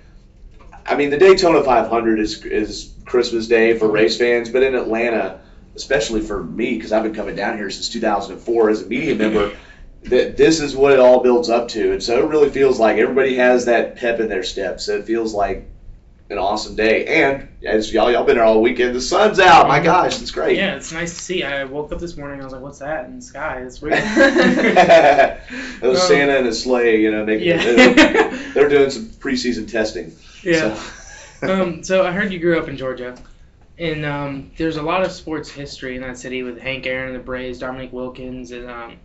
I 0.85 0.95
mean, 0.95 1.09
the 1.09 1.17
Daytona 1.17 1.61
500 1.61 2.21
is, 2.21 2.45
is 2.45 2.93
Christmas 3.03 3.49
Day 3.49 3.77
for 3.77 3.91
race 3.91 4.17
fans, 4.17 4.47
but 4.49 4.63
in 4.63 4.75
Atlanta, 4.75 5.41
especially 5.81 6.21
for 6.21 6.43
me, 6.43 6.75
because 6.75 6.91
I've 6.91 7.03
been 7.03 7.15
coming 7.15 7.35
down 7.35 7.57
here 7.57 7.69
since 7.69 7.89
2004 7.89 8.69
as 8.69 8.81
a 8.83 8.85
media 8.87 9.15
member, 9.15 9.55
that 10.03 10.37
this 10.37 10.59
is 10.59 10.75
what 10.75 10.93
it 10.93 10.99
all 10.99 11.21
builds 11.21 11.49
up 11.49 11.67
to. 11.69 11.91
And 11.91 12.01
so 12.01 12.17
it 12.19 12.29
really 12.29 12.49
feels 12.49 12.79
like 12.79 12.97
everybody 12.97 13.35
has 13.35 13.65
that 13.65 13.95
pep 13.97 14.19
in 14.19 14.29
their 14.29 14.43
step. 14.43 14.79
So 14.79 14.95
it 14.97 15.05
feels 15.05 15.33
like 15.33 15.67
an 16.29 16.37
awesome 16.37 16.75
day. 16.75 17.05
And 17.23 17.49
as 17.63 17.91
y'all, 17.93 18.09
y'all 18.11 18.23
been 18.23 18.35
there 18.37 18.45
all 18.45 18.61
weekend, 18.61 18.95
the 18.95 19.01
sun's 19.01 19.39
out. 19.39 19.67
My 19.67 19.79
gosh, 19.79 20.21
it's 20.21 20.31
great. 20.31 20.55
Yeah, 20.57 20.75
it's 20.75 20.91
nice 20.93 21.13
to 21.13 21.19
see. 21.21 21.43
I 21.43 21.65
woke 21.65 21.91
up 21.91 21.99
this 21.99 22.15
morning. 22.15 22.39
I 22.41 22.43
was 22.45 22.53
like, 22.53 22.61
"What's 22.61 22.79
that 22.79 23.05
in 23.05 23.17
the 23.17 23.21
sky? 23.21 23.61
It's 23.65 23.81
weird." 23.81 23.93
Those 25.81 25.99
Um, 25.99 26.07
Santa 26.07 26.37
and 26.37 26.45
his 26.45 26.63
sleigh, 26.63 27.01
you 27.01 27.11
know, 27.11 27.25
making 27.25 27.47
yeah. 27.47 27.57
they're 28.53 28.69
doing 28.69 28.89
some 28.89 29.05
preseason 29.07 29.69
testing. 29.69 30.15
yeah. 30.43 30.73
So. 31.41 31.61
um, 31.61 31.83
so 31.83 32.05
I 32.05 32.11
heard 32.11 32.31
you 32.31 32.39
grew 32.39 32.57
up 32.59 32.69
in 32.69 32.77
Georgia, 32.77 33.15
and 33.81 34.05
um, 34.05 34.51
there's 34.57 34.77
a 34.77 34.81
lot 34.81 35.01
of 35.03 35.11
sports 35.11 35.49
history 35.49 35.95
in 35.95 36.03
that 36.03 36.15
city 36.15 36.43
with 36.43 36.59
Hank 36.59 36.85
Aaron 36.85 37.07
and 37.07 37.15
the 37.15 37.23
Braves, 37.23 37.57
Dominique 37.57 37.91
Wilkins, 37.91 38.51
and 38.51 38.69
um, 38.69 38.97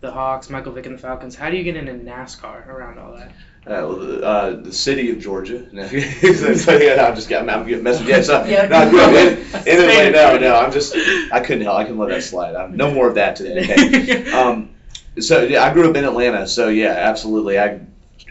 the 0.00 0.12
Hawks, 0.12 0.48
Michael 0.48 0.70
Vick 0.70 0.86
and 0.86 0.96
the 0.96 1.02
Falcons. 1.02 1.34
How 1.34 1.50
do 1.50 1.56
you 1.56 1.64
get 1.64 1.76
into 1.76 1.92
NASCAR 1.92 2.68
around 2.68 3.00
all 3.00 3.16
that? 3.16 3.32
Uh, 3.64 3.86
well, 3.86 3.96
the, 3.96 4.22
uh, 4.22 4.50
the 4.60 4.72
city 4.72 5.10
of 5.10 5.18
Georgia. 5.18 5.66
No, 5.72 5.88
so, 6.54 6.76
yeah, 6.76 7.04
I'm 7.04 7.16
just 7.16 7.32
I'm, 7.32 7.50
I'm 7.50 7.66
getting 7.66 7.84
messaged. 7.84 8.06
Yeah, 8.06 8.22
so, 8.22 8.44
Yeah. 8.48 8.68
no, 8.68 8.76
I 8.76 8.90
grew 8.90 9.00
up 9.00 9.10
in, 9.10 9.38
in 9.66 9.80
Atlanta. 9.80 10.10
No, 10.12 10.38
no, 10.38 10.54
I'm 10.56 10.70
just 10.70 10.94
I 11.32 11.40
couldn't 11.40 11.64
help. 11.64 11.78
I 11.78 11.84
can 11.84 11.98
let 11.98 12.10
that 12.10 12.22
slide. 12.22 12.54
I'm, 12.54 12.76
no 12.76 12.92
more 12.94 13.08
of 13.08 13.16
that 13.16 13.34
today. 13.34 13.64
Okay. 13.64 14.30
Um, 14.32 14.70
so 15.18 15.42
yeah, 15.42 15.64
I 15.64 15.72
grew 15.72 15.90
up 15.90 15.96
in 15.96 16.04
Atlanta. 16.04 16.46
So 16.46 16.68
yeah, 16.68 16.90
absolutely. 16.90 17.58
I 17.58 17.80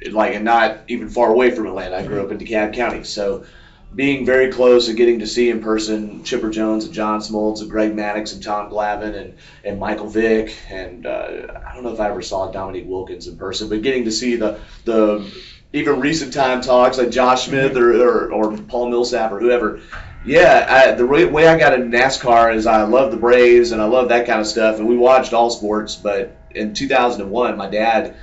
like 0.10 0.36
and 0.36 0.46
not 0.46 0.80
even 0.88 1.10
far 1.10 1.32
away 1.32 1.52
from 1.52 1.68
Atlanta. 1.68 1.98
I 1.98 2.06
grew 2.06 2.24
up 2.24 2.32
in 2.32 2.38
DeKalb 2.38 2.74
County. 2.74 3.04
So 3.04 3.46
being 3.94 4.26
very 4.26 4.52
close 4.52 4.88
and 4.88 4.98
getting 4.98 5.20
to 5.20 5.28
see 5.28 5.50
in 5.50 5.62
person 5.62 6.24
Chipper 6.24 6.50
Jones 6.50 6.86
and 6.86 6.94
John 6.94 7.20
Smoltz 7.20 7.62
and 7.62 7.70
Greg 7.70 7.94
Maddux 7.94 8.34
and 8.34 8.42
Tom 8.42 8.70
Glavine 8.70 9.16
and, 9.16 9.38
and 9.66 9.80
Michael 9.80 10.08
Vick 10.08 10.56
and 10.70 11.06
uh, 11.06 11.60
I 11.66 11.74
don't 11.74 11.84
know 11.84 11.94
if 11.94 12.00
I 12.00 12.10
ever 12.10 12.22
saw 12.22 12.52
Dominique 12.52 12.88
Wilkins 12.88 13.28
in 13.28 13.38
person, 13.38 13.68
but 13.68 13.82
getting 13.82 14.06
to 14.06 14.12
see 14.12 14.36
the 14.36 14.60
the 14.86 15.30
even 15.74 16.00
recent 16.00 16.34
time 16.34 16.62
talks 16.62 16.98
like 16.98 17.12
Josh 17.12 17.46
Smith 17.46 17.78
or, 17.78 17.94
or, 18.02 18.34
or 18.34 18.58
Paul 18.58 18.90
Millsap 18.90 19.32
or 19.32 19.40
whoever. 19.40 19.82
Yeah, 20.26 20.68
I, 20.70 20.92
the 20.92 21.06
way, 21.06 21.26
way 21.26 21.48
I 21.48 21.58
got 21.58 21.74
into 21.74 21.98
NASCAR 21.98 22.54
is 22.54 22.68
I 22.68 22.84
love 22.84 23.12
the 23.12 23.18
Braves 23.18 23.72
and 23.72 23.82
I 23.82 23.86
love 23.86 24.10
that 24.10 24.28
kind 24.28 24.40
of 24.40 24.48
stuff, 24.48 24.78
and 24.78 24.88
we 24.88 24.98
watched 24.98 25.34
all 25.34 25.50
sports. 25.50 25.96
But 25.96 26.36
in 26.54 26.74
2001, 26.74 27.58
my 27.58 27.68
dad 27.68 28.16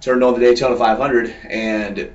turned 0.00 0.24
on 0.24 0.34
the 0.34 0.40
Daytona 0.40 0.76
500, 0.76 1.28
and 1.48 2.12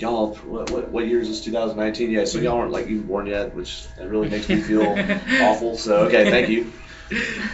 y'all, 0.00 0.34
what, 0.34 0.70
what, 0.70 0.88
what 0.88 1.06
year 1.06 1.20
is 1.20 1.28
this? 1.28 1.40
2019? 1.42 2.10
Yeah, 2.10 2.24
so 2.24 2.38
y'all 2.38 2.58
aren't 2.58 2.72
like 2.72 2.86
even 2.86 3.02
born 3.02 3.26
yet, 3.26 3.54
which 3.54 3.86
that 3.96 4.08
really 4.08 4.28
makes 4.28 4.48
me 4.48 4.60
feel 4.60 4.82
awful. 5.42 5.76
So 5.76 6.06
okay, 6.06 6.30
thank 6.30 6.48
you. 6.48 6.72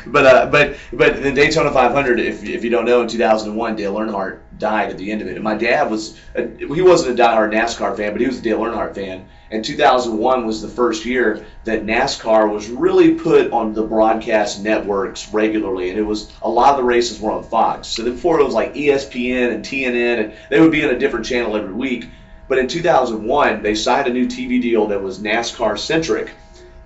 But 0.07 0.27
uh, 0.27 0.47
but 0.47 0.77
but 0.93 1.23
the 1.23 1.33
Daytona 1.33 1.73
500, 1.73 2.21
if, 2.21 2.45
if 2.45 2.63
you 2.63 2.71
don't 2.71 2.85
know, 2.85 3.01
in 3.01 3.09
2001, 3.09 3.77
Dale 3.77 3.95
Earnhardt 3.95 4.41
died 4.59 4.91
at 4.91 4.99
the 4.99 5.11
end 5.11 5.23
of 5.23 5.29
it. 5.29 5.35
And 5.35 5.45
my 5.45 5.57
dad 5.57 5.91
was 5.91 6.19
a, 6.35 6.47
he 6.47 6.83
wasn't 6.83 7.19
a 7.19 7.23
diehard 7.23 7.53
NASCAR 7.53 7.97
fan, 7.97 8.13
but 8.13 8.21
he 8.21 8.27
was 8.27 8.39
a 8.39 8.43
Dale 8.43 8.61
Earnhardt 8.61 8.95
fan. 8.95 9.29
And 9.51 9.65
2001 9.65 10.45
was 10.45 10.61
the 10.61 10.69
first 10.69 11.05
year 11.05 11.47
that 11.65 11.87
NASCAR 11.87 12.53
was 12.53 12.69
really 12.69 13.15
put 13.15 13.53
on 13.53 13.73
the 13.73 13.83
broadcast 13.83 14.63
networks 14.63 15.33
regularly, 15.33 15.89
and 15.91 15.99
it 15.99 16.03
was 16.03 16.33
a 16.43 16.51
lot 16.51 16.71
of 16.71 16.79
the 16.79 16.83
races 16.83 17.21
were 17.21 17.31
on 17.31 17.45
Fox. 17.45 17.89
So 17.89 18.05
before 18.05 18.41
it 18.41 18.45
was 18.45 18.55
like 18.55 18.75
ESPN 18.75 19.55
and 19.55 19.65
TNN, 19.65 20.25
and 20.25 20.35
they 20.51 20.61
would 20.61 20.73
be 20.73 20.85
on 20.85 20.91
a 20.91 20.99
different 20.99 21.27
channel 21.27 21.57
every 21.57 21.73
week. 21.73 22.09
But 22.49 22.59
in 22.59 22.69
2001, 22.69 23.63
they 23.63 23.75
signed 23.75 24.07
a 24.07 24.13
new 24.13 24.27
TV 24.27 24.61
deal 24.61 24.87
that 24.89 25.03
was 25.03 25.19
NASCAR 25.19 25.79
centric 25.79 26.31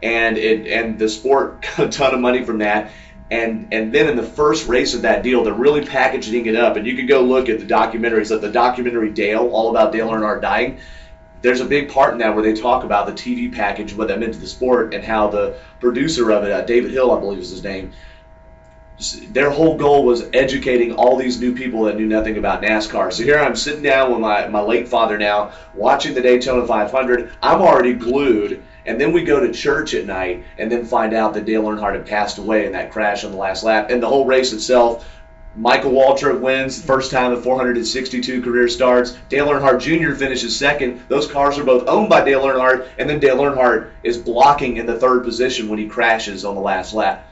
and 0.03 0.39
it 0.39 0.67
and 0.67 0.99
the 0.99 1.09
sport 1.09 1.63
got 1.77 1.87
a 1.87 1.89
ton 1.89 2.15
of 2.15 2.21
money 2.21 2.45
from 2.45 2.59
that. 2.59 2.91
And 3.31 3.69
and 3.73 3.93
then 3.93 4.09
in 4.09 4.17
the 4.17 4.25
first 4.25 4.67
race 4.67 4.95
of 4.95 5.03
that 5.03 5.23
deal, 5.23 5.45
they're 5.45 5.53
really 5.53 5.85
packaging 5.87 6.47
it 6.47 6.57
up. 6.57 6.77
And 6.77 6.87
you 6.87 6.97
could 6.97 7.09
go 7.09 7.23
look 7.23 7.49
at 7.49 7.61
the 7.61 7.67
documentaries, 7.67 8.31
like 8.31 8.41
the 8.41 8.51
documentary 8.51 9.11
Dale, 9.11 9.49
all 9.49 9.71
about 9.71 9.93
Dale 9.93 10.09
Earnhardt 10.09 10.43
dying. 10.43 10.81
there's 11.43 11.61
a 11.61 11.65
big 11.65 11.91
part 11.91 12.13
in 12.13 12.19
that 12.19 12.35
where 12.35 12.43
they 12.43 12.53
talk 12.53 12.85
about 12.85 13.07
the 13.07 13.13
TV 13.13 13.53
package, 13.53 13.95
what 13.95 14.09
that 14.09 14.19
meant 14.19 14.35
to 14.35 14.41
the 14.41 14.47
sport, 14.47 14.93
and 14.93 15.05
how 15.05 15.29
the 15.29 15.57
producer 15.79 16.31
of 16.33 16.45
it, 16.45 16.53
uh, 16.53 16.61
David 16.63 16.91
Hill, 16.91 17.13
I 17.13 17.21
believe 17.21 17.39
is 17.39 17.51
his 17.51 17.63
name, 17.63 17.93
their 19.31 19.51
whole 19.51 19.77
goal 19.77 20.05
was 20.05 20.29
educating 20.35 20.93
all 20.95 21.17
these 21.17 21.41
new 21.41 21.55
people 21.55 21.85
that 21.85 21.97
knew 21.97 22.07
nothing 22.07 22.37
about 22.37 22.63
NASCAR. 22.63 23.13
So 23.13 23.23
here 23.23 23.39
I'm 23.39 23.57
sitting 23.57 23.83
down 23.83 24.11
with 24.11 24.21
my, 24.21 24.47
my 24.49 24.61
late 24.61 24.89
father 24.89 25.17
now, 25.17 25.53
watching 25.75 26.13
the 26.13 26.21
Daytona 26.21 26.67
500. 26.67 27.33
I'm 27.43 27.63
already 27.63 27.95
glued. 27.95 28.63
And 28.85 29.01
then 29.01 29.13
we 29.13 29.25
go 29.25 29.41
to 29.41 29.53
church 29.53 29.95
at 29.95 30.07
night 30.07 30.45
and 30.59 30.71
then 30.71 30.85
find 30.85 31.15
out 31.15 31.33
that 31.35 31.47
Dale 31.47 31.63
Earnhardt 31.63 31.95
had 31.95 32.07
passed 32.07 32.39
away 32.39 32.67
in 32.67 32.73
that 32.73 32.93
crash 32.93 33.25
on 33.25 33.33
the 33.33 33.39
last 33.39 33.63
lap. 33.63 33.91
And 33.91 34.03
the 34.03 34.09
whole 34.09 34.27
race 34.27 34.53
itself, 34.53 35.09
Michael 35.57 35.93
Waltrip 35.93 36.41
wins, 36.41 36.83
first 36.83 37.11
time 37.11 37.33
in 37.33 37.43
462 37.43 38.43
career 38.43 38.69
starts. 38.69 39.17
Dale 39.29 39.49
Earnhardt 39.49 39.81
Jr. 39.81 40.15
finishes 40.15 40.57
second. 40.57 41.03
Those 41.09 41.27
cars 41.27 41.59
are 41.59 41.65
both 41.65 41.89
owned 41.89 42.09
by 42.09 42.23
Dale 42.23 42.43
Earnhardt, 42.43 42.87
and 42.99 43.09
then 43.09 43.19
Dale 43.19 43.39
Earnhardt 43.39 43.91
is 44.03 44.19
blocking 44.19 44.77
in 44.77 44.87
the 44.87 44.99
third 44.99 45.25
position 45.25 45.69
when 45.69 45.79
he 45.79 45.89
crashes 45.89 46.45
on 46.45 46.55
the 46.55 46.61
last 46.61 46.95
lap. 46.95 47.27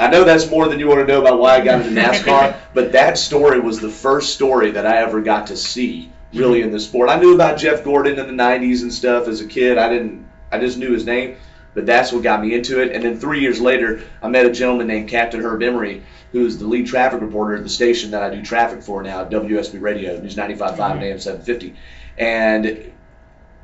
I 0.00 0.08
know 0.08 0.24
that's 0.24 0.50
more 0.50 0.66
than 0.66 0.80
you 0.80 0.88
want 0.88 1.00
to 1.00 1.06
know 1.06 1.20
about 1.20 1.38
why 1.38 1.56
I 1.56 1.60
got 1.60 1.82
into 1.82 2.00
NASCAR, 2.00 2.56
but 2.74 2.92
that 2.92 3.18
story 3.18 3.60
was 3.60 3.80
the 3.80 3.90
first 3.90 4.32
story 4.32 4.70
that 4.70 4.86
I 4.86 4.98
ever 4.98 5.20
got 5.20 5.48
to 5.48 5.56
see 5.56 6.10
really 6.32 6.62
in 6.62 6.70
the 6.70 6.80
sport. 6.80 7.10
I 7.10 7.18
knew 7.18 7.34
about 7.34 7.58
Jeff 7.58 7.84
Gordon 7.84 8.18
in 8.18 8.26
the 8.26 8.42
90s 8.42 8.82
and 8.82 8.92
stuff 8.92 9.28
as 9.28 9.40
a 9.40 9.46
kid. 9.46 9.76
I 9.78 9.88
didn't 9.88 10.26
I 10.50 10.58
just 10.58 10.78
knew 10.78 10.92
his 10.92 11.04
name, 11.04 11.36
but 11.74 11.86
that's 11.86 12.12
what 12.12 12.22
got 12.22 12.40
me 12.40 12.54
into 12.54 12.80
it. 12.80 12.92
And 12.92 13.04
then 13.04 13.18
3 13.18 13.40
years 13.40 13.60
later, 13.60 14.02
I 14.22 14.28
met 14.28 14.46
a 14.46 14.50
gentleman 14.50 14.86
named 14.86 15.08
Captain 15.08 15.42
Herb 15.42 15.62
Emory, 15.62 16.02
who's 16.32 16.56
the 16.56 16.66
lead 16.66 16.86
traffic 16.86 17.20
reporter 17.20 17.56
at 17.56 17.62
the 17.62 17.68
station 17.68 18.10
that 18.12 18.22
I 18.22 18.34
do 18.34 18.42
traffic 18.42 18.82
for 18.82 19.02
now, 19.02 19.24
WSB 19.24 19.80
Radio, 19.80 20.18
News 20.18 20.34
95.5 20.34 20.92
and 20.92 21.02
AM 21.04 21.20
750. 21.20 21.74
And 22.18 22.92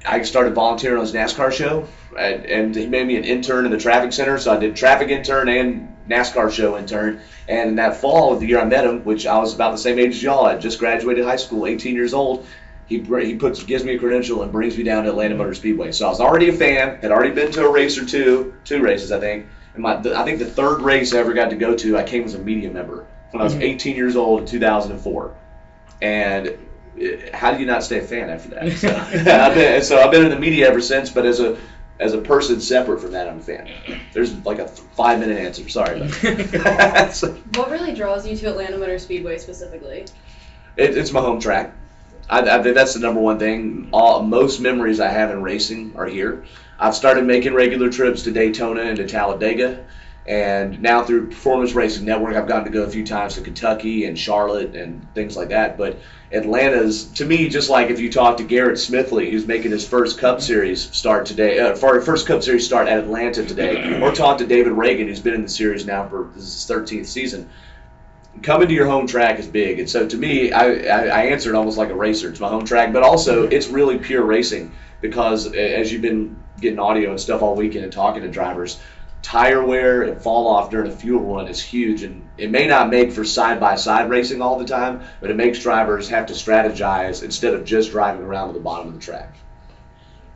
I 0.07 0.23
started 0.23 0.55
volunteering 0.55 0.99
on 0.99 1.05
his 1.05 1.12
NASCAR 1.12 1.53
show, 1.53 1.88
and, 2.19 2.45
and 2.47 2.75
he 2.75 2.87
made 2.87 3.07
me 3.07 3.16
an 3.16 3.25
intern 3.25 3.64
in 3.66 3.73
the 3.73 3.79
traffic 3.79 4.12
center. 4.12 4.38
So 4.38 4.53
I 4.53 4.59
did 4.59 4.77
traffic 4.77 5.09
intern 5.09 5.49
and 5.49 5.95
NASCAR 6.09 6.51
show 6.53 6.79
intern. 6.79 7.21
And 7.49 7.71
in 7.71 7.77
that 7.77 7.97
fall 7.97 8.33
of 8.33 8.40
the 8.40 8.47
year 8.47 8.61
I 8.61 8.64
met 8.64 8.85
him, 8.85 9.05
which 9.05 9.27
I 9.27 9.38
was 9.38 9.55
about 9.55 9.73
the 9.73 9.79
same 9.79 9.99
age 9.99 10.16
as 10.16 10.23
y'all, 10.23 10.47
I 10.47 10.57
just 10.57 10.79
graduated 10.79 11.25
high 11.25 11.37
school, 11.37 11.66
18 11.66 11.95
years 11.95 12.14
old. 12.14 12.47
He 12.87 13.01
he 13.01 13.35
puts 13.35 13.62
gives 13.64 13.83
me 13.85 13.97
a 13.97 13.99
credential 13.99 14.42
and 14.42 14.53
brings 14.53 14.77
me 14.77 14.85
down 14.85 15.05
to 15.05 15.11
Atlanta 15.11 15.35
Motor 15.35 15.55
Speedway. 15.55 15.90
So 15.90 16.07
I 16.07 16.09
was 16.09 16.21
already 16.21 16.51
a 16.51 16.53
fan, 16.53 17.01
had 17.01 17.11
already 17.11 17.33
been 17.35 17.51
to 17.53 17.66
a 17.66 17.71
race 17.71 17.99
or 17.99 18.07
two, 18.07 18.55
two 18.64 18.81
races 18.81 19.11
I 19.11 19.19
think. 19.19 19.47
And 19.75 19.83
my 19.83 19.97
the, 20.01 20.16
I 20.16 20.25
think 20.25 20.38
the 20.38 20.47
third 20.47 20.83
race 20.83 21.12
I 21.12 21.19
ever 21.19 21.35
got 21.35 21.51
to 21.51 21.57
go 21.57 21.77
to, 21.77 21.99
I 21.99 22.05
came 22.05 22.23
as 22.23 22.35
a 22.35 22.38
media 22.38 22.71
member 22.71 23.05
when 23.33 23.40
I 23.40 23.45
was 23.45 23.55
Mhm. 23.55 23.62
18 23.62 23.97
years 23.97 24.14
old 24.14 24.40
in 24.40 24.47
2004. 24.47 25.35
And 26.01 26.57
how 27.32 27.52
do 27.52 27.61
you 27.61 27.66
not 27.66 27.82
stay 27.82 27.98
a 27.98 28.02
fan 28.02 28.30
after 28.30 28.48
that? 28.50 28.72
So, 28.78 28.88
I've 28.88 29.54
been, 29.54 29.82
so 29.82 29.98
I've 29.98 30.11
been 30.11 30.24
in 30.24 30.30
the 30.30 30.38
media 30.38 30.68
ever 30.68 30.80
since, 30.80 31.11
but 31.11 31.26
as 31.26 31.40
a 31.40 31.59
as 31.98 32.12
a 32.12 32.18
person 32.18 32.61
separate 32.61 33.00
from 33.00 33.12
that, 33.12 33.28
I'm 33.28 33.38
a 33.38 33.42
fan. 33.42 33.70
There's 34.12 34.35
like 34.44 34.59
a 34.59 34.68
five 34.68 35.18
minute 35.18 35.38
answer. 35.38 35.66
Sorry. 35.68 36.00
About 36.00 37.14
so, 37.14 37.32
What 37.54 37.70
really 37.70 37.94
draws 37.94 38.26
you 38.26 38.37
to 38.37 38.50
Atlanta 38.50 38.78
Motor 38.78 38.98
Speedway 38.98 39.38
specifically? 39.38 40.04
it, 40.76 40.96
it's 40.96 41.12
my 41.12 41.20
home 41.20 41.40
track. 41.40 41.72
I, 42.28 42.40
I 42.40 42.62
think 42.62 42.74
that's 42.74 42.94
the 42.94 43.00
number 43.00 43.20
one 43.20 43.38
thing. 43.38 43.88
All 43.92 44.22
most 44.22 44.61
memories 44.61 45.00
I 45.00 45.09
have 45.09 45.30
in 45.30 45.42
racing 45.42 45.94
are 45.96 46.06
here. 46.06 46.44
I've 46.78 46.94
started 46.94 47.24
making 47.24 47.54
regular 47.54 47.90
trips 47.90 48.22
to 48.24 48.30
Daytona 48.30 48.82
and 48.82 48.96
to 48.98 49.06
Talladega, 49.06 49.85
and 50.29 50.83
now 50.83 51.05
through 51.05 51.29
Performance 51.29 51.73
Racing 51.73 52.05
Network, 52.05 52.35
I've 52.37 52.49
gotten 52.49 52.65
to 52.65 52.71
go 52.71 52.83
a 52.83 52.91
few 52.91 53.07
times 53.07 53.35
to 53.35 53.43
Kentucky 53.43 54.07
and 54.07 54.19
Charlotte 54.19 54.75
and 54.75 55.07
things 55.15 55.37
like 55.37 55.51
that. 55.51 55.79
But 55.79 55.99
Atlanta's 56.33 57.05
to 57.12 57.25
me 57.25 57.49
just 57.49 57.71
like 57.71 57.91
if 57.91 58.01
you 58.01 58.11
talk 58.11 58.39
to 58.39 58.45
Garrett 58.45 58.77
Smithley, 58.79 59.31
who's 59.31 59.47
making 59.47 59.71
his 59.71 59.87
first 59.87 60.19
Cup 60.19 60.41
Series 60.41 60.91
start 60.97 61.27
today, 61.27 61.61
uh, 61.61 61.75
first 61.75 62.27
Cup 62.27 62.43
Series 62.43 62.67
start 62.67 62.89
at 62.89 62.99
Atlanta 62.99 63.45
today, 63.45 64.01
or 64.01 64.12
talk 64.12 64.39
to 64.39 64.47
David 64.47 64.73
Ragan, 64.73 65.07
who's 65.07 65.21
been 65.21 65.35
in 65.35 65.43
the 65.43 65.49
series 65.49 65.87
now 65.87 66.09
for 66.09 66.31
this 66.35 66.45
is 66.45 66.67
his 66.67 66.77
13th 66.77 67.07
season 67.07 67.49
coming 68.43 68.69
to 68.69 68.75
your 68.75 68.87
home 68.87 69.07
track 69.07 69.39
is 69.39 69.47
big. 69.47 69.79
And 69.79 69.89
so 69.89 70.07
to 70.07 70.17
me, 70.17 70.53
I, 70.53 70.67
I, 70.67 71.07
I 71.07 71.23
answered 71.27 71.55
almost 71.55 71.79
like 71.79 71.91
a 71.91 71.95
racer. 71.95 72.29
It's 72.29 72.41
my 72.41 72.49
home 72.49 72.65
track, 72.65 72.93
but 72.93 73.03
also 73.03 73.47
it's 73.47 73.69
really 73.69 73.99
pure 73.99 74.25
racing 74.25 74.73
because 75.01 75.53
as 75.55 75.93
you've 75.93 76.03
been 76.03 76.39
getting 76.61 76.79
audio 76.79 77.11
and 77.11 77.21
stuff 77.21 77.43
all 77.43 77.55
weekend 77.55 77.85
and 77.85 77.93
talking 77.93 78.23
to 78.23 78.29
drivers, 78.29 78.79
tire 79.27 79.65
wear 79.65 80.05
and 80.05 80.23
fall 80.23 80.47
off 80.47 80.71
during 80.71 80.89
a 80.89 80.95
fuel 80.95 81.35
run 81.35 81.49
is 81.49 81.61
huge. 81.61 82.05
And 82.05 82.29
it 82.39 82.49
may 82.49 82.69
not 82.69 82.91
make 82.91 83.11
for 83.11 83.25
side 83.25 83.59
by 83.59 83.75
side 83.75 84.09
racing 84.09 84.41
all 84.41 84.57
the 84.57 84.65
time, 84.65 85.03
but 85.21 85.31
it 85.31 85.37
makes 85.37 85.59
drivers 85.59 86.09
have 86.11 86.27
to 86.27 86.33
strategize 86.33 87.25
instead 87.25 87.53
of 87.53 87.65
just 87.65 87.91
driving 87.91 88.23
around 88.23 88.49
to 88.49 88.55
the 88.55 88.61
bottom 88.61 88.87
of 88.87 88.95
the 88.95 89.01
track. 89.01 89.35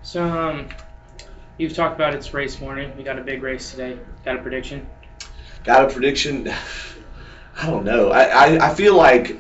So, 0.02 0.24
um, 0.24 0.68
you've 1.56 1.72
talked 1.72 1.94
about 1.94 2.14
it's 2.14 2.34
race 2.34 2.60
morning. 2.60 2.92
We 2.96 3.04
got 3.04 3.16
a 3.16 3.22
big 3.22 3.44
race 3.44 3.70
today. 3.70 3.96
Got 4.24 4.36
a 4.36 4.42
prediction? 4.42 4.88
Got 5.62 5.88
a 5.88 5.92
prediction? 5.92 6.52
I 7.62 7.66
don't 7.70 7.84
know. 7.84 8.10
I, 8.10 8.22
I, 8.24 8.70
I 8.70 8.74
feel 8.74 8.96
like 8.96 9.38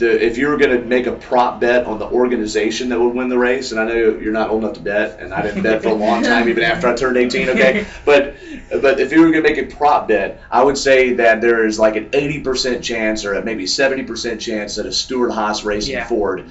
the 0.00 0.24
if 0.24 0.36
you 0.36 0.48
were 0.48 0.56
going 0.56 0.76
to 0.76 0.84
make 0.84 1.06
a 1.06 1.12
prop 1.12 1.60
bet 1.60 1.84
on 1.84 1.98
the 1.98 2.06
organization 2.06 2.88
that 2.88 2.98
would 2.98 3.14
win 3.14 3.28
the 3.28 3.38
race, 3.38 3.70
and 3.70 3.78
I 3.80 3.84
know 3.84 3.94
you're 3.94 4.32
not 4.32 4.50
old 4.50 4.64
enough 4.64 4.74
to 4.74 4.80
bet, 4.80 5.20
and 5.20 5.32
I 5.32 5.42
didn't 5.42 5.62
bet 5.62 5.82
for 5.82 5.90
a 5.90 5.94
long 5.94 6.22
time, 6.32 6.48
even 6.48 6.64
after 6.64 6.88
I 6.88 6.96
turned 6.96 7.16
18. 7.16 7.50
Okay, 7.50 7.86
but 8.04 8.34
but 8.82 8.98
if 8.98 9.12
you 9.12 9.20
were 9.20 9.30
going 9.30 9.44
to 9.44 9.48
make 9.48 9.58
a 9.58 9.74
prop 9.74 10.08
bet, 10.08 10.40
I 10.50 10.62
would 10.64 10.76
say 10.78 11.12
that 11.14 11.40
there 11.40 11.64
is 11.66 11.78
like 11.78 11.96
an 11.96 12.10
80% 12.10 12.82
chance 12.82 13.24
or 13.24 13.40
maybe 13.42 13.64
70% 13.64 14.40
chance 14.40 14.74
that 14.76 14.86
a 14.86 14.92
Stewart-Haas 14.92 15.62
Racing 15.64 15.92
Yeah. 15.94 16.06
Ford 16.08 16.48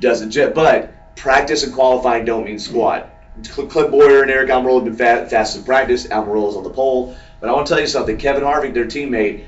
doesn't 0.00 0.30
jet. 0.30 0.54
But 0.54 1.14
practice 1.16 1.62
and 1.64 1.72
qualifying 1.72 2.24
don't 2.24 2.44
mean 2.44 2.58
squat. 2.58 3.10
Cl- 3.42 3.68
Clint 3.68 3.90
Bowyer 3.90 4.22
and 4.22 4.30
Eric 4.30 4.50
Almirola 4.50 4.84
have 4.84 4.84
been 4.84 4.96
fa- 4.96 5.28
fast 5.28 5.56
in 5.56 5.62
practice. 5.64 6.06
Almirola's 6.06 6.56
on 6.56 6.62
the 6.64 6.70
pole. 6.70 7.14
But 7.40 7.50
I 7.50 7.52
want 7.52 7.66
to 7.66 7.72
tell 7.74 7.80
you 7.80 7.86
something. 7.86 8.16
Kevin 8.16 8.42
Harvick, 8.42 8.74
their 8.74 8.86
teammate, 8.86 9.44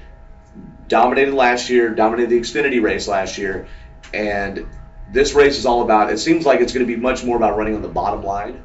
dominated 0.91 1.33
last 1.33 1.71
year, 1.71 1.89
dominated 1.89 2.29
the 2.29 2.41
Xfinity 2.41 2.83
race 2.83 3.09
last 3.09 3.39
year, 3.39 3.67
and 4.13 4.67
this 5.11 5.33
race 5.33 5.57
is 5.57 5.65
all 5.65 5.83
about. 5.83 6.13
It 6.13 6.19
seems 6.19 6.45
like 6.45 6.61
it's 6.61 6.75
going 6.75 6.87
to 6.87 6.93
be 6.93 7.01
much 7.01 7.25
more 7.25 7.37
about 7.37 7.57
running 7.57 7.75
on 7.75 7.81
the 7.81 7.89
bottom 7.89 8.23
line. 8.23 8.63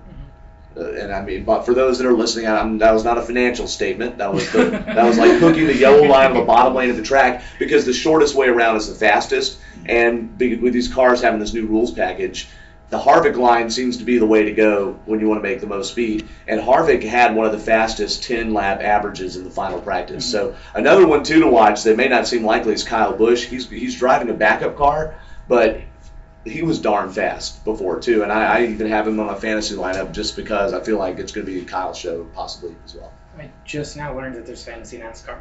Uh, 0.76 0.92
and 0.92 1.14
I 1.14 1.22
mean, 1.22 1.46
but 1.46 1.66
for 1.66 1.74
those 1.74 2.00
that 2.00 2.08
are 2.08 2.14
listening, 2.14 2.48
I'm, 2.48 2.80
that 2.80 2.92
was 2.92 3.06
not 3.06 3.18
a 3.18 3.22
financial 3.22 3.68
statement. 3.68 4.18
That 4.18 4.34
was 4.34 4.52
the, 4.52 4.64
that 4.86 5.06
was 5.06 5.18
like 5.18 5.40
hooking 5.40 5.68
the 5.68 5.76
yellow 5.76 6.04
line 6.04 6.32
on 6.32 6.38
the 6.38 6.44
bottom 6.44 6.74
lane 6.74 6.90
of 6.90 6.98
the 6.98 7.04
track 7.04 7.44
because 7.60 7.86
the 7.86 7.94
shortest 7.94 8.36
way 8.36 8.48
around 8.48 8.76
is 8.76 8.90
the 8.90 8.96
fastest. 8.96 9.60
And 9.86 10.38
be- 10.38 10.56
with 10.56 10.74
these 10.74 10.92
cars 10.92 11.22
having 11.22 11.40
this 11.40 11.54
new 11.54 11.68
rules 11.68 11.92
package, 11.92 12.50
the 12.90 13.00
Harvick 13.00 13.36
line 13.36 13.70
seems 13.70 13.98
to 13.98 14.04
be 14.04 14.20
the 14.20 14.26
way 14.26 14.44
to 14.44 14.52
go 14.52 15.00
when 15.06 15.20
you 15.20 15.28
want 15.28 15.42
to 15.42 15.48
make 15.48 15.60
the 15.60 15.68
most 15.68 15.92
speed. 15.92 16.28
And 16.48 16.62
Harvick 16.62 17.04
had 17.04 17.36
one 17.36 17.46
of 17.46 17.52
the 17.52 17.60
fastest 17.60 18.24
10 18.24 18.54
lap 18.54 18.82
averages 18.82 19.38
in 19.38 19.44
the 19.44 19.50
final 19.50 19.82
practice. 19.82 20.30
So 20.30 20.56
another 20.74 21.08
one 21.08 21.24
too 21.24 21.42
to 21.42 21.48
watch 21.48 21.84
that 21.84 21.98
may 21.98 22.08
not 22.08 22.28
seem 22.28 22.44
likely 22.44 22.74
is 22.74 22.84
Kyle 22.84 23.16
Busch. 23.16 23.46
He's 23.46 23.70
he's 23.70 23.98
driving 23.98 24.30
a 24.30 24.34
backup 24.34 24.78
car, 24.78 25.16
but 25.48 25.82
he 26.44 26.62
was 26.62 26.80
darn 26.80 27.12
fast 27.12 27.66
before 27.66 28.00
too. 28.00 28.22
And 28.22 28.32
I, 28.32 28.60
I 28.60 28.66
even 28.68 28.88
have 28.88 29.08
him 29.08 29.20
on 29.20 29.26
my 29.26 29.36
fantasy 29.36 29.76
lineup 29.76 30.14
just 30.14 30.36
because 30.36 30.74
I 30.74 30.82
feel 30.82 31.00
like 31.00 31.18
it's 31.18 31.32
going 31.32 31.46
to 31.46 31.52
be 31.52 31.62
a 31.62 31.66
Kyle 31.66 31.94
show 31.94 32.26
possibly 32.36 32.76
as 32.86 32.96
well. 32.96 33.12
I 33.38 33.50
just 33.66 33.98
now 33.98 34.16
learned 34.16 34.36
that 34.36 34.46
there's 34.46 34.64
fantasy 34.64 34.98
NASCAR. 35.00 35.40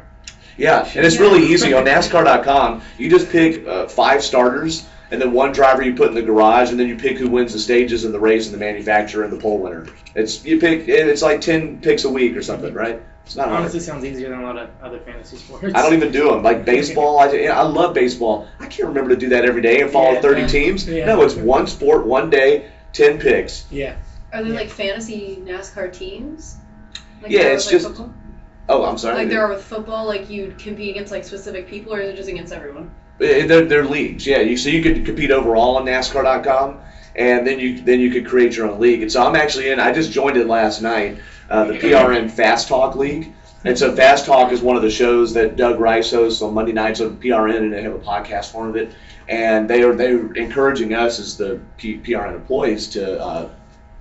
Yeah, 0.57 0.89
and 0.95 1.05
it's 1.05 1.17
really 1.17 1.45
easy 1.45 1.73
on 1.73 1.85
NASCAR.com. 1.85 2.81
You 2.97 3.09
just 3.09 3.29
pick 3.29 3.65
uh, 3.67 3.87
five 3.87 4.23
starters, 4.23 4.85
and 5.11 5.21
then 5.21 5.31
one 5.31 5.51
driver 5.51 5.81
you 5.83 5.93
put 5.95 6.09
in 6.09 6.15
the 6.15 6.21
garage, 6.21 6.71
and 6.71 6.79
then 6.79 6.87
you 6.87 6.95
pick 6.95 7.17
who 7.17 7.29
wins 7.29 7.53
the 7.53 7.59
stages 7.59 8.05
in 8.05 8.11
the 8.11 8.19
race, 8.19 8.45
and 8.45 8.53
the 8.53 8.59
manufacturer 8.59 9.23
and 9.23 9.31
the 9.33 9.37
pole 9.37 9.59
winner. 9.59 9.87
It's 10.15 10.43
you 10.45 10.59
pick. 10.59 10.87
It's 10.87 11.21
like 11.21 11.41
ten 11.41 11.79
picks 11.79 12.03
a 12.05 12.09
week 12.09 12.35
or 12.35 12.41
something, 12.41 12.73
right? 12.73 13.01
It's 13.25 13.35
not 13.35 13.47
hard. 13.47 13.61
Honestly, 13.61 13.79
sounds 13.79 14.05
easier 14.05 14.29
than 14.29 14.41
a 14.41 14.43
lot 14.43 14.57
of 14.57 14.69
other 14.83 14.99
fantasy 14.99 15.37
sports. 15.37 15.63
I 15.73 15.81
don't 15.81 15.93
even 15.95 16.11
do 16.11 16.29
them. 16.29 16.43
Like 16.43 16.63
baseball, 16.75 17.17
I, 17.19 17.27
I 17.47 17.63
love 17.63 17.93
baseball. 17.95 18.47
I 18.59 18.67
can't 18.67 18.87
remember 18.89 19.09
to 19.11 19.15
do 19.15 19.29
that 19.29 19.45
every 19.45 19.61
day 19.63 19.81
and 19.81 19.89
follow 19.89 20.13
Yeah, 20.13 20.21
30 20.21 20.41
no. 20.41 20.47
teams. 20.47 20.87
Yeah. 20.87 21.05
No, 21.05 21.21
it's 21.23 21.33
one 21.33 21.65
sport, 21.65 22.05
one 22.05 22.29
day, 22.29 22.69
10 22.93 23.17
picks. 23.19 23.65
Yeah. 23.71 23.95
Are 24.31 24.43
there 24.43 24.53
Yeah. 24.53 24.59
like 24.59 24.69
fantasy 24.69 25.37
NASCAR 25.43 25.91
teams? 25.91 26.57
Like 27.23 27.31
Yeah, 27.31 27.41
it's 27.53 27.65
with, 27.65 27.71
just- 27.81 27.87
football? 27.87 28.13
Oh, 28.67 28.83
I'm 28.83 28.97
sorry. 28.97 29.15
like 29.15 29.29
there 29.29 29.45
are 29.45 29.49
with 29.53 29.63
football. 29.63 30.05
Like 30.05 30.29
you 30.29 30.55
compete 30.57 30.91
against 30.91 31.11
like 31.11 31.23
specific 31.23 31.67
people, 31.67 31.93
or 31.93 31.99
is 32.01 32.09
it 32.09 32.15
just 32.15 32.29
against 32.29 32.51
everyone? 32.53 32.89
Eh, 33.21 33.45
They're, 33.45 33.65
they're 33.65 33.85
leagues, 33.85 34.25
yeah. 34.25 34.39
You 34.39 34.57
so 34.57 34.69
you 34.69 34.81
could 34.81 35.05
compete 35.05 35.31
overall 35.31 35.77
on 35.77 35.85
NASCAR.com, 35.85 36.79
and 37.15 37.45
then 37.45 37.59
you 37.59 37.79
then 37.81 37.99
you 37.99 38.09
could 38.11 38.25
create 38.25 38.55
your 38.55 38.69
own 38.69 38.79
league. 38.79 39.01
And 39.01 39.11
so 39.11 39.23
I'm 39.25 39.35
actually 39.35 39.69
in. 39.69 39.79
I 39.79 39.93
just 39.93 40.11
joined 40.11 40.37
it 40.37 40.47
last 40.47 40.81
night, 40.81 41.19
uh, 41.49 41.65
the 41.65 41.73
PRN 41.75 42.29
Fast 42.29 42.67
Talk 42.67 42.95
League. 42.95 43.33
And 43.63 43.77
so 43.77 43.95
Fast 43.95 44.25
Talk 44.25 44.51
is 44.51 44.61
one 44.61 44.75
of 44.75 44.83
the 44.83 44.91
shows 44.91 45.33
that 45.33 45.55
Doug 45.55 45.79
Rice 45.79 46.11
hosts 46.11 46.41
on 46.43 46.53
Monday 46.53 46.71
nights 46.71 47.01
on 47.01 47.17
PRN, 47.17 47.57
and 47.57 47.73
they 47.73 47.81
have 47.81 47.95
a 47.95 47.99
podcast 47.99 48.51
form 48.51 48.69
of 48.69 48.75
it. 48.75 48.91
And 49.27 49.67
they 49.67 49.81
are 49.83 49.95
they're 49.95 50.33
encouraging 50.33 50.93
us 50.93 51.19
as 51.19 51.37
the 51.37 51.59
P, 51.77 51.97
PRN 51.97 52.33
employees 52.35 52.87
to. 52.89 53.19
Uh, 53.21 53.49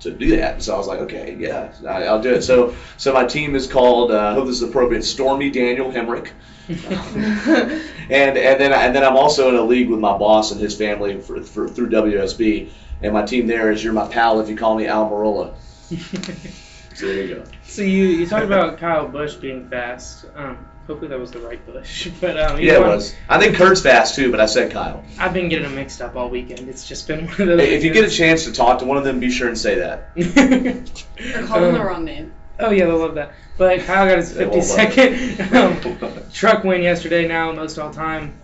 to 0.00 0.10
do 0.10 0.36
that, 0.36 0.62
so 0.62 0.74
I 0.74 0.78
was 0.78 0.86
like, 0.86 1.00
okay, 1.00 1.36
yeah, 1.38 1.72
I, 1.86 2.04
I'll 2.04 2.20
do 2.20 2.34
it. 2.34 2.42
So, 2.42 2.74
so 2.96 3.12
my 3.12 3.24
team 3.24 3.54
is 3.54 3.66
called. 3.66 4.10
Uh, 4.10 4.30
I 4.30 4.34
hope 4.34 4.46
this 4.46 4.56
is 4.56 4.68
appropriate. 4.68 5.02
Stormy 5.02 5.50
Daniel 5.50 5.90
Hemric, 5.90 6.30
and 6.68 8.10
and 8.10 8.60
then 8.60 8.72
and 8.72 8.94
then 8.94 9.04
I'm 9.04 9.16
also 9.16 9.48
in 9.48 9.54
a 9.54 9.62
league 9.62 9.88
with 9.88 10.00
my 10.00 10.16
boss 10.16 10.52
and 10.52 10.60
his 10.60 10.76
family 10.76 11.20
for, 11.20 11.42
for 11.42 11.68
through 11.68 11.90
WSB, 11.90 12.70
and 13.02 13.12
my 13.12 13.24
team 13.24 13.46
there 13.46 13.70
is 13.70 13.82
you're 13.82 13.92
my 13.92 14.08
pal 14.08 14.40
if 14.40 14.48
you 14.48 14.56
call 14.56 14.76
me 14.76 14.86
Al 14.86 15.10
Marola. 15.10 15.54
So 16.94 17.06
there 17.06 17.24
you 17.24 17.34
go. 17.34 17.44
So 17.64 17.82
you 17.82 18.04
you 18.04 18.26
talked 18.26 18.44
about 18.44 18.78
Kyle 18.78 19.08
Busch 19.08 19.34
being 19.34 19.68
fast. 19.68 20.26
Um, 20.36 20.64
hopefully 20.86 21.08
that 21.08 21.18
was 21.18 21.30
the 21.30 21.38
right 21.40 21.64
Busch, 21.66 22.08
but 22.20 22.38
um, 22.40 22.60
Yeah, 22.60 22.74
it 22.74 22.80
one- 22.80 22.90
was. 22.90 23.14
I 23.28 23.38
think 23.38 23.56
Kurt's 23.56 23.80
fast 23.82 24.14
too, 24.14 24.30
but 24.30 24.40
I 24.40 24.46
said 24.46 24.70
Kyle. 24.72 25.04
I've 25.18 25.32
been 25.32 25.48
getting 25.48 25.64
them 25.64 25.74
mixed 25.74 26.00
up 26.02 26.16
all 26.16 26.28
weekend. 26.28 26.68
It's 26.68 26.86
just 26.86 27.06
been 27.08 27.26
one 27.28 27.40
of 27.40 27.46
those. 27.48 27.60
Hey, 27.60 27.74
if 27.74 27.84
you 27.84 27.92
get 27.92 28.04
a 28.04 28.10
chance 28.10 28.44
to 28.44 28.52
talk 28.52 28.78
to 28.80 28.84
one 28.84 28.96
of 28.96 29.04
them, 29.04 29.20
be 29.20 29.30
sure 29.30 29.48
and 29.48 29.58
say 29.58 29.76
that. 29.76 30.10
Or 30.16 31.46
call 31.46 31.60
them 31.60 31.74
the 31.74 31.80
Um, 31.80 31.86
wrong 31.86 32.04
name. 32.04 32.32
Oh 32.60 32.70
yeah, 32.70 32.86
they'll 32.86 32.98
love 32.98 33.14
that. 33.16 33.32
But 33.58 33.80
Kyle 33.80 34.06
got 34.08 34.18
his 34.18 34.34
They 34.34 34.44
50 34.44 34.56
won't 34.58 34.68
love 34.68 34.76
second 34.76 35.54
um, 35.56 36.22
truck 36.32 36.64
win 36.64 36.82
yesterday. 36.82 37.26
Now 37.26 37.52
most 37.52 37.76
of 37.78 37.84
all 37.84 37.92
time. 37.92 38.34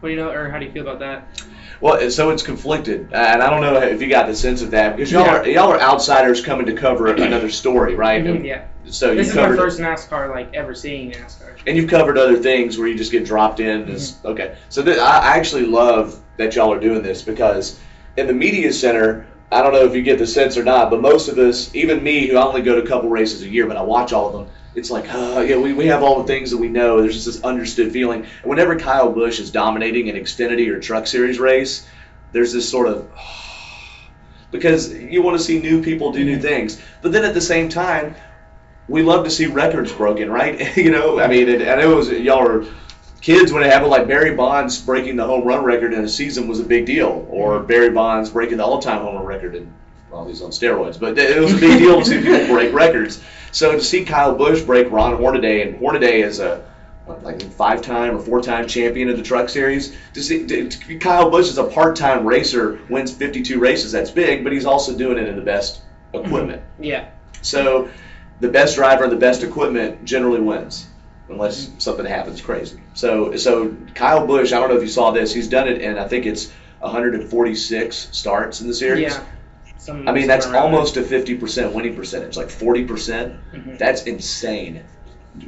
What 0.00 0.10
do 0.10 0.14
you 0.14 0.20
know, 0.20 0.30
or 0.30 0.50
how 0.50 0.58
do 0.58 0.66
you 0.66 0.70
feel 0.72 0.82
about 0.82 0.98
that? 1.00 1.26
Well, 1.80 2.10
so 2.10 2.28
it's 2.30 2.42
conflicted, 2.42 3.12
and 3.12 3.42
I 3.42 3.50
don't 3.50 3.60
know 3.62 3.76
if 3.80 4.00
you 4.02 4.08
got 4.08 4.26
the 4.28 4.36
sense 4.36 4.60
of 4.62 4.70
that 4.72 4.94
because 4.94 5.10
y'all 5.10 5.24
Yeah. 5.24 5.36
are 5.38 5.48
y'all 5.48 5.72
are 5.72 5.80
outsiders 5.80 6.44
coming 6.44 6.66
to 6.66 6.74
cover 6.74 7.08
another 7.08 7.48
story, 7.50 7.94
right? 7.94 8.22
Mhm, 8.22 8.44
yeah, 8.44 8.64
So 8.88 9.14
this 9.14 9.28
is 9.28 9.34
my 9.34 9.54
first 9.56 9.80
NASCAR 9.80 10.30
like 10.30 10.54
ever 10.54 10.74
seeing 10.74 11.10
NASCAR. 11.12 11.58
and 11.66 11.76
you've 11.76 11.90
covered 11.90 12.18
other 12.18 12.36
things 12.36 12.78
where 12.78 12.86
you 12.86 12.96
just 12.96 13.12
get 13.12 13.24
dropped 13.24 13.60
in. 13.60 13.86
Mm-hmm. 13.86 14.26
Okay, 14.28 14.56
so 14.68 14.82
th- 14.84 14.98
I 14.98 15.18
I 15.18 15.36
actually 15.36 15.66
love 15.66 16.20
that 16.36 16.54
y'all 16.54 16.72
are 16.72 16.80
doing 16.80 17.02
this 17.02 17.22
because 17.22 17.80
in 18.16 18.26
the 18.26 18.32
media 18.32 18.72
center, 18.72 19.26
I 19.50 19.62
don't 19.62 19.72
know 19.72 19.84
if 19.84 19.94
you 19.94 20.02
get 20.02 20.18
the 20.18 20.26
sense 20.26 20.56
or 20.56 20.64
not, 20.64 20.90
but 20.90 21.00
most 21.00 21.28
of 21.28 21.38
us, 21.38 21.74
even 21.74 22.02
me, 22.02 22.28
who 22.28 22.36
I 22.36 22.44
only 22.44 22.62
go 22.62 22.76
to 22.76 22.82
a 22.82 22.86
couple 22.86 23.08
races 23.08 23.42
a 23.42 23.48
year, 23.48 23.66
but 23.66 23.76
I 23.76 23.82
watch 23.82 24.12
all 24.12 24.26
of 24.28 24.32
them. 24.32 24.54
It's 24.74 24.90
like, 24.90 25.12
uh, 25.12 25.44
yeah, 25.46 25.56
we, 25.56 25.72
we 25.72 25.86
have 25.86 26.02
all 26.02 26.20
the 26.20 26.26
things 26.26 26.50
that 26.50 26.58
we 26.58 26.68
know. 26.68 27.00
There's 27.00 27.14
just 27.14 27.26
this 27.26 27.42
understood 27.42 27.92
feeling. 27.92 28.24
And 28.24 28.44
whenever 28.44 28.78
Kyle 28.78 29.10
Busch 29.10 29.40
is 29.40 29.50
dominating 29.50 30.10
an 30.10 30.16
Xfinity 30.16 30.68
or 30.68 30.80
Truck 30.80 31.06
Series 31.06 31.38
race, 31.38 31.86
there's 32.32 32.52
this 32.52 32.68
sort 32.68 32.88
of 32.88 33.08
because 34.50 34.92
you 34.92 35.22
want 35.22 35.38
to 35.38 35.42
see 35.42 35.60
new 35.60 35.82
people 35.82 36.12
do 36.12 36.24
new 36.24 36.38
things. 36.38 36.80
But 37.00 37.12
then 37.12 37.24
at 37.24 37.32
the 37.32 37.40
same 37.40 37.68
time, 37.68 38.14
we 38.88 39.02
love 39.02 39.24
to 39.24 39.30
see 39.30 39.46
records 39.46 39.92
broken, 39.92 40.30
right? 40.30 40.76
you 40.76 40.90
know, 40.90 41.20
I 41.20 41.26
mean, 41.26 41.48
and 41.48 41.62
I 41.62 41.76
know 41.76 41.92
it 41.92 41.96
was 41.96 42.10
y'all 42.10 42.42
were 42.42 42.66
kids 43.20 43.52
when 43.52 43.62
it 43.62 43.72
happened, 43.72 43.90
like 43.90 44.06
Barry 44.06 44.34
Bonds 44.34 44.80
breaking 44.80 45.16
the 45.16 45.24
home 45.24 45.44
run 45.44 45.64
record 45.64 45.92
in 45.92 46.04
a 46.04 46.08
season 46.08 46.46
was 46.48 46.60
a 46.60 46.64
big 46.64 46.86
deal, 46.86 47.26
or 47.28 47.58
mm-hmm. 47.58 47.66
Barry 47.66 47.90
Bonds 47.90 48.30
breaking 48.30 48.58
the 48.58 48.64
all-time 48.64 49.02
home 49.02 49.16
run 49.16 49.26
record 49.26 49.54
in 49.54 49.72
well, 50.10 50.26
he's 50.26 50.40
on 50.40 50.50
steroids, 50.50 50.98
but 50.98 51.18
it 51.18 51.40
was 51.40 51.52
a 51.52 51.58
big 51.58 51.78
deal 51.78 51.98
to 52.00 52.04
see 52.04 52.20
people 52.20 52.46
break 52.54 52.72
records. 52.72 53.22
So 53.52 53.72
to 53.72 53.82
see 53.82 54.04
Kyle 54.04 54.34
Busch 54.34 54.62
break 54.62 54.90
Ron 54.90 55.16
Hornaday, 55.16 55.62
and 55.66 55.78
Hornaday 55.78 56.20
is 56.20 56.40
a 56.40 56.64
what, 57.06 57.22
like 57.22 57.42
five-time 57.42 58.16
or 58.16 58.20
four-time 58.20 58.66
champion 58.66 59.08
of 59.08 59.16
the 59.16 59.22
Truck 59.22 59.48
Series. 59.48 59.96
To 60.14 60.22
see 60.22 60.46
to, 60.46 60.68
to- 60.68 60.98
Kyle 60.98 61.30
Busch 61.30 61.48
is 61.48 61.58
a 61.58 61.64
part-time 61.64 62.26
racer, 62.26 62.80
wins 62.88 63.12
52 63.12 63.58
races. 63.58 63.92
That's 63.92 64.10
big, 64.10 64.44
but 64.44 64.52
he's 64.52 64.66
also 64.66 64.96
doing 64.96 65.18
it 65.18 65.28
in 65.28 65.36
the 65.36 65.42
best 65.42 65.82
mm-hmm. 66.12 66.26
equipment. 66.26 66.62
Yeah, 66.78 67.08
So 67.42 67.88
the 68.40 68.48
best 68.48 68.76
driver 68.76 69.04
and 69.04 69.12
the 69.12 69.16
best 69.16 69.42
equipment 69.42 70.04
generally 70.04 70.40
wins, 70.40 70.86
unless 71.28 71.70
something 71.78 72.04
happens 72.06 72.40
crazy. 72.40 72.80
So 72.94 73.36
so 73.36 73.74
Kyle 73.94 74.26
Busch, 74.26 74.52
I 74.52 74.60
don't 74.60 74.68
know 74.70 74.76
if 74.76 74.82
you 74.82 74.88
saw 74.88 75.10
this. 75.10 75.32
He's 75.32 75.48
done 75.48 75.68
it 75.68 75.80
in 75.80 75.98
I 75.98 76.06
think 76.08 76.26
it's 76.26 76.50
146 76.80 78.08
starts 78.12 78.60
in 78.60 78.68
the 78.68 78.74
series. 78.74 79.14
yeah. 79.14 79.24
Some, 79.78 80.08
I 80.08 80.12
mean 80.12 80.26
that's 80.26 80.46
almost 80.46 80.96
a 80.96 81.02
50% 81.02 81.72
winning 81.72 81.94
percentage, 81.94 82.36
like 82.36 82.48
40%. 82.48 83.38
Mhm. 83.52 83.78
That's 83.78 84.02
insane. 84.04 84.82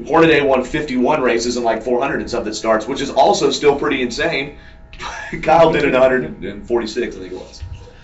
Hornaday 0.07 0.43
won 0.43 0.63
51 0.65 1.23
races 1.23 1.57
and 1.57 1.65
like 1.65 1.83
400 1.83 2.21
and 2.21 2.31
something 2.31 2.53
starts, 2.53 2.87
which 2.87 3.01
is 3.01 3.11
also 3.11 3.51
still 3.51 3.75
pretty 3.77 4.03
insane. 4.03 4.59
Kyle 5.43 5.73
did 5.73 5.85
it 5.85 5.93
146, 5.93 7.17
I 7.17 7.19
think 7.19 7.33
it 7.33 7.37
was. 7.37 7.63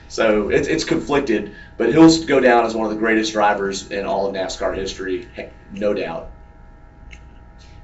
So 0.09 0.49
it's, 0.49 0.67
it's 0.69 0.85
conflicted, 0.85 1.55
but 1.77 1.93
he'll 1.93 2.25
go 2.25 2.41
down 2.41 2.65
as 2.65 2.75
one 2.75 2.87
of 2.87 2.93
the 2.93 2.99
greatest 2.99 3.33
drivers 3.33 3.91
in 3.91 4.05
all 4.05 4.27
of 4.27 4.35
NASCAR 4.35 4.77
history, 4.77 5.29
no 5.73 5.95
doubt. 5.95 6.31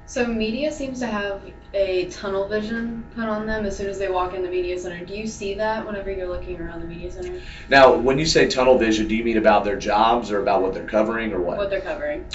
So 0.05 0.27
media 0.27 0.71
seems 0.71 0.99
to 0.99 1.07
have 1.07 1.41
a 1.73 2.09
tunnel 2.09 2.45
vision 2.47 3.05
put 3.15 3.25
on 3.25 3.45
them 3.47 3.65
as 3.65 3.77
soon 3.77 3.89
as 3.89 3.97
they 3.97 4.09
walk 4.09 4.33
in 4.33 4.41
the 4.41 4.49
media 4.49 4.77
center. 4.77 5.05
Do 5.05 5.13
you 5.13 5.25
see 5.25 5.53
that 5.53 5.85
whenever 5.85 6.11
you're 6.11 6.27
looking 6.27 6.59
around 6.59 6.81
the 6.81 6.85
media 6.85 7.09
center? 7.09 7.41
Now, 7.69 7.93
when 7.93 8.19
you 8.19 8.25
say 8.25 8.45
tunnel 8.47 8.77
vision, 8.77 9.07
do 9.07 9.15
you 9.15 9.23
mean 9.23 9.37
about 9.37 9.63
their 9.63 9.77
jobs 9.77 10.29
or 10.29 10.41
about 10.41 10.61
what 10.61 10.73
they're 10.73 10.85
covering 10.85 11.31
or 11.31 11.39
what? 11.39 11.57
What 11.57 11.69
they're 11.69 11.79
covering? 11.79 12.25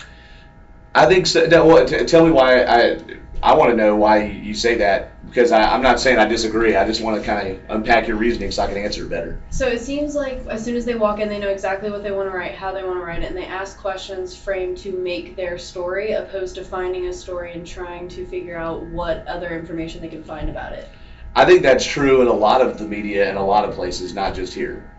I 0.95 1.05
think 1.05 1.27
so. 1.27 1.45
No, 1.45 1.67
well, 1.67 1.87
t- 1.87 2.03
tell 2.07 2.25
me 2.25 2.31
why. 2.31 2.65
I 2.65 2.99
I 3.43 3.55
want 3.55 3.71
to 3.71 3.77
know 3.77 3.97
why 3.97 4.25
you 4.25 4.55
say 4.55 4.77
that 4.77 5.13
because 5.27 5.53
I, 5.53 5.63
I'm 5.63 5.83
not 5.83 6.01
saying 6.01 6.19
I 6.19 6.27
disagree. 6.27 6.77
I 6.77 6.87
just 6.87 7.03
want 7.03 7.21
to 7.21 7.27
kind 7.27 7.49
of 7.49 7.61
unpack 7.69 8.09
your 8.09 8.17
reasoning 8.17 8.51
so 8.51 8.63
I 8.63 8.69
can 8.69 8.79
answer 8.79 9.05
it 9.05 9.11
better. 9.11 9.41
So 9.51 9.67
it 9.67 9.81
seems 9.81 10.15
like 10.15 10.45
as 10.47 10.65
soon 10.65 10.77
as 10.77 10.85
they 10.85 10.95
walk 10.95 11.21
in, 11.21 11.29
they 11.29 11.39
know 11.39 11.51
exactly 11.51 11.91
what 11.91 12.03
they 12.03 12.11
want 12.11 12.31
to 12.31 12.37
write, 12.37 12.55
how 12.55 12.73
they 12.73 12.83
want 12.83 12.99
to 12.99 13.05
write 13.05 13.23
it, 13.23 13.27
and 13.27 13.37
they 13.37 13.45
ask 13.45 13.79
questions 13.79 14.37
framed 14.37 14.79
to 14.79 14.93
make 14.93 15.37
their 15.37 15.59
story, 15.59 16.13
opposed 16.13 16.55
to 16.55 16.65
finding 16.65 17.09
a 17.09 17.13
story 17.13 17.53
and 17.53 17.67
trying 17.67 18.09
to 18.09 18.27
figure 18.27 18.57
out 18.57 18.83
what 18.87 19.27
other 19.27 19.57
information 19.57 20.01
they 20.01 20.09
can 20.09 20.25
find 20.25 20.49
about 20.49 20.73
it. 20.73 20.89
I 21.35 21.45
think 21.45 21.63
that's 21.63 21.85
true 21.85 22.23
in 22.23 22.29
a 22.29 22.33
lot 22.33 22.63
of 22.63 22.79
the 22.79 22.87
media 22.87 23.29
and 23.29 23.37
a 23.37 23.43
lot 23.43 23.69
of 23.69 23.75
places, 23.75 24.15
not 24.15 24.35
just 24.35 24.55
here, 24.55 24.91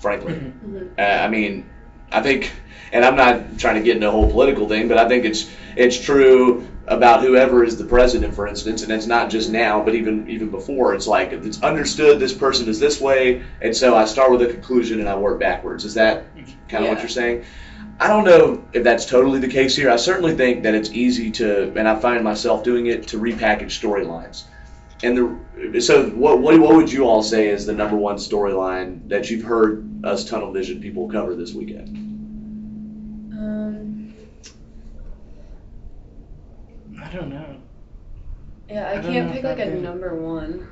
frankly. 0.00 0.32
Mhm. 0.32 0.88
Uh, 0.98 1.02
I 1.02 1.28
mean, 1.28 1.70
I 2.10 2.20
think, 2.20 2.50
and 2.92 3.04
I'm 3.04 3.14
not 3.16 3.58
trying 3.58 3.76
to 3.76 3.82
get 3.82 3.94
into 3.94 4.08
a 4.08 4.10
whole 4.10 4.28
political 4.28 4.68
thing, 4.68 4.88
but 4.88 4.98
I 4.98 5.06
think 5.06 5.24
it's 5.24 5.48
it's 5.76 5.98
true 5.98 6.66
about 6.86 7.22
whoever 7.22 7.64
is 7.64 7.76
the 7.76 7.84
president, 7.84 8.34
for 8.34 8.46
instance, 8.46 8.82
and 8.82 8.92
it's 8.92 9.06
not 9.06 9.30
just 9.30 9.50
now, 9.50 9.82
but 9.82 9.94
even 9.94 10.28
even 10.28 10.50
before. 10.50 10.94
It's 10.94 11.06
like 11.06 11.32
it's 11.32 11.62
understood 11.62 12.20
this 12.20 12.34
person 12.34 12.68
is 12.68 12.78
this 12.78 13.00
way, 13.00 13.42
and 13.62 13.74
so 13.74 13.94
I 13.96 14.04
start 14.04 14.30
with 14.30 14.42
a 14.42 14.46
conclusion 14.46 15.00
and 15.00 15.08
I 15.08 15.16
work 15.16 15.40
backwards. 15.40 15.84
Is 15.84 15.94
that 15.94 16.24
kind 16.68 16.84
of 16.84 16.90
what 16.90 17.00
you're 17.00 17.08
saying? 17.08 17.44
I 18.00 18.08
don't 18.08 18.24
know 18.24 18.64
if 18.72 18.82
that's 18.82 19.06
totally 19.06 19.38
the 19.38 19.48
case 19.48 19.76
here. 19.76 19.88
I 19.88 19.96
certainly 19.96 20.34
think 20.34 20.64
that 20.64 20.74
it's 20.74 20.90
easy 20.90 21.30
to, 21.32 21.72
and 21.76 21.88
I 21.88 21.98
find 21.98 22.24
myself 22.24 22.64
doing 22.64 22.86
it 22.86 23.06
to 23.08 23.18
repackage 23.18 23.80
storylines. 23.80 24.44
And 25.02 25.16
the 25.16 25.80
so 25.80 26.08
what, 26.10 26.40
what 26.40 26.58
what 26.58 26.74
would 26.76 26.92
you 26.92 27.04
all 27.04 27.22
say 27.22 27.48
is 27.48 27.66
the 27.66 27.72
number 27.72 27.96
one 27.96 28.16
storyline 28.16 29.08
that 29.08 29.30
you've 29.30 29.44
heard 29.44 30.04
us 30.04 30.24
tunnel 30.24 30.52
vision 30.52 30.80
people 30.80 31.08
cover 31.08 31.34
this 31.34 31.52
weekend? 31.52 31.88
Um, 33.32 33.93
I 37.04 37.08
don't 37.12 37.28
know. 37.28 37.56
yeah, 38.68 38.88
I 38.88 38.98
I 38.98 39.02
can't 39.02 39.32
pick 39.32 39.44
like 39.44 39.58
a 39.58 39.64
can. 39.64 39.82
number 39.82 40.14
one. 40.14 40.66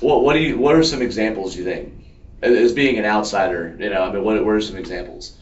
What 0.00 0.22
what 0.22 0.34
do 0.34 0.40
you 0.40 0.58
what 0.58 0.74
are 0.74 0.82
some 0.82 1.02
examples 1.02 1.56
you 1.56 1.64
think? 1.64 1.92
As 2.42 2.56
as 2.56 2.72
being 2.72 2.98
an 2.98 3.04
outsider, 3.04 3.76
you 3.80 3.90
know, 3.90 4.02
I 4.02 4.12
mean, 4.12 4.22
what 4.22 4.44
what 4.44 4.54
are 4.54 4.60
some 4.60 4.76
examples? 4.76 5.38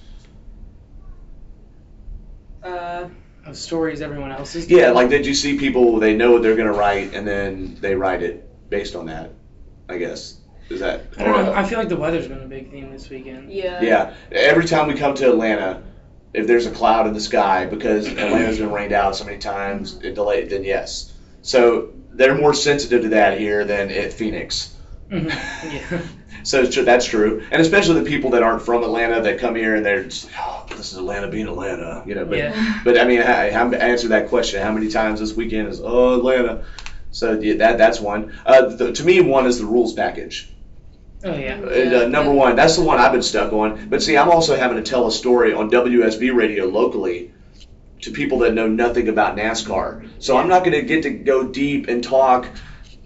Uh, 2.63 3.09
Of 3.45 3.57
stories 3.57 4.01
everyone 4.01 4.33
else 4.33 4.55
is. 4.55 4.69
Yeah, 4.69 4.91
like 4.91 5.09
did 5.09 5.27
you 5.27 5.35
see 5.35 5.59
people 5.59 5.99
they 5.99 6.17
know 6.17 6.33
what 6.33 6.43
they're 6.43 6.57
gonna 6.57 6.73
write 6.73 7.15
and 7.15 7.27
then 7.27 7.77
they 7.81 7.95
write 7.95 8.23
it 8.23 8.49
based 8.71 8.95
on 8.97 9.07
that? 9.07 9.33
I 9.89 9.99
guess 9.99 10.41
is 10.69 10.81
that. 10.81 11.05
I 11.19 11.25
don't 11.25 11.45
know. 11.45 11.53
I 11.53 11.65
feel 11.65 11.79
like 11.79 11.89
the 11.89 11.97
weather's 11.97 12.27
been 12.27 12.43
a 12.43 12.47
big 12.47 12.71
theme 12.73 12.91
this 12.91 13.09
weekend. 13.09 13.53
yeah. 13.53 13.81
Yeah, 13.83 14.15
every 14.33 14.65
time 14.67 14.89
we 14.89 14.95
come 14.95 15.15
to 15.15 15.29
Atlanta, 15.31 15.83
if 16.37 16.46
there's 16.46 16.66
a 16.66 16.70
cloud 16.70 17.07
in 17.07 17.14
the 17.14 17.20
sky 17.20 17.64
because 17.64 18.07
Atlanta's 18.07 18.59
been 18.59 18.70
rained 18.70 18.92
out 18.92 19.16
so 19.16 19.25
many 19.25 19.38
times, 19.38 19.99
it 20.03 20.14
delayed. 20.14 20.51
Then 20.51 20.64
yes, 20.64 21.12
so 21.42 21.90
they're 22.12 22.35
more 22.35 22.55
sensitive 22.55 23.03
to 23.03 23.09
that 23.11 23.38
here 23.38 23.64
than 23.64 23.90
at 23.90 24.12
Phoenix. 24.12 24.75
Mhm. 25.11 25.31
Yeah. 25.72 26.01
So 26.42 26.64
that's 26.64 27.05
true, 27.07 27.42
and 27.51 27.61
especially 27.61 27.94
the 27.94 28.07
people 28.07 28.31
that 28.31 28.42
aren't 28.44 28.62
from 28.62 28.85
Atlanta 28.85 29.20
that 29.22 29.38
come 29.38 29.57
here 29.57 29.75
and 29.75 29.85
they're 29.85 30.03
just 30.05 30.27
like, 30.27 30.35
oh, 30.38 30.64
this 30.77 30.92
is 30.92 30.99
Atlanta 30.99 31.27
being 31.27 31.49
Atlanta, 31.49 32.05
you 32.07 32.14
know. 32.14 32.25
But 32.25 32.38
Yeah. 32.38 32.81
but 32.85 32.96
I 33.01 33.05
mean, 33.05 33.20
I, 33.20 33.46
I 33.46 33.75
answer 33.75 34.09
that 34.09 34.29
question. 34.29 34.62
How 34.62 34.70
many 34.70 34.87
times 34.88 35.18
this 35.18 35.33
weekend 35.33 35.66
is 35.68 35.81
oh 35.83 36.18
Atlanta? 36.18 36.62
So 37.11 37.33
yeah, 37.33 37.55
that 37.55 37.79
that's 37.79 37.99
one. 37.99 38.33
Uh, 38.44 38.66
the, 38.66 38.92
to 38.92 39.03
me, 39.05 39.20
one 39.20 39.46
is 39.46 39.59
the 39.59 39.64
rules 39.64 39.92
package. 39.92 40.49
Oh 41.27 41.37
yeah. 41.37 41.61
Uh, 41.61 42.05
uh, 42.05 42.09
number 42.09 42.33
one, 42.33 42.55
that's 42.55 42.77
the 42.77 42.83
one 42.83 42.99
I've 42.99 43.11
been 43.11 43.23
stuck 43.23 43.53
on. 43.53 43.89
But 43.89 44.01
see, 44.01 44.17
I'm 44.17 44.31
also 44.31 44.55
having 44.57 44.77
to 44.77 44.83
tell 44.89 45.09
a 45.09 45.12
story 45.12 45.53
on 45.53 45.69
WSB 45.71 46.33
radio 46.33 46.67
locally 46.67 47.33
to 48.03 48.12
people 48.12 48.39
that 48.39 48.55
know 48.55 48.69
nothing 48.69 49.09
about 49.09 49.37
NASCAR. 49.37 50.09
So 50.21 50.37
I'm 50.37 50.49
not 50.49 50.61
going 50.61 50.79
to 50.79 50.83
get 50.83 51.03
to 51.03 51.11
go 51.11 51.45
deep 51.45 51.89
and 51.89 52.03
talk, 52.03 52.47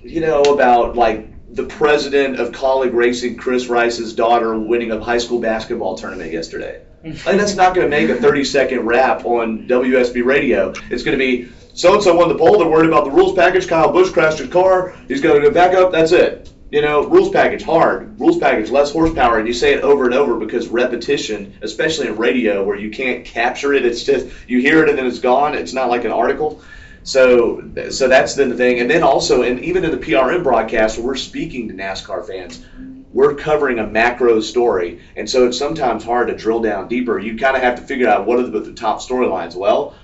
you 0.02 0.20
know, 0.20 0.42
about 0.42 0.96
like 0.96 1.28
the 1.54 1.64
president 1.64 2.38
of 2.38 2.52
Kaulig 2.52 2.92
Racing, 2.92 3.37
Chris 3.37 3.68
Rice's 3.68 4.14
daughter, 4.14 4.59
winning 4.59 4.92
a 4.92 5.02
high 5.02 5.18
school 5.18 5.40
basketball 5.40 5.96
tournament 5.96 6.30
yesterday. 6.30 6.83
Like 7.02 7.38
that's 7.38 7.54
not 7.54 7.74
going 7.74 7.90
to 7.90 7.96
make 7.96 8.11
a 8.11 8.20
30 8.20 8.44
second 8.44 8.80
rap 8.80 9.24
on 9.24 9.66
WSB 9.66 10.22
radio. 10.22 10.74
It's 10.90 11.02
going 11.02 11.18
to 11.18 11.24
be 11.24 11.48
so 11.72 11.94
and 11.94 12.02
so 12.02 12.14
won 12.14 12.28
the 12.28 12.37
pole. 12.37 12.59
They're 12.59 12.68
worried 12.68 12.88
about 12.88 13.04
the 13.04 13.11
rules 13.11 13.35
package. 13.35 13.66
Kyle 13.66 13.90
Busch 13.90 14.12
crashed 14.12 14.40
his 14.40 14.50
car. 14.50 14.94
He's 15.09 15.22
going 15.22 15.40
to 15.40 15.48
go 15.48 15.54
back 15.54 15.74
up. 15.74 15.92
That's 15.92 16.12
it. 16.12 16.52
You 16.70 16.83
know, 16.83 17.04
rules 17.09 17.30
package 17.30 17.64
hard. 17.64 18.18
Rules 18.20 18.38
package 18.38 18.70
less 18.70 18.92
horsepower, 18.92 19.38
and 19.38 19.48
you 19.48 19.52
say 19.52 19.74
it 19.74 19.83
over 19.83 20.04
and 20.04 20.14
over 20.14 20.37
because 20.37 20.68
repetition, 20.68 21.59
especially 21.62 22.06
in 22.06 22.16
radio 22.16 22.62
where 22.62 22.76
you 22.76 22.90
can't 22.90 23.24
capture 23.24 23.72
it. 23.74 23.85
It's 23.85 24.04
just 24.04 24.28
you 24.46 24.61
hear 24.61 24.85
it 24.85 24.88
and 24.88 24.96
then 24.96 25.06
it's 25.06 25.18
gone. 25.18 25.54
It's 25.54 25.72
not 25.72 25.88
like 25.88 26.04
an 26.04 26.12
article. 26.12 26.62
So, 27.02 27.62
so 27.90 28.09
that's 28.09 28.35
then 28.35 28.50
the 28.50 28.56
thing. 28.56 28.78
And 28.78 28.88
then 28.88 29.02
also, 29.02 29.42
and 29.42 29.59
even 29.61 29.85
in 29.85 29.90
the 29.90 29.96
PRN 29.96 30.44
broadcast 30.44 30.98
we're 30.98 31.16
speaking 31.16 31.66
to 31.68 31.74
NASCAR 31.74 32.24
fans, 32.24 32.64
we're 33.12 33.35
covering 33.35 33.80
a 33.80 33.87
macro 33.87 34.40
story, 34.40 35.00
and 35.16 35.28
so 35.28 35.48
it's 35.48 35.59
sometimes 35.59 36.04
hard 36.04 36.28
to 36.28 36.37
drill 36.37 36.61
down 36.61 36.87
deeper. 36.87 37.18
You 37.18 37.37
kind 37.37 37.56
of 37.56 37.62
have 37.62 37.74
to 37.76 37.83
figure 37.83 38.09
out 38.09 38.26
what 38.26 38.38
are 38.38 38.46
the, 38.46 38.61
the 38.61 38.72
top 38.72 39.00
storylines. 39.00 39.56
Well, 39.56 39.96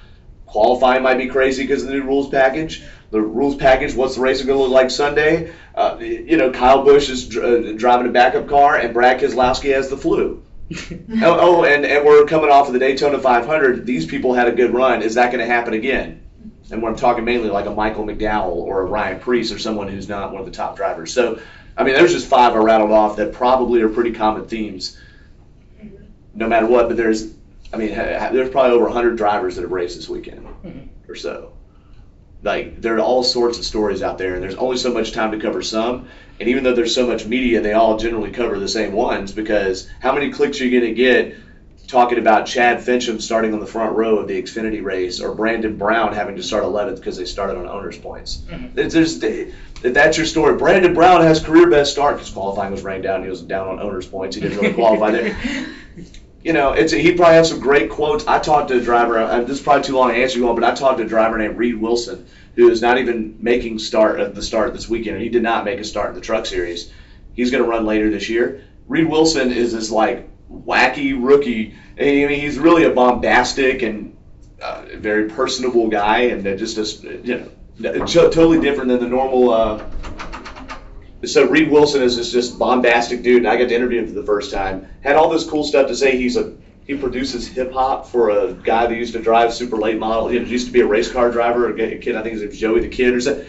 qualifying 0.47 1.03
might 1.03 1.19
be 1.19 1.29
crazy 1.29 1.63
because 1.63 1.83
of 1.83 1.89
the 1.89 1.95
new 1.95 2.03
rules 2.03 2.29
package. 2.29 2.83
The 3.11 3.21
rules 3.21 3.57
package, 3.57 3.95
what's 3.95 4.17
the 4.17 4.21
race 4.21 4.43
going 4.43 4.59
to 4.59 4.63
look 4.65 4.73
like 4.73 4.91
Sunday? 4.91 5.53
Uh, 5.75 5.97
you 6.01 6.37
know, 6.37 6.51
Kyle 6.51 6.85
Busch 6.85 7.09
is 7.09 7.29
dr- 7.29 7.45
uh, 7.67 7.73
driving 7.73 8.09
a 8.09 8.11
backup 8.13 8.49
car, 8.49 8.77
and 8.77 8.93
Brad 8.93 9.21
Keselowski 9.21 9.73
has 9.73 9.89
the 9.89 9.97
flu. 9.97 10.43
oh, 10.73 11.07
oh, 11.23 11.65
and, 11.65 11.87
and 11.87 12.05
we're 12.05 12.25
coming 12.27 12.51
off 12.51 12.67
of 12.67 12.73
the 12.73 12.81
Daytona 12.81 13.19
500. 13.19 13.87
These 13.87 14.07
people 14.07 14.35
had 14.35 14.49
a 14.49 14.53
good 14.53 14.75
run. 14.75 15.03
Is 15.03 15.15
that 15.15 15.31
going 15.33 15.39
to 15.39 15.47
happen 15.47 15.75
again? 15.75 16.23
And 16.73 16.83
when 16.83 16.93
I'm 16.93 16.99
talking 16.99 17.25
mainly 17.25 17.49
like 17.49 17.67
a 17.67 17.71
Michael 17.71 18.05
McDowell 18.05 18.51
or 18.51 18.81
a 18.81 18.85
Ryan 18.87 19.21
Preece 19.21 19.53
or 19.53 19.59
someone 19.61 19.87
who's 19.87 20.09
not 20.09 20.33
one 20.33 20.41
of 20.41 20.47
the 20.47 20.53
top 20.53 20.77
drivers. 20.77 21.13
So, 21.13 21.39
I 21.77 21.85
mean, 21.85 21.95
there's 21.95 22.13
just 22.13 22.27
five 22.27 22.55
I 22.55 22.57
rattled 22.59 22.91
off 22.91 23.17
that 23.19 23.33
probably 23.33 23.81
are 23.83 23.89
pretty 23.89 24.11
common 24.11 24.49
themes, 24.49 24.99
no 26.35 26.49
matter 26.49 26.67
what. 26.67 26.89
But 26.89 26.97
there's, 26.97 27.33
I 27.73 27.77
mean, 27.77 27.91
there's 27.91 28.51
probably 28.51 28.73
over 28.73 28.87
100 28.87 29.17
drivers 29.17 29.55
that 29.55 29.63
have 29.63 29.71
raced 29.71 29.97
this 29.97 30.09
weekend 30.09 30.45
Mhm. 30.65 30.89
or 31.09 31.15
so. 31.15 31.53
Like, 32.43 32.81
there 32.81 32.97
are 32.97 33.01
all 33.01 33.23
sorts 33.23 33.59
of 33.59 33.65
stories 33.65 34.03
out 34.03 34.19
there, 34.19 34.35
and 34.35 34.43
there's 34.43 34.55
only 34.57 34.77
so 34.77 34.93
much 34.93 35.13
time 35.13 35.33
to 35.33 35.39
cover 35.39 35.63
some. 35.63 36.09
And 36.39 36.49
even 36.49 36.65
though 36.65 36.75
there's 36.75 36.95
so 36.95 37.07
much 37.07 37.27
media, 37.27 37.61
they 37.61 37.73
all 37.73 37.97
generally 37.97 38.31
cover 38.31 38.59
the 38.59 38.69
same 38.69 38.93
ones 38.93 39.33
because 39.33 39.89
how 40.01 40.13
many 40.13 40.31
clicks 40.31 40.61
are 40.61 40.65
you 40.67 40.79
going 40.81 40.95
to 40.95 40.95
get 40.95 41.35
talking 41.89 42.19
about 42.19 42.47
Chad 42.47 42.79
Finchum 42.81 43.21
starting 43.21 43.55
on 43.55 43.61
the 43.61 43.67
front 43.67 43.97
row 43.97 44.19
of 44.19 44.29
the 44.29 44.41
Xfinity 44.43 44.83
race 44.83 45.21
or 45.21 45.35
Brandon 45.35 45.77
Brown 45.77 46.13
having 46.13 46.37
to 46.37 46.43
start 46.43 46.65
11th 46.65 46.97
because 46.97 47.17
they 47.17 47.25
started 47.25 47.57
on 47.57 47.69
owner's 47.69 47.97
points? 47.97 48.43
Mhm. 48.51 48.75
There's, 48.75 49.21
there's, 49.21 49.53
that's 49.83 50.17
your 50.17 50.27
story. 50.27 50.57
Brandon 50.57 50.95
Brown 50.95 51.21
has 51.23 51.41
career 51.43 51.71
best 51.71 51.93
start 51.93 52.17
because 52.17 52.31
qualifying 52.31 52.73
was 52.73 52.83
rained 52.83 53.05
down 53.05 53.23
he 53.23 53.31
was 53.31 53.41
down 53.41 53.69
on 53.69 53.81
owner's 53.81 54.07
points. 54.07 54.35
He 54.37 54.43
didn't 54.43 54.59
really 54.59 54.75
qualify 54.75 55.13
there. 55.13 55.37
You 56.43 56.53
know, 56.53 56.73
it's 56.73 56.93
a, 56.93 56.99
he 56.99 57.13
probably 57.13 57.35
has 57.35 57.49
some 57.49 57.59
great 57.59 57.91
quotes. 57.91 58.27
I 58.27 58.39
talked 58.39 58.69
to 58.69 58.79
a 58.79 58.81
driver. 58.81 59.19
Uh, 59.19 59.41
this 59.41 59.59
is 59.59 59.63
probably 59.63 59.83
too 59.83 59.97
long 59.97 60.11
to 60.11 60.17
answer 60.17 60.39
you 60.39 60.47
all, 60.47 60.55
but 60.55 60.63
I 60.63 60.75
talked 60.75 60.99
to 60.99 61.05
a 61.05 61.09
driver 61.09 61.39
named 61.39 61.57
Reed 61.57 61.81
Wilson 61.81 62.27
who 62.57 62.71
is 62.71 62.81
not 62.81 62.99
even 62.99 63.37
making 63.39 63.79
start 63.79 64.19
at 64.19 64.35
the 64.35 64.43
start 64.43 64.73
this 64.73 64.89
weekend. 64.89 65.21
He 65.21 65.29
did 65.29 65.43
not 65.43 65.65
make 65.65 65.79
a 65.79 65.85
start 65.85 66.09
in 66.11 66.15
the 66.15 66.23
Truck 66.23 66.47
Series. 66.47 66.91
He's 67.35 67.51
going 67.51 67.63
to 67.63 67.69
run 67.69 67.85
later 67.85 68.11
this 68.11 68.29
year. 68.29 68.65
Reed 68.89 69.09
Wilson 69.09 69.53
is 69.53 69.73
this 69.73 69.91
like 69.91 70.29
wacky 70.51 71.15
rookie. 71.23 71.75
I 72.01 72.05
mean, 72.05 72.41
he's 72.41 72.59
really 72.59 72.85
a 72.85 72.91
bombastic 72.91 73.83
and 73.83 74.17
uh, 74.61 74.87
very 74.95 75.29
personable 75.29 75.89
guy, 75.89 76.21
and 76.21 76.59
just 76.59 76.79
a, 76.79 77.19
you 77.19 77.51
know, 77.81 78.07
totally 78.07 78.59
different 78.59 78.89
than 78.89 79.01
the 79.01 79.09
normal. 79.09 79.51
Uh, 79.51 79.85
so 81.25 81.49
Reed 81.49 81.71
Wilson 81.71 82.03
is 82.03 82.17
this 82.17 82.31
just 82.31 82.59
bombastic 82.59 83.23
dude, 83.23 83.39
and 83.39 83.49
I 83.49 83.57
got 83.57 83.69
to 83.69 83.75
interview 83.75 84.01
him 84.01 84.09
for 84.09 84.15
the 84.15 84.23
first 84.23 84.53
time. 84.53 84.87
Had 85.03 85.17
all 85.17 85.31
this 85.31 85.49
cool 85.49 85.65
stuff 85.65 85.89
to 85.89 85.97
say. 85.97 86.17
He's 86.17 86.37
a 86.37 86.55
he 86.87 86.97
produces 86.97 87.49
hip 87.49 87.73
hop 87.73 88.07
for 88.07 88.31
a 88.31 88.53
guy 88.53 88.87
that 88.87 88.95
used 88.95 89.15
to 89.15 89.21
drive 89.21 89.53
super 89.53 89.77
late 89.77 89.99
model. 89.99 90.29
He 90.29 90.39
used 90.39 90.67
to 90.69 90.73
be 90.73 90.81
a 90.81 90.87
race 90.87 91.11
car 91.11 91.33
driver. 91.33 91.69
A 91.69 91.99
kid, 91.99 92.15
I 92.15 92.23
think 92.23 92.37
name 92.37 92.47
was 92.47 92.59
Joey 92.59 92.81
the 92.81 92.89
Kid 92.89 93.13
or 93.13 93.21
something. 93.21 93.47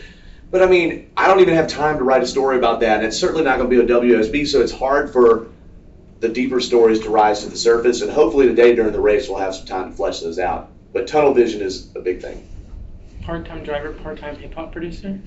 But 0.49 0.63
I 0.63 0.65
mean, 0.65 1.11
I 1.15 1.27
don't 1.27 1.41
even 1.41 1.53
have 1.53 1.67
time 1.67 1.97
to 1.97 2.03
write 2.03 2.23
a 2.23 2.27
story 2.27 2.57
about 2.57 2.79
that, 2.79 2.97
and 2.97 3.05
it's 3.05 3.17
certainly 3.17 3.43
not 3.43 3.57
going 3.57 3.69
to 3.69 3.83
be 3.83 3.93
a 3.93 3.95
WSB. 3.95 4.47
So 4.47 4.61
it's 4.61 4.71
hard 4.71 5.11
for 5.11 5.47
the 6.19 6.29
deeper 6.29 6.59
stories 6.59 7.01
to 7.01 7.09
rise 7.09 7.43
to 7.43 7.49
the 7.49 7.57
surface, 7.57 8.01
and 8.01 8.11
hopefully 8.11 8.47
today 8.47 8.73
during 8.73 8.91
the 8.91 8.99
race 8.99 9.29
we'll 9.29 9.37
have 9.37 9.53
some 9.53 9.67
time 9.67 9.91
to 9.91 9.95
flesh 9.95 10.21
those 10.21 10.39
out. 10.39 10.69
But 10.93 11.05
tunnel 11.05 11.33
vision 11.33 11.61
is 11.61 11.93
a 11.95 11.99
big 11.99 12.21
thing. 12.21 12.47
Part-time 13.27 13.61
driver, 13.65 13.91
part-time 13.91 14.37
hip 14.37 14.53
hop 14.53 14.71
producer. 14.71 15.19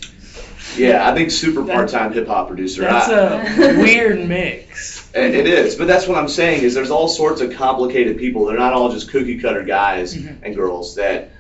Yeah, 0.75 1.07
I 1.07 1.15
think 1.15 1.31
super 1.31 1.63
part-time 1.63 2.15
hip 2.15 2.27
hop 2.29 2.49
producer. 2.49 2.81
That's 2.81 3.11
I- 3.11 3.63
a 3.63 3.79
weird 3.83 4.27
mix. 4.27 5.11
It 5.15 5.35
it 5.35 5.47
is, 5.47 5.77
but 5.77 5.87
that's 5.87 6.07
what 6.07 6.17
I'm 6.17 6.27
saying 6.29 6.63
is 6.63 6.73
there's 6.73 6.91
all 6.91 7.09
sorts 7.09 7.43
of 7.43 7.53
complicated 7.53 8.17
people. 8.17 8.47
They're 8.47 8.57
not 8.57 8.73
all 8.73 8.91
just 8.91 9.11
cookie 9.11 9.39
cutter 9.39 9.63
guys 9.65 10.15
Mhm. 10.17 10.39
and 10.43 10.55
girls 10.57 10.95
that 10.95 11.33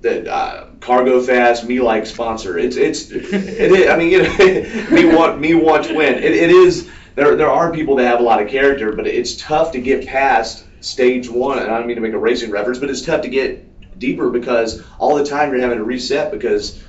that 0.00 0.26
uh, 0.26 0.68
cargo 0.80 1.20
fast 1.20 1.64
me 1.66 1.80
like 1.82 2.06
sponsor. 2.06 2.56
It's 2.56 2.76
it's 2.76 3.10
it 3.10 3.24
is. 3.34 3.88
I 3.90 3.96
mean, 3.98 4.10
you 4.10 4.22
know, 4.22 4.90
me 4.90 5.04
want 5.14 5.38
me 5.38 5.52
want 5.52 5.84
to 5.84 5.94
win. 5.94 6.14
It, 6.14 6.32
it 6.32 6.48
is. 6.50 6.88
There 7.14 7.36
there 7.36 7.50
are 7.50 7.70
people 7.74 7.94
that 7.96 8.06
have 8.06 8.20
a 8.20 8.22
lot 8.22 8.40
of 8.40 8.48
character, 8.48 8.92
but 8.92 9.06
it's 9.06 9.36
tough 9.36 9.70
to 9.72 9.80
get 9.82 10.06
past 10.06 10.64
stage 10.80 11.28
one. 11.28 11.58
And 11.58 11.70
I 11.70 11.76
don't 11.76 11.86
mean 11.86 11.96
to 11.96 12.02
make 12.02 12.14
a 12.14 12.18
racing 12.18 12.50
reference, 12.50 12.78
but 12.78 12.88
it's 12.88 13.02
tough 13.02 13.20
to 13.20 13.28
get 13.28 13.62
deeper 14.02 14.28
because 14.28 14.82
all 14.98 15.14
the 15.16 15.24
time 15.24 15.50
you're 15.50 15.62
having 15.62 15.78
to 15.78 15.84
reset 15.84 16.30
because 16.30 16.82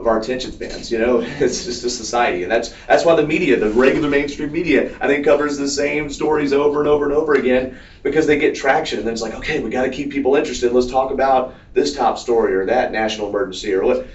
of 0.00 0.06
our 0.06 0.18
attention 0.18 0.50
spans. 0.52 0.90
You 0.90 0.98
know, 0.98 1.20
it's 1.40 1.64
just 1.64 1.84
a 1.84 1.90
society, 1.90 2.42
and 2.42 2.50
that's 2.50 2.72
that's 2.88 3.04
why 3.04 3.14
the 3.14 3.26
media, 3.26 3.58
the 3.58 3.68
regular 3.68 4.08
mainstream 4.08 4.50
media, 4.50 4.96
I 5.00 5.06
think 5.06 5.24
covers 5.24 5.58
the 5.58 5.68
same 5.68 6.10
stories 6.10 6.52
over 6.52 6.80
and 6.80 6.88
over 6.88 7.04
and 7.04 7.12
over 7.12 7.34
again 7.34 7.78
because 8.02 8.26
they 8.26 8.38
get 8.38 8.54
traction. 8.54 8.98
And 8.98 9.06
then 9.06 9.12
it's 9.12 9.22
like, 9.22 9.34
okay, 9.34 9.60
we 9.60 9.70
got 9.70 9.82
to 9.82 9.90
keep 9.90 10.10
people 10.10 10.36
interested. 10.36 10.72
Let's 10.72 10.90
talk 10.90 11.10
about 11.10 11.54
this 11.74 11.94
top 11.94 12.18
story 12.18 12.54
or 12.54 12.64
that 12.66 12.90
national 12.90 13.28
emergency 13.28 13.72
or 13.74 13.84
what. 13.84 14.06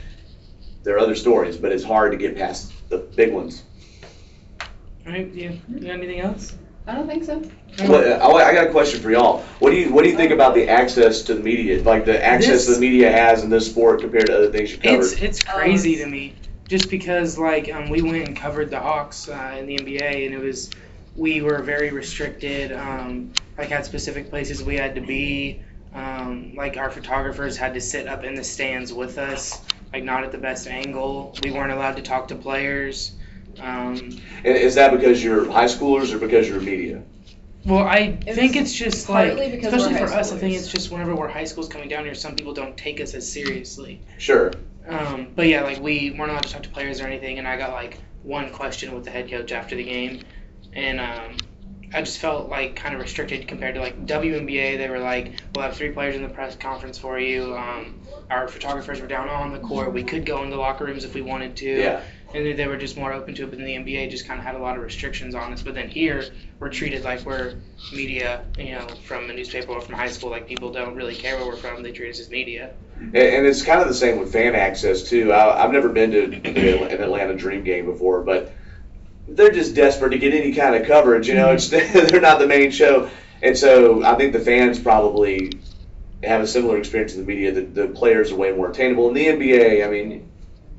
There 0.84 0.96
are 0.96 1.00
other 1.00 1.16
stories, 1.16 1.58
but 1.58 1.72
it's 1.72 1.84
hard 1.84 2.12
to 2.12 2.18
get 2.18 2.36
past 2.36 2.72
the 2.90 2.98
big 2.98 3.34
ones. 3.34 3.64
All 4.62 5.14
right, 5.14 5.28
you, 5.34 5.60
you 5.68 5.80
got 5.80 5.92
anything 5.92 6.20
else? 6.20 6.56
I 6.88 6.94
don't 6.94 7.08
think 7.08 7.24
so. 7.24 7.40
What, 7.88 8.06
I 8.06 8.50
I 8.50 8.54
got 8.54 8.68
a 8.68 8.72
question 8.72 9.02
for 9.02 9.12
y'all. 9.12 9.42
What 9.60 9.72
do 9.72 9.78
you 9.78 9.92
what 9.92 10.04
do 10.04 10.10
you 10.10 10.16
think 10.16 10.32
about 10.32 10.54
the 10.54 10.70
access 10.70 11.24
to 11.24 11.34
the 11.34 11.42
media, 11.42 11.82
like 11.84 12.06
the 12.06 12.24
access 12.24 12.66
This- 12.68 12.76
the 12.76 12.80
media 12.80 13.12
has 13.12 13.44
in 13.44 13.50
this 13.50 13.70
sport 13.70 14.02
compared 14.02 14.28
to 14.28 14.38
other 14.38 14.52
things 14.52 14.72
you 14.72 14.78
covered? 14.78 15.02
It's 15.04 15.14
it's 15.14 15.44
crazy 15.44 15.96
to 15.98 16.06
me, 16.06 16.36
just 16.68 16.90
because 16.90 17.38
like 17.38 17.74
um, 17.74 17.90
we 17.90 18.02
went 18.02 18.28
and 18.28 18.38
covered 18.38 18.70
the 18.70 18.80
Hawks 18.80 19.28
uh, 19.28 19.56
in 19.58 19.66
the 19.66 19.78
NBA, 19.78 20.26
and 20.26 20.34
it 20.34 20.40
was 20.40 20.70
we 21.16 21.42
were 21.42 21.62
very 21.64 21.92
restricted. 21.92 22.72
Um, 22.72 23.32
like 23.58 23.70
had 23.70 23.86
specific 23.86 24.30
places 24.30 24.64
we 24.64 24.76
had 24.76 24.96
to 24.96 25.02
be. 25.02 25.62
Um, 25.94 26.54
like 26.56 26.78
our 26.78 26.92
photographers 26.92 27.58
had 27.58 27.74
to 27.74 27.82
sit 27.82 28.06
up 28.08 28.24
in 28.26 28.36
the 28.36 28.44
stands 28.44 28.92
with 28.94 29.18
us, 29.18 29.62
like 29.94 30.04
not 30.04 30.24
at 30.24 30.32
the 30.32 30.38
best 30.38 30.68
angle. 30.68 31.34
We 31.44 31.52
weren't 31.52 31.72
allowed 31.72 31.96
to 31.96 32.02
talk 32.04 32.28
to 32.28 32.36
players. 32.36 33.14
Um, 33.60 33.96
And 34.44 34.58
is 34.58 34.76
that 34.76 34.92
because 34.92 35.24
you're 35.24 35.50
high 35.52 35.66
schoolers 35.66 36.14
or 36.14 36.20
because 36.20 36.48
you're 36.48 36.62
media? 36.62 37.02
well, 37.66 37.84
I 37.84 38.18
It 38.28 38.36
think 38.36 38.56
it's 38.56 38.74
just 38.74 39.10
like, 39.10 39.32
especially 39.38 39.96
for 39.96 40.06
us, 40.06 40.32
I 40.32 40.38
think 40.38 40.56
it's 40.56 40.68
just 40.68 40.92
whenever 40.92 41.16
we're 41.16 41.28
high 41.28 41.46
schools 41.46 41.68
coming 41.68 41.90
down 41.90 42.06
here, 42.06 42.14
some 42.16 42.36
people 42.36 42.54
don't 42.54 42.78
take 42.78 43.02
us 43.02 43.14
as 43.14 43.32
seriously. 43.32 44.02
Sure. 44.18 44.52
Um, 44.88 45.30
but 45.36 45.48
yeah, 45.48 45.62
like 45.64 45.80
we 45.80 46.12
weren't 46.12 46.32
allowed 46.32 46.44
to 46.44 46.54
talk 46.54 46.64
to 46.64 46.70
players 46.70 47.02
or 47.02 47.08
anything, 47.08 47.40
and 47.40 47.48
I 47.48 47.58
got 47.58 47.72
like 47.72 48.00
one 48.24 48.52
question 48.52 48.94
with 48.94 49.04
the 49.04 49.12
head 49.12 49.30
coach 49.30 49.52
after 49.52 49.76
the 49.76 49.84
game, 49.84 50.22
and 50.74 51.00
um, 51.00 51.38
I 51.94 52.02
just 52.02 52.20
felt 52.20 52.50
like 52.50 52.76
kind 52.76 52.94
of 52.94 53.02
restricted 53.02 53.48
compared 53.48 53.76
to 53.76 53.82
like 53.82 54.06
WNBA. 54.06 54.78
They 54.78 54.90
were 54.90 55.00
like, 55.00 55.34
"We'll 55.56 55.64
have 55.66 55.76
three 55.76 55.92
players 55.92 56.16
in 56.16 56.22
the 56.22 56.30
press 56.30 56.56
conference 56.56 56.98
for 57.00 57.20
you." 57.20 57.56
Um, 57.56 58.00
our 58.30 58.48
photographers 58.48 59.02
were 59.02 59.08
down 59.08 59.30
on 59.30 59.52
the 59.54 59.60
court. 59.60 59.94
We 59.94 60.04
could 60.04 60.26
go 60.26 60.44
in 60.44 60.50
the 60.52 60.58
locker 60.58 60.86
rooms 60.86 61.04
if 61.04 61.14
we 61.16 61.22
wanted 61.22 61.56
to. 61.58 61.66
Yeah. 61.80 62.02
And 62.34 62.58
they 62.58 62.68
were 62.68 62.78
just 62.78 62.98
more 62.98 63.14
open 63.14 63.34
to 63.36 63.44
it. 63.44 63.50
But 63.50 63.60
then 63.60 63.68
the 63.68 63.76
NBA 63.76 64.10
just 64.10 64.28
kind 64.28 64.40
of 64.40 64.46
had 64.46 64.56
a 64.56 64.60
lot 64.60 64.76
of 64.76 64.84
restrictions 64.84 65.36
on 65.36 65.54
us. 65.54 65.62
But 65.62 65.76
then 65.76 65.90
here, 65.90 66.26
we're 66.60 66.70
treated 66.70 67.04
like 67.04 67.26
we're 67.26 67.56
media, 67.94 68.44
you 68.58 68.72
know, 68.72 68.88
from 69.06 69.30
a 69.30 69.34
newspaper 69.34 69.72
or 69.72 69.82
from 69.82 69.96
high 69.96 70.10
school. 70.10 70.32
Like 70.32 70.48
people 70.48 70.72
don't 70.72 70.96
really 70.96 71.16
care 71.16 71.38
where 71.38 71.46
we're 71.46 71.56
from. 71.56 71.84
They 71.84 71.92
treat 71.92 72.10
us 72.10 72.20
as 72.20 72.30
media. 72.30 72.74
And, 73.00 73.46
it's 73.46 73.62
kind 73.62 73.82
of 73.82 73.88
the 73.88 73.94
same 73.94 74.20
with 74.20 74.32
fan 74.32 74.56
access 74.56 75.04
too. 75.04 75.32
I, 75.32 75.64
I've 75.64 75.72
never 75.72 75.90
been 75.90 76.12
to 76.12 76.24
an 76.24 77.02
Atlanta 77.02 77.36
Dream 77.36 77.64
game 77.64 77.86
before, 77.86 78.22
but 78.22 78.54
they're 79.28 79.52
just 79.52 79.76
desperate 79.76 80.12
to 80.12 80.18
get 80.18 80.34
any 80.34 80.54
kind 80.54 80.76
of 80.76 80.88
coverage. 80.88 81.28
You 81.28 81.36
know, 81.36 81.52
it's 81.52 81.70
they're 81.70 82.22
not 82.22 82.40
the 82.40 82.48
main 82.48 82.72
show, 82.72 83.10
and 83.42 83.58
so 83.58 84.04
I 84.04 84.16
think 84.16 84.34
the 84.34 84.40
fans 84.40 84.80
probably 84.80 85.52
have 86.24 86.42
a 86.42 86.48
similar 86.48 86.78
experience 86.78 87.14
in 87.14 87.22
the 87.22 87.26
media. 87.26 87.52
The, 87.52 87.62
the 87.62 87.88
players 87.88 88.32
are 88.32 88.36
way 88.36 88.52
more 88.52 88.70
attainable. 88.70 89.10
In 89.10 89.14
the 89.14 89.26
NBA, 89.26 89.86
I 89.86 89.90
mean, 89.90 90.30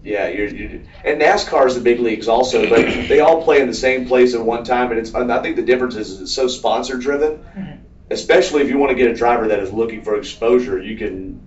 yeah, 0.07 0.29
you're, 0.29 0.47
you're 0.47 0.71
and 1.05 1.21
NASCAR 1.21 1.67
is 1.67 1.75
the 1.75 1.81
big 1.81 1.99
leagues 1.99 2.29
also, 2.29 2.69
but 2.69 2.79
they 3.09 3.19
all 3.19 3.43
play 3.43 3.61
in 3.61 3.67
the 3.67 3.75
same 3.75 4.07
place 4.07 4.35
at 4.35 4.41
one 4.41 4.63
time, 4.63 4.91
and 4.93 5.01
it's 5.01 5.13
and 5.13 5.33
I 5.33 5.43
think 5.43 5.57
the 5.57 5.63
difference 5.63 5.97
is 5.97 6.21
it's 6.21 6.33
so 6.33 6.47
sponsor 6.47 6.97
driven. 6.97 7.39
Mhm. 7.57 7.79
Especially 8.09 8.63
if 8.63 8.69
you 8.69 8.79
want 8.79 8.91
to 8.91 8.95
get 8.95 9.11
a 9.11 9.15
driver 9.15 9.49
that 9.49 9.59
is 9.59 9.73
looking 9.73 10.03
for 10.03 10.17
exposure, 10.17 10.81
you 10.81 10.97
can 10.97 11.41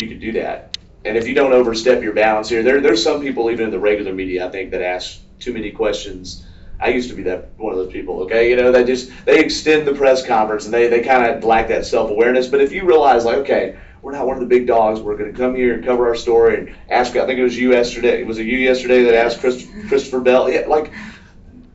you 0.00 0.08
can 0.08 0.18
do 0.18 0.32
that. 0.32 0.78
And 1.04 1.18
if 1.18 1.28
you 1.28 1.34
don't 1.34 1.52
overstep 1.52 2.02
your 2.02 2.14
bounds 2.14 2.48
here, 2.48 2.62
there 2.62 2.80
there's 2.80 3.02
some 3.02 3.20
people 3.20 3.50
even 3.50 3.66
in 3.66 3.70
the 3.70 3.78
regular 3.78 4.14
media 4.14 4.46
I 4.46 4.50
think 4.50 4.70
that 4.70 4.80
ask 4.80 5.20
too 5.38 5.52
many 5.52 5.70
questions. 5.70 6.46
I 6.80 6.88
used 6.88 7.10
to 7.10 7.16
be 7.16 7.24
that 7.24 7.50
one 7.58 7.72
of 7.72 7.78
those 7.78 7.92
people, 7.92 8.22
okay? 8.22 8.48
You 8.48 8.56
know, 8.56 8.72
they 8.72 8.84
just 8.84 9.10
they 9.26 9.40
extend 9.40 9.86
the 9.86 9.92
press 9.92 10.24
conference 10.24 10.64
and 10.64 10.72
they, 10.72 10.86
they 10.88 11.02
kind 11.02 11.26
of 11.26 11.44
lack 11.44 11.68
that 11.68 11.84
self 11.84 12.10
awareness. 12.10 12.46
But 12.46 12.62
if 12.62 12.72
you 12.72 12.86
realize 12.86 13.26
like, 13.26 13.38
okay, 13.38 13.76
we're 14.02 14.12
not 14.12 14.26
one 14.26 14.36
of 14.36 14.40
the 14.40 14.46
big 14.46 14.66
dogs, 14.66 15.00
we're 15.00 15.16
going 15.16 15.32
to 15.32 15.38
come 15.38 15.54
here 15.54 15.74
and 15.74 15.84
cover 15.84 16.06
our 16.08 16.14
story 16.14 16.56
and 16.58 16.76
ask. 16.88 17.16
I 17.16 17.26
think 17.26 17.38
it 17.38 17.42
was 17.42 17.56
you 17.58 17.72
yesterday. 17.72 18.20
It 18.20 18.26
Was 18.26 18.38
it 18.38 18.46
you 18.46 18.58
yesterday 18.58 19.02
that 19.04 19.14
asked 19.14 19.40
Chris, 19.40 19.66
Christopher 19.88 20.20
Bell? 20.20 20.50
Yeah, 20.50 20.66
like 20.66 20.92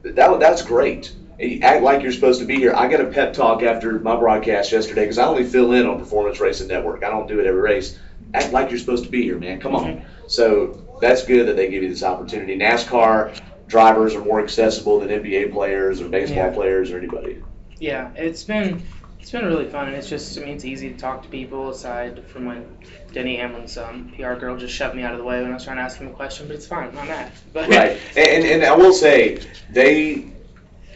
that. 0.04 0.40
That's 0.40 0.62
great. 0.62 1.14
You 1.40 1.60
act 1.62 1.84
like 1.84 2.04
you're 2.04 2.12
supposed 2.12 2.40
to 2.40 2.46
be 2.46 2.56
here. 2.56 2.74
I 2.76 2.88
got 2.88 3.02
a 3.02 3.06
pep 3.06 3.34
talk 3.34 3.64
after 3.64 4.00
my 4.00 4.16
broadcast 4.16 4.72
yesterday 4.72 5.02
because 5.02 5.18
I 5.18 5.26
only 5.26 5.44
fill 5.44 5.74
in 5.74 5.86
on 5.86 6.00
Performance 6.00 6.40
Racing 6.40 6.68
Network. 6.68 7.04
I 7.04 7.10
don't 7.10 7.28
do 7.28 7.40
it 7.40 7.46
every 7.46 7.62
race. 7.62 8.00
Act 8.34 8.54
like 8.54 8.70
you're 8.70 8.80
supposed 8.80 9.04
to 9.06 9.10
be 9.10 9.24
here, 9.24 9.38
man. 9.38 9.60
Come 9.60 9.76
on. 9.76 10.06
So 10.28 10.82
that's 11.02 11.26
good 11.26 11.48
that 11.48 11.56
they 11.56 11.70
give 11.70 11.84
you 11.84 11.90
this 11.90 12.04
opportunity. 12.04 12.58
NASCAR, 12.58 13.38
drivers 13.68 14.16
are 14.16 14.24
more 14.24 14.42
accessible 14.42 15.00
than 15.00 15.10
NBA 15.10 15.52
players 15.52 16.00
or 16.02 16.08
baseball 16.08 16.38
Yeah. 16.38 16.50
players 16.52 16.92
or 16.92 16.98
anybody. 16.98 17.42
Yeah, 17.80 18.12
it's 18.16 18.44
been 18.44 18.82
it's 19.24 19.32
been 19.32 19.46
really 19.46 19.70
fun, 19.70 19.88
and 19.88 19.96
it's 19.96 20.10
just 20.10 20.38
I 20.38 20.42
mean 20.42 20.56
it's 20.56 20.66
easy 20.66 20.90
to 20.92 20.98
talk 20.98 21.24
to 21.24 21.30
people 21.30 21.70
aside 21.70 22.28
from 22.28 22.44
when 22.44 22.66
Denny 23.14 23.38
Hamlin's 23.38 23.78
um, 23.78 24.12
PR 24.18 24.34
girl 24.34 24.58
just 24.58 24.76
shoved 24.76 24.96
me 24.96 25.04
out 25.04 25.14
of 25.14 25.18
the 25.18 25.24
way 25.24 25.42
when 25.42 25.50
I 25.50 25.54
was 25.54 25.64
trying 25.64 25.78
to 25.78 25.82
ask 25.82 25.98
him 25.98 26.10
a 26.10 26.12
question, 26.12 26.46
but 26.46 26.58
it's 26.58 26.68
fine, 26.68 26.90
I'm 26.90 26.96
not 26.96 27.08
mad. 27.08 27.32
But 27.54 27.70
Right, 27.70 27.98
and, 28.18 28.44
and 28.44 28.66
I 28.66 28.76
will 28.76 28.92
say 28.92 29.40
they. 29.70 30.26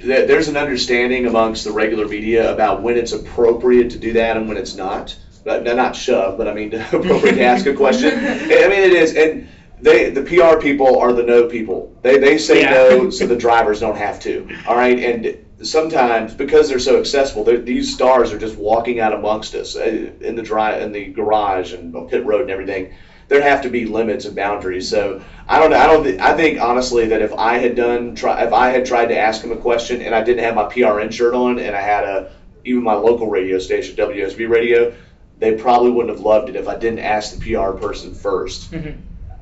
There's 0.02 0.48
an 0.50 0.58
understanding 0.58 1.26
amongst 1.26 1.64
the 1.64 1.72
regular 1.72 2.06
media 2.06 2.54
about 2.54 2.84
when 2.84 2.98
it's 2.98 3.14
appropriate 3.14 3.90
to 3.92 3.98
do 3.98 4.14
that 4.14 4.38
and 4.38 4.48
when 4.48 4.58
it's 4.58 4.76
not. 4.76 5.18
But 5.46 5.64
not 5.64 5.96
shove, 5.96 6.38
but 6.38 6.50
I 6.50 6.54
mean 6.54 6.74
appropriate 6.74 7.36
to 7.36 7.44
ask 7.44 7.66
a 7.66 7.74
question. 7.74 8.10
I 8.20 8.68
mean 8.68 8.84
it 8.84 8.94
is, 8.94 9.16
and 9.16 9.48
they 9.80 10.10
the 10.10 10.22
PR 10.24 10.60
people 10.62 11.00
are 11.00 11.14
the 11.14 11.24
no 11.24 11.48
people. 11.48 11.98
They 12.02 12.18
they 12.18 12.38
say 12.38 12.60
Yeah. 12.60 12.72
no 12.72 13.10
so 13.10 13.26
the 13.36 13.38
drivers 13.38 13.80
don't 13.80 13.98
have 13.98 14.20
to. 14.24 14.46
All 14.68 14.76
right, 14.76 15.00
and 15.00 15.47
sometimes 15.62 16.34
because 16.34 16.70
they're 16.70 16.80
so 16.80 17.00
accessible, 17.00 17.44
they're, 17.44 17.58
these 17.60 17.94
stars 17.94 18.32
are 18.32 18.38
just 18.40 18.56
walking 18.58 19.00
out 19.00 19.14
amongst 19.14 19.56
us 19.56 19.76
uh, 19.76 20.12
in 20.22 20.36
the 20.36 20.44
dry 20.44 20.78
in 20.80 20.92
the 20.92 21.06
garage 21.08 21.74
and 21.74 21.94
pit 22.10 22.26
road 22.26 22.42
and 22.42 22.50
everything. 22.52 22.94
There 23.28 23.42
have 23.42 23.62
to 23.64 23.70
be 23.70 23.86
limits 23.86 24.24
and 24.26 24.36
boundaries. 24.36 24.90
So 24.90 25.22
I 25.50 25.60
don't 25.60 25.72
know. 25.72 25.78
I 25.78 25.88
don't. 25.88 26.04
thi- 26.04 26.20
I 26.20 26.34
think 26.38 26.62
honestly 26.62 27.08
that 27.08 27.22
if 27.22 27.34
I 27.34 27.58
had 27.58 27.76
done 27.76 28.16
try 28.16 28.44
if 28.44 28.54
I 28.54 28.70
had 28.70 28.86
tried 28.86 29.08
to 29.08 29.18
ask 29.18 29.44
him 29.44 29.52
a 29.52 29.58
question 29.58 30.02
and 30.02 30.16
I 30.16 30.24
didn't 30.24 30.44
have 30.44 30.56
my 30.56 30.64
PRN 30.64 31.12
shirt 31.12 31.34
on 31.34 31.60
and 31.60 31.76
I 31.76 31.82
had 31.82 32.04
a 32.06 32.32
even 32.64 32.84
my 32.84 32.94
local 32.94 33.28
radio 33.30 33.60
station 33.60 33.96
WSB 33.98 34.48
radio, 34.48 34.94
they 35.40 35.56
probably 35.56 35.92
wouldn't 35.92 36.16
have 36.16 36.24
loved 36.26 36.50
it 36.50 36.56
if 36.56 36.68
I 36.68 36.76
didn't 36.78 37.00
ask 37.00 37.38
the 37.38 37.54
PR 37.54 37.72
person 37.72 38.14
first. 38.14 38.72
Mhm. 38.72 38.96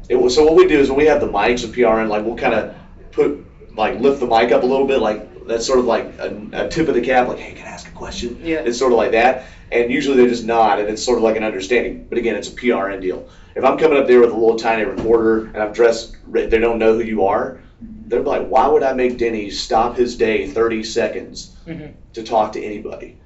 It 0.10 0.16
was 0.16 0.34
so 0.34 0.46
what 0.46 0.56
we 0.56 0.68
do 0.68 0.80
is 0.80 0.90
when 0.90 0.98
we 0.98 1.06
have 1.06 1.22
the 1.22 1.28
mics 1.28 1.62
with 1.66 1.76
PRN, 1.76 2.08
like 2.10 2.26
we'll 2.26 2.36
kind 2.38 2.54
of 2.56 2.74
put 3.12 3.46
like 3.76 4.00
lift 4.00 4.20
the 4.20 4.26
mic 4.28 4.52
up 4.52 4.64
a 4.64 4.66
little 4.66 4.88
bit, 4.88 5.00
like 5.00 5.28
that's 5.48 5.66
sort 5.66 5.80
of 5.80 5.86
like 5.86 6.06
a, 6.20 6.48
a 6.54 6.70
tip 6.70 6.88
of 6.88 6.96
the 6.96 7.02
cap, 7.02 7.28
like 7.28 7.40
hey, 7.40 7.54
can 7.54 7.66
I 7.68 7.70
ask 7.72 7.88
a 7.88 7.92
question? 7.92 8.40
Yeah. 8.44 8.58
It's 8.60 8.78
sort 8.78 8.92
of 8.92 8.98
like 8.98 9.12
that, 9.12 9.46
and 9.72 9.92
usually 9.92 10.18
they 10.18 10.28
just 10.28 10.46
nod, 10.46 10.80
and 10.80 10.90
it's 10.90 11.04
sort 11.04 11.18
of 11.18 11.24
like 11.24 11.36
an 11.38 11.44
understanding. 11.44 12.06
But 12.10 12.18
again, 12.18 12.36
it's 12.36 12.48
a 12.50 12.52
PRN 12.52 13.02
deal. 13.02 13.28
If 13.56 13.64
I'm 13.64 13.78
coming 13.78 13.98
up 13.98 14.08
there 14.08 14.20
with 14.20 14.32
a 14.32 14.34
little 14.34 14.58
tiny 14.58 14.84
recorder 14.84 15.46
and 15.48 15.58
I'm 15.58 15.72
dressed, 15.72 16.18
they 16.30 16.48
don't 16.60 16.78
know 16.80 16.94
who 16.94 17.02
you 17.04 17.26
are. 17.26 17.62
They're 18.08 18.22
like, 18.22 18.48
why 18.48 18.68
would 18.68 18.84
I 18.84 18.94
make 18.94 19.18
Denny 19.18 19.50
stop 19.50 19.96
his 19.98 20.16
day 20.18 20.48
30 20.48 20.84
seconds 20.84 21.56
Mhm. 21.66 21.94
to 22.14 22.24
talk 22.24 22.52
to 22.54 22.64
anybody 22.64 23.18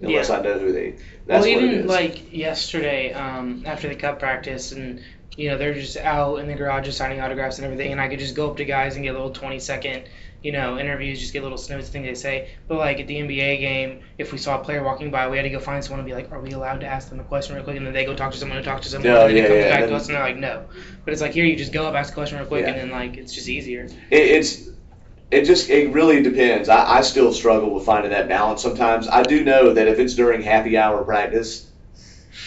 unless 0.00 0.28
Yeah. 0.28 0.36
I 0.38 0.42
know 0.42 0.58
who 0.58 0.72
they? 0.72 0.90
well, 0.90 0.96
That's 1.26 1.46
what 1.46 1.50
it 1.50 1.62
even 1.72 1.86
like 1.88 2.32
yesterday, 2.32 3.12
um, 3.12 3.62
after 3.66 3.88
the 3.88 3.94
cup 3.96 4.18
practice, 4.20 4.70
and 4.72 5.00
you 5.36 5.48
know 5.50 5.58
they're 5.58 5.74
just 5.74 5.96
out 5.96 6.36
in 6.36 6.46
the 6.46 6.54
garage 6.54 6.84
just 6.84 6.98
signing 6.98 7.20
autographs 7.20 7.58
and 7.58 7.64
everything, 7.64 7.90
and 7.92 8.00
I 8.00 8.08
could 8.08 8.18
just 8.20 8.34
go 8.36 8.50
up 8.50 8.56
to 8.58 8.64
guys 8.64 8.94
and 8.94 9.04
get 9.04 9.10
a 9.10 9.18
little 9.18 9.30
twenty 9.30 9.58
second, 9.58 10.04
you 10.42 10.52
know, 10.52 10.78
interviews, 10.78 11.20
just 11.20 11.32
get 11.32 11.42
little 11.42 11.58
snippets 11.58 11.88
of 11.88 11.92
things 11.92 12.06
they 12.06 12.14
say. 12.14 12.50
But 12.68 12.78
like 12.78 12.98
at 13.00 13.06
the 13.06 13.16
NBA 13.16 13.60
game, 13.60 14.00
if 14.18 14.32
we 14.32 14.38
saw 14.38 14.60
a 14.60 14.64
player 14.64 14.82
walking 14.82 15.10
by, 15.10 15.28
we 15.28 15.36
had 15.36 15.44
to 15.44 15.50
go 15.50 15.60
find 15.60 15.82
someone 15.84 16.00
and 16.00 16.06
be 16.08 16.14
like, 16.14 16.32
"Are 16.32 16.40
we 16.40 16.50
allowed 16.52 16.80
to 16.80 16.86
ask 16.86 17.08
them 17.08 17.20
a 17.20 17.24
question 17.24 17.54
real 17.54 17.64
quick?" 17.64 17.76
And 17.76 17.86
then 17.86 17.92
they 17.92 18.04
go 18.04 18.14
talk 18.14 18.32
to 18.32 18.38
someone 18.38 18.58
who 18.58 18.64
talk 18.64 18.80
to 18.82 18.88
someone, 18.88 19.12
No, 19.12 19.26
and 19.26 19.30
then 19.30 19.36
yeah, 19.36 19.42
it 19.44 19.48
comes 19.48 19.58
yeah, 19.64 19.70
back 19.70 19.80
then- 19.80 19.88
to 19.90 19.94
us, 19.96 20.06
and 20.06 20.16
they're 20.16 20.22
like, 20.24 20.36
"No." 20.36 20.64
But 21.04 21.12
it's 21.12 21.22
like 21.22 21.32
here, 21.32 21.44
you 21.44 21.56
just 21.56 21.72
go 21.72 21.86
up, 21.86 21.94
ask 21.94 22.12
a 22.12 22.14
question 22.14 22.38
real 22.38 22.46
quick, 22.46 22.62
Yeah. 22.64 22.72
and 22.72 22.80
then 22.80 22.90
like 22.90 23.16
it's 23.16 23.32
just 23.34 23.48
easier. 23.48 23.84
It, 23.84 23.94
it's 24.10 24.68
it 25.30 25.44
just 25.44 25.70
it 25.70 25.92
really 25.92 26.22
depends. 26.22 26.68
I, 26.68 26.98
I 26.98 27.00
still 27.02 27.32
struggle 27.32 27.72
with 27.74 27.84
finding 27.86 28.10
that 28.10 28.28
balance 28.28 28.62
sometimes. 28.62 29.08
I 29.08 29.22
do 29.22 29.44
know 29.44 29.72
that 29.72 29.88
if 29.88 29.98
it's 29.98 30.14
during 30.14 30.42
happy 30.42 30.76
hour 30.76 31.02
practice, 31.04 31.66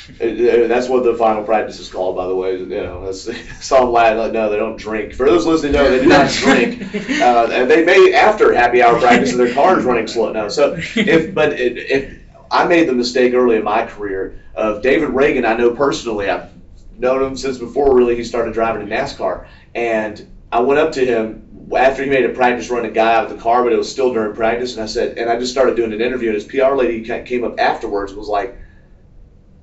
uh, 0.09 0.67
that's 0.67 0.87
what 0.87 1.03
the 1.03 1.15
final 1.15 1.43
practice 1.43 1.79
is 1.79 1.89
called, 1.89 2.15
by 2.15 2.27
the 2.27 2.35
way. 2.35 2.57
You 2.57 2.65
know, 2.65 3.05
that's 3.05 3.29
some 3.65 3.91
lad. 3.91 4.17
Like, 4.17 4.33
no, 4.33 4.49
they 4.49 4.57
don't 4.57 4.77
drink. 4.77 5.13
For 5.13 5.25
those 5.25 5.45
listening, 5.45 5.73
no, 5.73 5.89
they 5.89 6.03
do 6.03 6.09
not 6.09 6.31
drink. 6.31 6.81
Uh, 7.21 7.49
and 7.51 7.69
they 7.69 7.83
may 7.83 8.13
after 8.13 8.53
happy 8.53 8.81
hour 8.81 8.99
practice, 8.99 9.31
and 9.31 9.39
their 9.39 9.53
car 9.53 9.79
is 9.79 9.85
running 9.85 10.07
slow. 10.07 10.31
No, 10.31 10.47
so 10.47 10.75
if 10.95 11.33
but 11.33 11.53
it, 11.53 11.77
if 11.77 12.19
I 12.51 12.65
made 12.67 12.87
the 12.87 12.93
mistake 12.93 13.33
early 13.33 13.55
in 13.55 13.63
my 13.63 13.85
career 13.85 14.39
of 14.53 14.81
David 14.81 15.09
Ragan, 15.09 15.45
I 15.45 15.55
know 15.55 15.71
personally. 15.71 16.29
I've 16.29 16.49
known 16.97 17.23
him 17.23 17.35
since 17.35 17.57
before 17.57 17.95
really 17.95 18.15
he 18.15 18.23
started 18.23 18.53
driving 18.53 18.83
in 18.83 18.89
NASCAR, 18.89 19.47
and 19.73 20.27
I 20.51 20.59
went 20.59 20.79
up 20.79 20.91
to 20.93 21.05
him 21.05 21.41
after 21.75 22.03
he 22.03 22.09
made 22.09 22.25
a 22.25 22.29
practice 22.29 22.69
run 22.69 22.85
a 22.85 22.91
guy 22.91 23.15
out 23.15 23.25
of 23.25 23.31
the 23.31 23.41
car, 23.41 23.63
but 23.63 23.73
it 23.73 23.77
was 23.77 23.91
still 23.91 24.13
during 24.13 24.35
practice, 24.35 24.75
and 24.75 24.83
I 24.83 24.85
said, 24.85 25.17
and 25.17 25.29
I 25.29 25.39
just 25.39 25.51
started 25.51 25.75
doing 25.75 25.93
an 25.93 26.01
interview, 26.01 26.29
and 26.29 26.35
his 26.35 26.45
PR 26.45 26.75
lady 26.75 27.01
came 27.23 27.43
up 27.43 27.59
afterwards 27.59 28.11
and 28.11 28.19
was 28.19 28.29
like, 28.29 28.57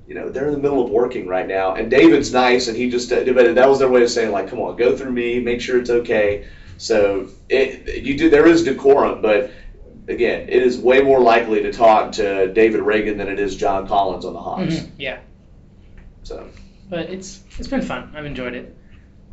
you 0.07 0.15
know, 0.15 0.29
they're 0.29 0.47
in 0.47 0.53
the 0.53 0.59
middle 0.59 0.83
of 0.83 0.89
working 0.89 1.27
right 1.27 1.47
now, 1.47 1.75
and 1.75 1.89
David's 1.89 2.33
nice, 2.33 2.67
and 2.67 2.75
he 2.75 2.89
just, 2.89 3.11
uh, 3.11 3.23
but 3.33 3.55
that 3.55 3.69
was 3.69 3.79
their 3.79 3.89
way 3.89 4.03
of 4.03 4.09
saying 4.09 4.31
like, 4.31 4.49
come 4.49 4.59
on, 4.59 4.75
go 4.75 4.95
through 4.95 5.11
me, 5.11 5.39
make 5.39 5.61
sure 5.61 5.79
it's 5.79 5.89
okay. 5.89 6.47
So 6.77 7.29
it, 7.49 8.03
you 8.03 8.17
do, 8.17 8.29
there 8.29 8.47
is 8.47 8.63
decorum, 8.63 9.21
but 9.21 9.51
again, 10.07 10.49
it 10.49 10.61
is 10.61 10.77
way 10.77 11.01
more 11.01 11.21
likely 11.21 11.61
to 11.61 11.71
talk 11.71 12.11
to 12.13 12.51
David 12.53 12.81
Ragan 12.81 13.17
than 13.17 13.29
it 13.29 13.39
is 13.39 13.55
John 13.55 13.87
Collins 13.87 14.25
on 14.25 14.33
the 14.33 14.41
Hawks. 14.41 14.73
Mhm, 14.73 14.89
Yeah. 14.97 15.19
So 16.23 16.47
But 16.89 17.09
it's 17.09 17.41
it's 17.57 17.67
been 17.67 17.81
fun. 17.81 18.11
I've 18.15 18.25
enjoyed 18.25 18.53
it. 18.55 18.75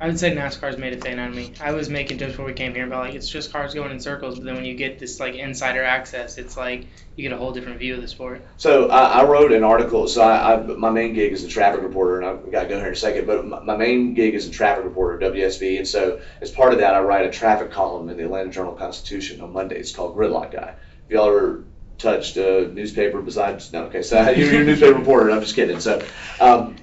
I 0.00 0.06
would 0.06 0.18
say 0.18 0.34
NASCAR's 0.34 0.78
made 0.78 0.94
a 0.94 0.96
thing 0.96 1.18
of 1.18 1.34
me. 1.34 1.52
I 1.60 1.72
was 1.72 1.90
making 1.90 2.16
jokes 2.16 2.32
before 2.32 2.46
we 2.46 2.54
came 2.54 2.74
here 2.74 2.86
about 2.86 3.04
like 3.04 3.14
it's 3.14 3.28
just 3.28 3.52
cars 3.52 3.74
going 3.74 3.90
in 3.90 4.00
circles, 4.00 4.36
but 4.36 4.46
then 4.46 4.54
when 4.54 4.64
you 4.64 4.74
get 4.74 4.98
this 4.98 5.20
like 5.20 5.34
insider 5.34 5.84
access, 5.84 6.38
it's 6.38 6.56
like 6.56 6.86
you 7.16 7.28
get 7.28 7.34
a 7.34 7.36
whole 7.36 7.52
different 7.52 7.78
view 7.78 7.96
of 7.96 8.00
the 8.00 8.08
sport. 8.08 8.40
So 8.56 8.88
I, 8.88 9.20
I 9.20 9.24
wrote 9.24 9.52
an 9.52 9.62
article. 9.62 10.08
So 10.08 10.22
I, 10.22 10.54
I, 10.54 10.62
my 10.62 10.88
main 10.88 11.12
gig 11.12 11.32
is 11.32 11.44
a 11.44 11.48
traffic 11.48 11.82
reporter, 11.82 12.18
and 12.18 12.26
I've 12.26 12.50
got 12.50 12.62
to 12.62 12.68
go 12.68 12.78
here 12.78 12.86
in 12.86 12.94
a 12.94 12.96
second. 12.96 13.26
But 13.26 13.46
my, 13.46 13.60
my 13.60 13.76
main 13.76 14.14
gig 14.14 14.34
is 14.34 14.48
a 14.48 14.50
traffic 14.50 14.84
reporter 14.84 15.22
at 15.22 15.34
WSB, 15.34 15.76
and 15.76 15.86
so 15.86 16.22
as 16.40 16.50
part 16.50 16.72
of 16.72 16.78
that, 16.78 16.94
I 16.94 17.00
write 17.00 17.26
a 17.26 17.30
traffic 17.30 17.70
column 17.70 18.08
in 18.08 18.16
the 18.16 18.24
Atlanta 18.24 18.48
Journal 18.48 18.72
Constitution 18.72 19.42
on 19.42 19.52
Monday. 19.52 19.78
It's 19.78 19.94
called 19.94 20.16
Gridlock 20.16 20.50
Guy. 20.50 20.76
If 21.08 21.12
y'all 21.12 21.28
ever 21.28 21.64
touched 21.98 22.38
a 22.38 22.68
newspaper 22.68 23.20
besides 23.20 23.70
no, 23.74 23.84
okay, 23.84 24.00
so 24.00 24.30
you're 24.30 24.62
a 24.62 24.64
newspaper 24.64 24.96
reporter. 24.96 25.30
I'm 25.30 25.42
just 25.42 25.54
kidding. 25.54 25.78
So. 25.78 26.02
Um, 26.40 26.76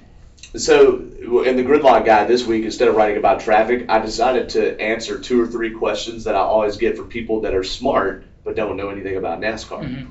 so 0.56 0.96
in 1.44 1.56
the 1.56 1.62
Gridlock 1.64 2.04
Guy 2.06 2.24
this 2.24 2.46
week, 2.46 2.64
instead 2.64 2.88
of 2.88 2.96
writing 2.96 3.16
about 3.18 3.40
traffic, 3.40 3.86
I 3.88 3.98
decided 3.98 4.48
to 4.50 4.80
answer 4.80 5.18
two 5.18 5.40
or 5.42 5.46
three 5.46 5.70
questions 5.70 6.24
that 6.24 6.34
I 6.34 6.38
always 6.40 6.76
get 6.76 6.96
from 6.96 7.08
people 7.08 7.40
that 7.42 7.54
are 7.54 7.64
smart 7.64 8.24
but 8.44 8.56
don't 8.56 8.76
know 8.78 8.88
anything 8.88 9.16
about 9.16 9.40
NASCAR. 9.40 9.82
Mhm. 9.82 10.06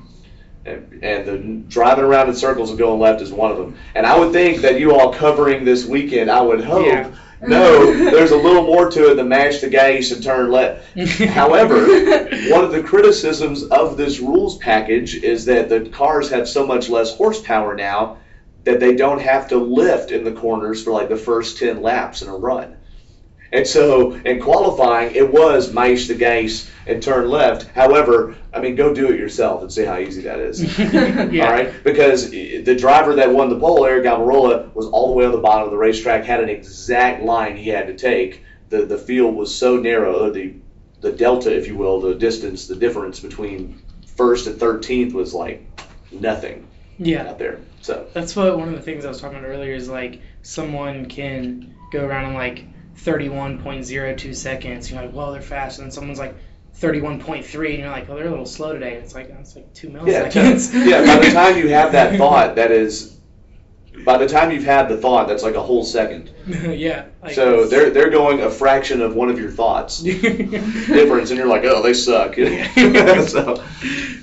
And, 0.64 1.02
and 1.02 1.26
the 1.26 1.38
driving 1.68 2.04
around 2.04 2.28
in 2.28 2.34
circles 2.36 2.70
and 2.70 2.78
going 2.78 3.00
left 3.00 3.20
is 3.20 3.32
one 3.32 3.50
of 3.50 3.56
them. 3.56 3.74
And 3.96 4.06
I 4.06 4.16
would 4.18 4.32
think 4.32 4.58
that 4.58 4.78
you 4.78 4.94
all 4.94 5.12
covering 5.12 5.64
this 5.64 5.84
weekend, 5.86 6.30
I 6.30 6.40
would 6.40 6.60
hope, 6.62 6.86
Yeah. 6.86 7.10
no, 7.40 7.92
there's 8.10 8.30
a 8.30 8.36
little 8.36 8.62
more 8.62 8.88
to 8.90 9.10
it 9.10 9.14
than 9.16 9.28
mash 9.28 9.60
the 9.60 9.68
gas 9.70 10.12
and 10.12 10.22
turn 10.22 10.52
left. 10.52 10.84
However, 11.30 11.78
one 12.50 12.64
of 12.64 12.70
the 12.70 12.82
criticisms 12.84 13.64
of 13.64 13.96
this 13.96 14.20
rules 14.20 14.58
package 14.58 15.16
is 15.16 15.44
that 15.46 15.68
the 15.68 15.80
cars 15.88 16.30
have 16.30 16.48
so 16.48 16.64
much 16.66 16.88
less 16.88 17.16
horsepower 17.16 17.74
now 17.74 18.18
that 18.68 18.80
they 18.80 18.94
don't 18.94 19.20
have 19.20 19.48
to 19.48 19.56
lift 19.56 20.10
in 20.10 20.24
the 20.24 20.32
corners 20.32 20.82
for 20.82 20.92
like 20.92 21.08
the 21.08 21.16
first 21.16 21.56
10 21.58 21.80
laps 21.80 22.20
in 22.20 22.28
a 22.28 22.36
run. 22.36 22.76
And 23.50 23.66
so 23.66 24.12
in 24.12 24.42
qualifying, 24.42 25.14
it 25.14 25.32
was 25.32 25.72
mash 25.72 26.06
the 26.06 26.14
gas 26.14 26.70
and 26.86 27.02
turn 27.02 27.30
left. 27.30 27.68
However, 27.74 28.36
I 28.52 28.60
mean, 28.60 28.74
go 28.74 28.92
do 28.92 29.10
it 29.10 29.18
yourself 29.18 29.62
and 29.62 29.72
see 29.72 29.86
how 29.86 29.96
easy 29.96 30.20
that 30.22 30.38
is. 30.38 30.78
yeah. 30.78 31.46
All 31.46 31.50
right, 31.50 31.82
because 31.82 32.30
eh, 32.34 32.60
the 32.60 32.74
driver 32.74 33.14
that 33.14 33.32
won 33.32 33.48
the 33.48 33.58
pole, 33.58 33.80
Aric 33.84 34.04
Almirola, 34.04 34.74
was 34.74 34.86
all 34.88 35.08
the 35.08 35.14
way 35.14 35.24
on 35.24 35.32
the 35.32 35.38
bottom 35.38 35.64
of 35.64 35.70
the 35.70 35.78
racetrack, 35.78 36.24
had 36.24 36.42
an 36.42 36.50
exact 36.50 37.22
line 37.22 37.56
he 37.56 37.70
had 37.70 37.86
to 37.86 37.96
take. 37.96 38.42
The 38.68 38.84
the 38.84 38.98
field 38.98 39.34
was 39.34 39.54
so 39.54 39.78
narrow, 39.78 40.30
the 40.30 40.52
the 41.00 41.12
delta, 41.12 41.56
if 41.56 41.66
you 41.66 41.76
will, 41.78 42.02
the 42.02 42.14
distance, 42.14 42.66
the 42.66 42.76
difference 42.76 43.18
between 43.18 43.80
first 44.14 44.46
and 44.46 44.60
thirteenth 44.60 45.14
was 45.14 45.32
like 45.32 45.64
nothing 46.12 46.66
Yeah. 46.98 47.30
out 47.30 47.38
there. 47.38 47.60
So 47.80 48.06
That's 48.12 48.34
what 48.36 48.58
one 48.58 48.68
of 48.68 48.74
the 48.74 48.82
things 48.82 49.04
I 49.04 49.08
was 49.08 49.20
talking 49.20 49.38
about 49.38 49.48
earlier 49.48 49.74
is 49.74 49.88
like 49.88 50.22
someone 50.42 51.06
can 51.06 51.74
go 51.90 52.04
around 52.04 52.26
in 52.26 52.34
like 52.34 52.66
31.02 52.96 54.34
seconds. 54.34 54.90
You're 54.90 55.00
like, 55.02 55.12
well, 55.12 55.32
they're 55.32 55.40
fast, 55.40 55.78
and 55.78 55.86
then 55.86 55.92
someone's 55.92 56.18
like 56.18 56.36
31.3, 56.76 57.70
and 57.70 57.78
you're 57.78 57.90
like, 57.90 58.08
well, 58.08 58.16
they're 58.16 58.26
a 58.26 58.30
little 58.30 58.46
slow 58.46 58.72
today. 58.72 58.94
And 58.94 59.04
it's 59.04 59.14
like 59.14 59.28
that's 59.28 59.56
like 59.56 59.72
two 59.74 59.88
milliseconds. 59.88 60.72
yeah, 60.74 61.02
yeah. 61.02 61.06
By 61.18 61.26
the 61.26 61.32
time 61.32 61.56
you 61.58 61.68
have 61.68 61.92
that 61.92 62.16
thought, 62.18 62.56
that 62.56 62.70
is. 62.70 63.17
By 64.04 64.18
the 64.18 64.26
time 64.28 64.50
you've 64.50 64.64
had 64.64 64.88
the 64.88 64.96
thought, 64.96 65.28
that's 65.28 65.42
like 65.42 65.54
a 65.54 65.62
whole 65.62 65.84
second. 65.84 66.30
yeah. 66.46 67.06
Like 67.22 67.34
So 67.34 67.54
it's- 67.54 67.70
they're 67.70 67.90
they're 67.90 68.10
going 68.10 68.40
a 68.40 68.50
fraction 68.50 69.00
of 69.02 69.14
one 69.14 69.28
of 69.28 69.38
your 69.38 69.50
thoughts 69.50 70.00
difference, 70.02 71.30
and 71.30 71.38
you're 71.38 71.46
like, 71.48 71.64
oh, 71.64 71.82
they 71.82 71.94
suck. 71.94 72.34
so, 72.34 73.62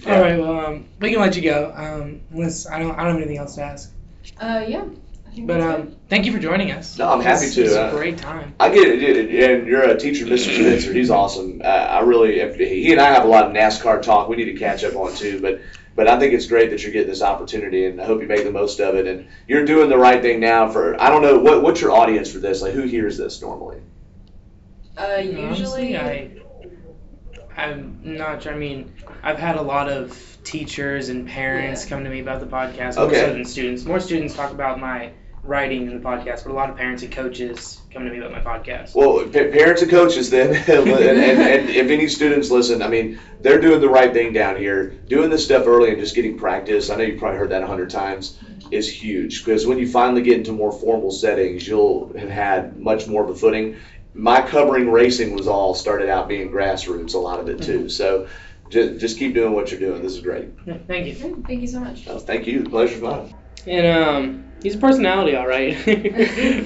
All 0.08 0.22
right. 0.22 0.40
Well, 0.40 0.60
um, 0.66 0.86
we 1.00 1.12
can 1.12 1.20
let 1.20 1.36
you 1.36 1.42
go. 1.44 1.74
Um, 1.76 2.22
unless 2.32 2.68
I 2.68 2.80
don't, 2.80 2.92
I 2.92 3.04
don't 3.04 3.14
have 3.14 3.18
anything 3.18 3.38
else 3.38 3.56
to 3.56 3.64
ask. 3.64 3.92
Uh, 4.40 4.66
yeah. 4.68 4.86
But 5.38 5.60
um, 5.60 5.96
thank 6.10 6.26
you 6.26 6.32
for 6.32 6.40
joining 6.40 6.72
us. 6.72 6.98
No, 6.98 7.10
I'm 7.10 7.20
happy 7.20 7.50
to, 7.52 7.62
It's 7.64 7.76
uh, 7.76 7.90
a 7.92 7.98
great 7.98 8.18
time. 8.18 8.56
I 8.58 8.70
get 8.70 8.88
it, 8.88 9.30
and 9.60 9.68
you're 9.68 9.84
a 9.84 9.98
teacher, 10.00 10.26
Mr. 10.26 10.56
Spencer. 10.56 10.94
He's 10.94 11.10
awesome. 11.10 11.62
Uh, 11.62 11.68
I 11.68 12.00
really, 12.00 12.36
he 12.58 12.94
and 12.94 13.02
I 13.02 13.12
have 13.12 13.26
a 13.26 13.28
lot 13.28 13.46
of 13.46 13.52
NASCAR 13.52 14.02
talk. 14.02 14.30
We 14.30 14.38
need 14.38 14.46
to 14.46 14.54
catch 14.54 14.84
up 14.84 14.96
on 14.96 15.14
too, 15.14 15.42
but. 15.42 15.60
But 15.96 16.10
I 16.10 16.20
think 16.20 16.34
it's 16.34 16.48
great 16.48 16.72
that 16.72 16.84
you're 16.84 16.92
getting 16.92 17.10
this 17.10 17.22
opportunity, 17.22 17.86
and 17.86 18.02
I 18.02 18.06
hope 18.06 18.22
you 18.22 18.28
make 18.28 18.44
the 18.44 18.52
most 18.52 18.82
of 18.82 18.96
it. 18.96 19.08
And 19.08 19.28
you're 19.48 19.64
doing 19.64 19.88
the 19.90 19.98
right 19.98 20.22
thing 20.22 20.42
now. 20.42 20.70
For 20.70 21.02
I 21.02 21.10
don't 21.10 21.22
know 21.22 21.40
what 21.40 21.62
what's 21.64 21.80
your 21.82 21.92
audience 21.92 22.30
for 22.32 22.40
this. 22.40 22.62
Like, 22.62 22.74
who 22.74 22.82
hears 22.84 23.18
this 23.18 23.42
normally? 23.42 23.78
Uh, 24.98 25.04
Honestly, 25.04 25.48
usually, 25.48 25.98
I 25.98 26.30
I'm 27.58 28.00
not 28.04 28.44
sure. 28.44 28.54
I 28.54 28.58
mean, 28.58 28.94
I've 29.24 29.40
had 29.40 29.56
a 29.56 29.62
lot 29.62 29.90
of 29.90 30.18
teachers 30.44 31.10
and 31.10 31.28
parents 31.28 31.84
Yeah. 31.86 31.90
come 31.90 32.04
to 32.04 32.10
me 32.10 32.20
about 32.20 32.42
the 32.42 32.46
podcast 32.48 32.98
more 32.98 33.06
Okay. 33.06 33.22
so 33.22 33.34
than 33.34 33.46
students. 33.46 33.86
More 33.86 34.00
students 34.00 34.36
talk 34.36 34.52
about 34.52 34.80
my 34.80 35.12
writing 35.46 35.88
in 35.88 35.94
the 35.94 36.04
podcast, 36.04 36.44
but 36.44 36.52
a 36.52 36.54
lot 36.54 36.70
of 36.70 36.76
parents 36.76 37.04
and 37.04 37.12
coaches 37.12 37.82
come 37.94 38.04
to 38.04 38.12
me 38.12 38.18
about 38.18 38.32
my 38.32 38.40
podcast. 38.40 38.96
Well, 38.96 39.24
pa- 39.26 39.52
parents 39.56 39.82
and 39.82 39.92
coaches 39.92 40.30
then, 40.30 40.56
and, 40.70 40.90
and, 40.90 41.42
and 41.42 41.70
if 41.70 41.90
any 41.90 42.08
students 42.08 42.50
listen, 42.50 42.82
I 42.82 42.88
mean, 42.88 43.20
they're 43.42 43.62
doing 43.62 43.80
the 43.80 43.90
right 43.90 44.12
thing 44.12 44.34
down 44.34 44.58
here. 44.58 44.90
Doing 45.08 45.30
this 45.30 45.46
stuff 45.46 45.68
early 45.68 45.90
and 45.90 46.00
just 46.00 46.16
getting 46.16 46.38
practice, 46.38 46.90
I 46.90 46.96
know 46.96 47.04
you've 47.04 47.20
probably 47.20 47.38
heard 47.38 47.52
that 47.52 47.64
a 47.64 47.68
hundred 47.68 47.90
times, 47.90 48.40
is 48.72 48.92
huge. 48.92 49.46
Because 49.46 49.68
when 49.68 49.78
you 49.78 49.88
finally 49.88 50.24
get 50.24 50.38
into 50.38 50.52
more 50.52 50.72
formal 50.72 51.12
settings, 51.12 51.68
you'll 51.68 52.12
have 52.18 52.30
had 52.30 52.78
much 52.78 53.08
more 53.08 53.24
of 53.24 53.30
a 53.30 53.36
footing. 53.36 53.78
My 54.14 54.42
covering 54.42 54.90
racing 54.90 55.36
was 55.36 55.48
all 55.48 55.76
started 55.76 56.10
out 56.10 56.28
being 56.28 56.50
grassroots, 56.50 57.14
a 57.14 57.18
lot 57.18 57.40
of 57.40 57.50
it 57.50 57.62
too. 57.62 57.90
So 57.90 58.28
just, 58.70 59.00
just 59.00 59.20
keep 59.20 59.34
doing 59.34 59.54
what 59.54 59.70
you're 59.72 59.80
doing. 59.80 60.02
This 60.02 60.14
is 60.14 60.22
great. 60.22 60.48
Thank 60.88 61.08
you. 61.08 61.44
Thank 61.46 61.62
you 61.62 61.68
so 61.68 61.82
much. 61.82 62.08
Uh, 62.08 62.18
thank 62.18 62.48
you. 62.48 62.64
The 62.64 62.70
pleasure's 62.70 63.02
mine. 63.02 63.36
And 63.68 63.88
um, 63.88 64.46
he's 64.62 64.76
a 64.76 64.78
personality, 64.78 65.36
all 65.36 65.48
right. 65.48 65.74
he 65.76 66.10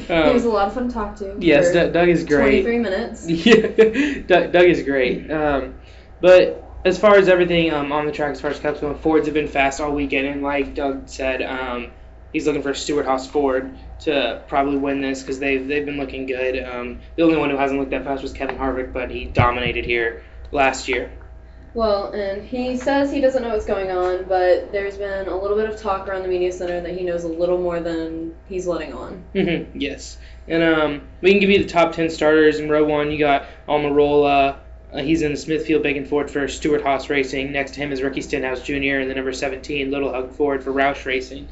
was 0.10 0.45
um, 0.45 0.50
a 0.50 0.54
lot 0.54 0.68
of 0.68 0.74
fun 0.74 0.88
to 0.88 0.93
talk 0.93 1.16
to. 1.18 1.38
yes, 1.39 1.72
for 1.72 1.91
Doug, 1.91 2.10
is 2.10 2.24
great. 2.24 2.64
23 2.64 2.80
minutes. 2.80 3.30
Yeah, 3.30 4.22
Doug, 4.28 4.52
Doug 4.52 4.66
is 4.66 4.84
great. 4.84 5.30
Um, 5.32 5.76
but 6.22 6.64
as 6.86 6.97
far 6.97 7.16
as 7.16 7.28
everything 7.28 7.74
um, 7.74 7.91
on 7.91 8.06
the 8.06 8.12
track, 8.12 8.32
as 8.32 8.41
far 8.41 8.52
as 8.52 8.60
cups 8.60 8.80
going, 8.80 8.97
Fords 8.97 9.28
have 9.28 9.34
been 9.34 9.47
fast 9.47 9.82
all 9.82 9.93
weekend, 9.93 10.28
and 10.28 10.41
like 10.41 10.76
Doug 10.76 11.10
said, 11.10 11.41
um, 11.41 11.91
he's 12.32 12.45
looking 12.45 12.62
for 12.62 12.74
Stewart-Haas 12.74 13.28
Ford 13.28 13.78
to 14.02 14.43
probably 14.47 14.78
win 14.78 15.02
this 15.02 15.22
because 15.22 15.39
they've 15.39 15.68
they've 15.68 15.86
been 15.86 15.97
looking 15.97 16.26
good. 16.26 16.64
Um, 16.64 17.02
the 17.16 17.24
only 17.24 17.38
one 17.38 17.50
who 17.50 17.58
hasn't 17.58 17.80
looked 17.80 17.91
that 17.91 18.06
fast 18.06 18.24
was 18.24 18.34
Kevin 18.34 18.58
Harvick, 18.58 18.93
but 18.93 19.10
he 19.12 19.26
dominated 19.26 19.86
here 19.86 20.24
last 20.52 20.88
year. 20.88 21.12
Well, 21.80 22.11
and 22.11 22.45
he 22.45 22.75
says 22.75 23.09
he 23.09 23.21
doesn't 23.21 23.41
know 23.41 23.53
what's 23.53 23.65
going 23.65 23.89
on, 23.89 24.25
but 24.25 24.69
there's 24.73 24.97
been 24.97 25.30
a 25.30 25.41
little 25.41 25.55
bit 25.55 25.69
of 25.69 25.80
talk 25.80 26.09
around 26.09 26.23
the 26.23 26.27
media 26.27 26.51
center 26.51 26.82
that 26.82 26.91
he 26.93 27.05
knows 27.05 27.23
a 27.23 27.30
little 27.30 27.57
more 27.57 27.80
than 27.80 28.36
he's 28.49 28.67
letting 28.67 28.91
on. 28.91 29.23
Mm-hmm. 29.34 29.80
yes, 29.80 30.17
and 30.49 30.61
um, 30.61 31.07
we 31.21 31.32
can 31.32 31.39
give 31.39 31.49
you 31.49 31.63
the 31.63 31.69
top 31.69 31.93
ten 31.93 32.09
starters 32.09 32.59
in 32.59 32.67
row 32.67 32.84
one. 32.84 33.11
You 33.11 33.19
got 33.19 33.45
Almirola. 33.65 34.57
Uh, 34.91 34.97
he's 34.97 35.21
in 35.21 35.32
the 35.32 35.38
Smithfield 35.38 35.82
Bacon 35.82 36.03
Ford 36.03 36.30
for 36.30 36.49
Stewart-Haas 36.49 37.09
Racing. 37.09 37.53
Next 37.53 37.75
to 37.75 37.80
him 37.80 37.93
is 37.93 38.01
Ricky 38.01 38.19
Stenhouse 38.19 38.61
Jr. 38.61 38.99
and 38.99 39.09
the 39.09 39.15
number 39.15 39.32
17 39.32 39.89
Little 39.89 40.11
Hug 40.11 40.34
Ford 40.34 40.61
for 40.61 40.73
Roush 40.73 41.05
Racing. 41.05 41.47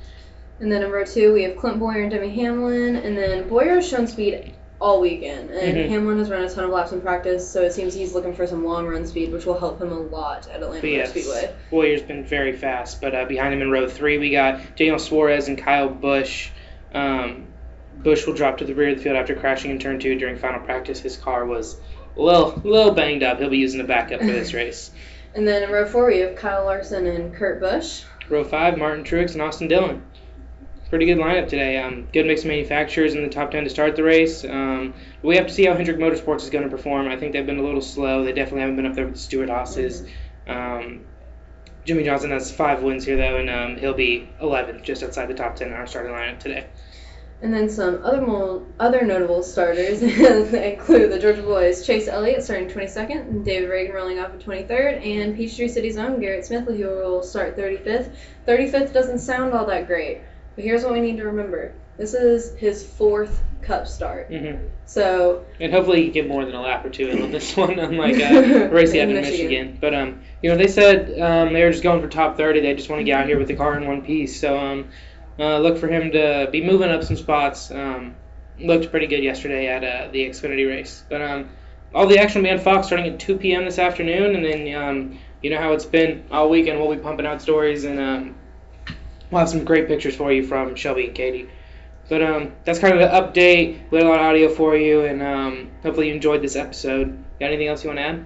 And 0.59 0.69
then 0.69 0.84
in 0.84 0.91
row 0.91 1.05
two, 1.05 1.32
we 1.32 1.43
have 1.43 1.55
Clint 1.55 1.80
Bowyer 1.80 2.01
and 2.01 2.11
Denny 2.11 2.36
Hamlin, 2.36 2.97
and 2.97 3.17
then 3.17 3.47
Bowyer's 3.47 3.88
shown 3.88 4.07
speed 4.07 4.53
all 4.80 5.01
weekend, 5.01 5.49
and 5.49 5.75
Mhm. 5.75 5.89
Hamlin 5.89 6.19
has 6.19 6.30
run 6.30 6.43
a 6.43 6.49
ton 6.49 6.63
of 6.65 6.69
laps 6.69 6.91
in 6.91 7.01
practice, 7.01 7.49
so 7.49 7.63
it 7.63 7.73
seems 7.73 7.93
he's 7.95 8.13
looking 8.13 8.34
for 8.34 8.45
some 8.45 8.63
long 8.63 8.86
run 8.86 9.05
speed, 9.07 9.32
which 9.32 9.45
will 9.45 9.57
help 9.57 9.82
him 9.82 9.91
a 9.91 9.99
lot 9.99 10.47
at 10.53 10.61
Atlanta 10.61 10.88
yes, 10.88 11.09
Speedway. 11.09 11.49
Bowyer's 11.71 12.03
been 12.03 12.23
very 12.23 12.53
fast, 12.53 13.01
but 13.01 13.15
uh, 13.15 13.25
behind 13.25 13.53
him 13.55 13.61
in 13.61 13.71
row 13.71 13.88
three, 13.88 14.17
we 14.19 14.30
got 14.30 14.59
Daniel 14.75 14.99
Suarez 14.99 15.47
and 15.47 15.57
Kyle 15.57 15.89
Busch. 15.89 16.49
Um, 16.93 17.45
Busch 17.97 18.28
will 18.28 18.36
drop 18.36 18.59
to 18.59 18.65
the 18.65 18.75
rear 18.75 18.89
of 18.89 18.97
the 18.97 19.03
field 19.03 19.15
after 19.15 19.36
crashing 19.36 19.71
in 19.71 19.80
turn 19.80 19.99
two 19.99 20.13
during 20.15 20.38
final 20.38 20.59
practice. 20.59 20.99
His 20.99 21.17
car 21.17 21.45
was 21.45 21.78
a 22.15 22.21
little, 22.21 22.61
little 22.63 22.91
banged 22.91 23.23
up. 23.23 23.39
He'll 23.39 23.49
be 23.49 23.57
using 23.57 23.82
a 23.82 23.84
backup 23.86 24.19
for 24.19 24.28
this 24.28 24.53
race. 24.53 24.91
And 25.34 25.47
then 25.47 25.63
in 25.63 25.71
row 25.71 25.86
four, 25.88 26.05
we 26.07 26.19
have 26.19 26.36
Kyle 26.36 26.65
Larson 26.65 27.07
and 27.07 27.34
Kurt 27.34 27.59
Busch. 27.59 28.03
Row 28.30 28.43
five, 28.43 28.78
Martin 28.78 29.03
Truex 29.03 29.34
and 29.34 29.41
Austin 29.41 29.67
Dillon. 29.67 30.03
Pretty 30.90 31.06
good 31.06 31.18
lineup 31.18 31.50
today. 31.50 31.78
Um, 31.82 32.08
good 32.14 32.26
mix 32.26 32.42
of 32.42 32.48
manufacturers 32.48 33.14
in 33.14 33.22
the 33.22 33.30
top 33.30 33.52
10 33.52 33.66
to 33.66 33.70
start 33.70 33.98
the 33.98 34.04
race. 34.04 34.46
Um, 34.46 34.94
we 35.22 35.36
have 35.36 35.48
to 35.48 35.54
see 35.54 35.66
how 35.66 35.74
Hendrick 35.74 35.98
Motorsports 35.98 36.44
is 36.44 36.50
going 36.50 36.64
to 36.64 36.70
perform. 36.70 37.10
I 37.10 37.18
think 37.18 37.34
they've 37.34 37.46
been 37.46 37.60
a 37.60 37.64
little 37.64 37.82
slow. 37.82 38.24
They 38.24 38.32
definitely 38.32 38.62
haven't 38.62 38.78
been 38.78 38.86
up 38.86 38.96
there 38.96 39.06
with 39.06 39.16
the 39.16 39.20
Stewart 39.20 39.50
Hosses. 39.50 40.08
Um, 40.48 41.02
Jimmie 41.84 42.04
Johnson 42.04 42.32
has 42.32 42.52
five 42.52 42.84
wins 42.84 43.06
here, 43.06 43.18
though, 43.18 43.38
and 43.38 43.50
um, 43.50 43.78
he'll 43.78 43.94
be 43.94 44.30
11th, 44.42 44.84
just 44.84 45.04
outside 45.04 45.28
the 45.28 45.34
top 45.34 45.58
10 45.58 45.70
in 45.70 45.74
our 45.74 45.88
starting 45.88 46.14
lineup 46.14 46.40
today. 46.40 46.68
And 47.42 47.54
then 47.54 47.70
some 47.70 48.04
other 48.04 48.22
mo- 48.22 48.66
other 48.80 49.06
notable 49.06 49.44
starters 49.44 50.02
include 50.04 51.12
the 51.12 51.20
Georgia 51.20 51.44
boys 51.44 51.86
Chase 51.86 52.08
Elliott 52.08 52.44
starting 52.44 52.68
22nd, 52.68 53.30
and 53.30 53.46
David 53.46 53.70
Ragan 53.70 53.94
rolling 53.94 54.20
off 54.20 54.32
at 54.32 54.40
23rd, 54.40 55.06
and 55.06 55.36
Peachtree 55.36 55.68
City's 55.68 55.98
own 55.98 56.20
Garrett 56.20 56.46
Smithley, 56.46 56.78
who 56.78 56.88
will 56.88 57.22
start 57.22 57.56
35th. 57.56 58.16
35th 58.48 58.92
doesn't 58.92 59.20
sound 59.20 59.54
all 59.54 59.68
that 59.68 59.86
great, 59.86 60.22
but 60.58 60.66
here's 60.66 60.84
what 60.84 60.91
we 60.91 60.99
need 60.99 61.18
to 61.18 61.24
remember: 61.24 61.72
this 61.97 62.14
is 62.14 62.53
his 62.58 62.86
fourth 62.86 63.41
Cup 63.62 63.88
start, 63.88 64.28
hmm 64.28 64.55
so 64.86 65.45
And 65.60 65.74
hopefully, 65.74 66.03
he 66.03 66.10
get 66.10 66.28
more 66.30 66.45
than 66.45 66.55
a 66.55 66.62
lap 66.62 66.86
or 66.86 66.89
two 66.89 67.10
in 67.10 67.22
on 67.22 67.32
this 67.32 67.55
one, 67.58 67.78
unlike 67.78 68.16
uh, 68.16 68.70
race 68.70 68.93
he 68.93 68.97
had 68.99 69.10
In 69.10 69.18
in 69.18 69.22
Michigan. 69.22 69.47
Michigan. 69.47 69.78
But 69.82 69.93
um, 69.93 70.22
you 70.41 70.49
know, 70.49 70.58
they 70.58 70.68
said 70.68 71.20
um, 71.20 71.53
they 71.53 71.64
were 71.64 71.72
just 71.72 71.84
going 71.84 72.01
for 72.01 72.08
top 72.08 72.38
30. 72.38 72.62
They 72.62 72.74
just 72.74 72.89
want 72.89 73.01
to 73.01 73.03
get 73.03 73.20
out 73.20 73.28
here 73.28 73.38
with 73.38 73.49
the 73.49 73.55
car 73.55 73.78
in 73.78 73.86
one 73.86 74.01
piece. 74.01 74.39
So 74.39 74.58
um, 74.58 74.88
uh, 75.38 75.60
look 75.60 75.78
for 75.78 75.88
him 75.88 76.12
to 76.14 76.47
be 76.51 76.64
moving 76.64 76.89
up 76.89 77.03
some 77.03 77.18
spots. 77.18 77.70
Um, 77.70 78.16
looked 78.60 78.89
pretty 78.89 79.08
good 79.08 79.24
yesterday 79.24 79.68
at 79.68 79.84
uh, 79.84 80.12
the 80.12 80.20
Xfinity 80.30 80.66
race. 80.68 81.03
But 81.10 81.22
um, 81.22 81.49
all 81.93 82.08
the 82.08 82.20
action 82.20 82.41
will 82.41 82.49
be 82.49 82.53
on 82.53 82.60
Fox 82.60 82.88
starting 82.88 83.12
at 83.12 83.20
2 83.20 83.38
p.m. 83.38 83.66
this 83.66 83.80
afternoon, 83.80 84.36
and 84.36 84.45
then 84.45 84.76
um, 84.82 85.20
you 85.43 85.49
know 85.49 85.58
how 85.58 85.74
it's 85.74 85.86
been 85.86 86.24
all 86.32 86.49
weekend. 86.49 86.80
We'll 86.80 86.95
be 86.95 87.01
pumping 87.01 87.26
out 87.26 87.41
stories, 87.41 87.84
and 87.84 87.99
um, 87.99 88.36
we'll 89.32 89.39
have 89.39 89.49
some 89.49 89.63
great 89.63 89.88
pictures 89.88 90.15
for 90.15 90.32
you 90.32 90.43
from 90.43 90.75
Shelby 90.75 91.05
and 91.07 91.15
Katie. 91.15 91.49
But 92.09 92.21
um, 92.21 92.53
that's 92.63 92.80
kind 92.80 92.97
of 92.97 92.99
the 92.99 93.07
update. 93.41 93.91
We 93.91 93.97
had 93.97 94.07
a 94.07 94.09
lot 94.09 94.19
of 94.19 94.25
audio 94.25 94.49
for 94.49 94.78
you, 94.78 95.01
and 95.01 95.21
um, 95.21 95.71
hopefully 95.84 96.07
you 96.07 96.13
enjoyed 96.13 96.41
this 96.41 96.55
episode. 96.55 97.23
Got 97.39 97.47
anything 97.47 97.67
else 97.67 97.84
you 97.84 97.89
want 97.89 97.99
to 97.99 98.03
add? 98.03 98.25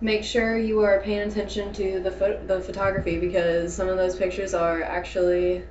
make 0.00 0.24
sure 0.24 0.58
you 0.58 0.80
are 0.80 1.00
paying 1.00 1.20
attention 1.20 1.72
to 1.72 2.00
the 2.00 2.10
pho- 2.10 2.40
the 2.48 2.60
photography 2.60 3.20
because 3.20 3.72
some 3.72 3.88
of 3.88 3.96
those 3.96 4.16
pictures 4.16 4.52
are 4.52 4.82
actually 4.82 5.62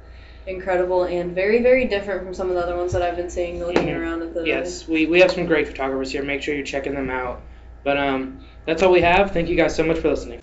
incredible 0.48 1.04
and 1.04 1.36
very 1.36 1.62
very 1.62 1.86
different 1.86 2.24
from 2.24 2.34
some 2.34 2.48
of 2.48 2.56
the 2.56 2.62
other 2.62 2.78
ones 2.78 2.94
that 2.94 3.02
I've 3.02 3.18
been 3.18 3.30
seeing 3.30 3.60
looking 3.60 3.88
Mhm. 3.88 4.00
around 4.00 4.22
at 4.22 4.34
the 4.34 4.44
Yes, 4.46 4.88
we, 4.88 5.06
we 5.06 5.20
have 5.20 5.32
some 5.32 5.46
great 5.46 5.68
photographers 5.68 6.12
here. 6.12 6.24
Make 6.24 6.42
sure 6.42 6.56
you're 6.56 6.64
checking 6.64 6.96
them 6.96 7.10
out. 7.10 7.42
But 7.84 7.98
um, 7.98 8.40
that's 8.66 8.82
all 8.84 8.92
we 8.92 9.02
have. 9.02 9.32
Thank 9.32 9.50
you 9.50 9.58
guys 9.58 9.76
so 9.76 9.84
much 9.84 10.00
for 10.00 10.10
listening. 10.10 10.42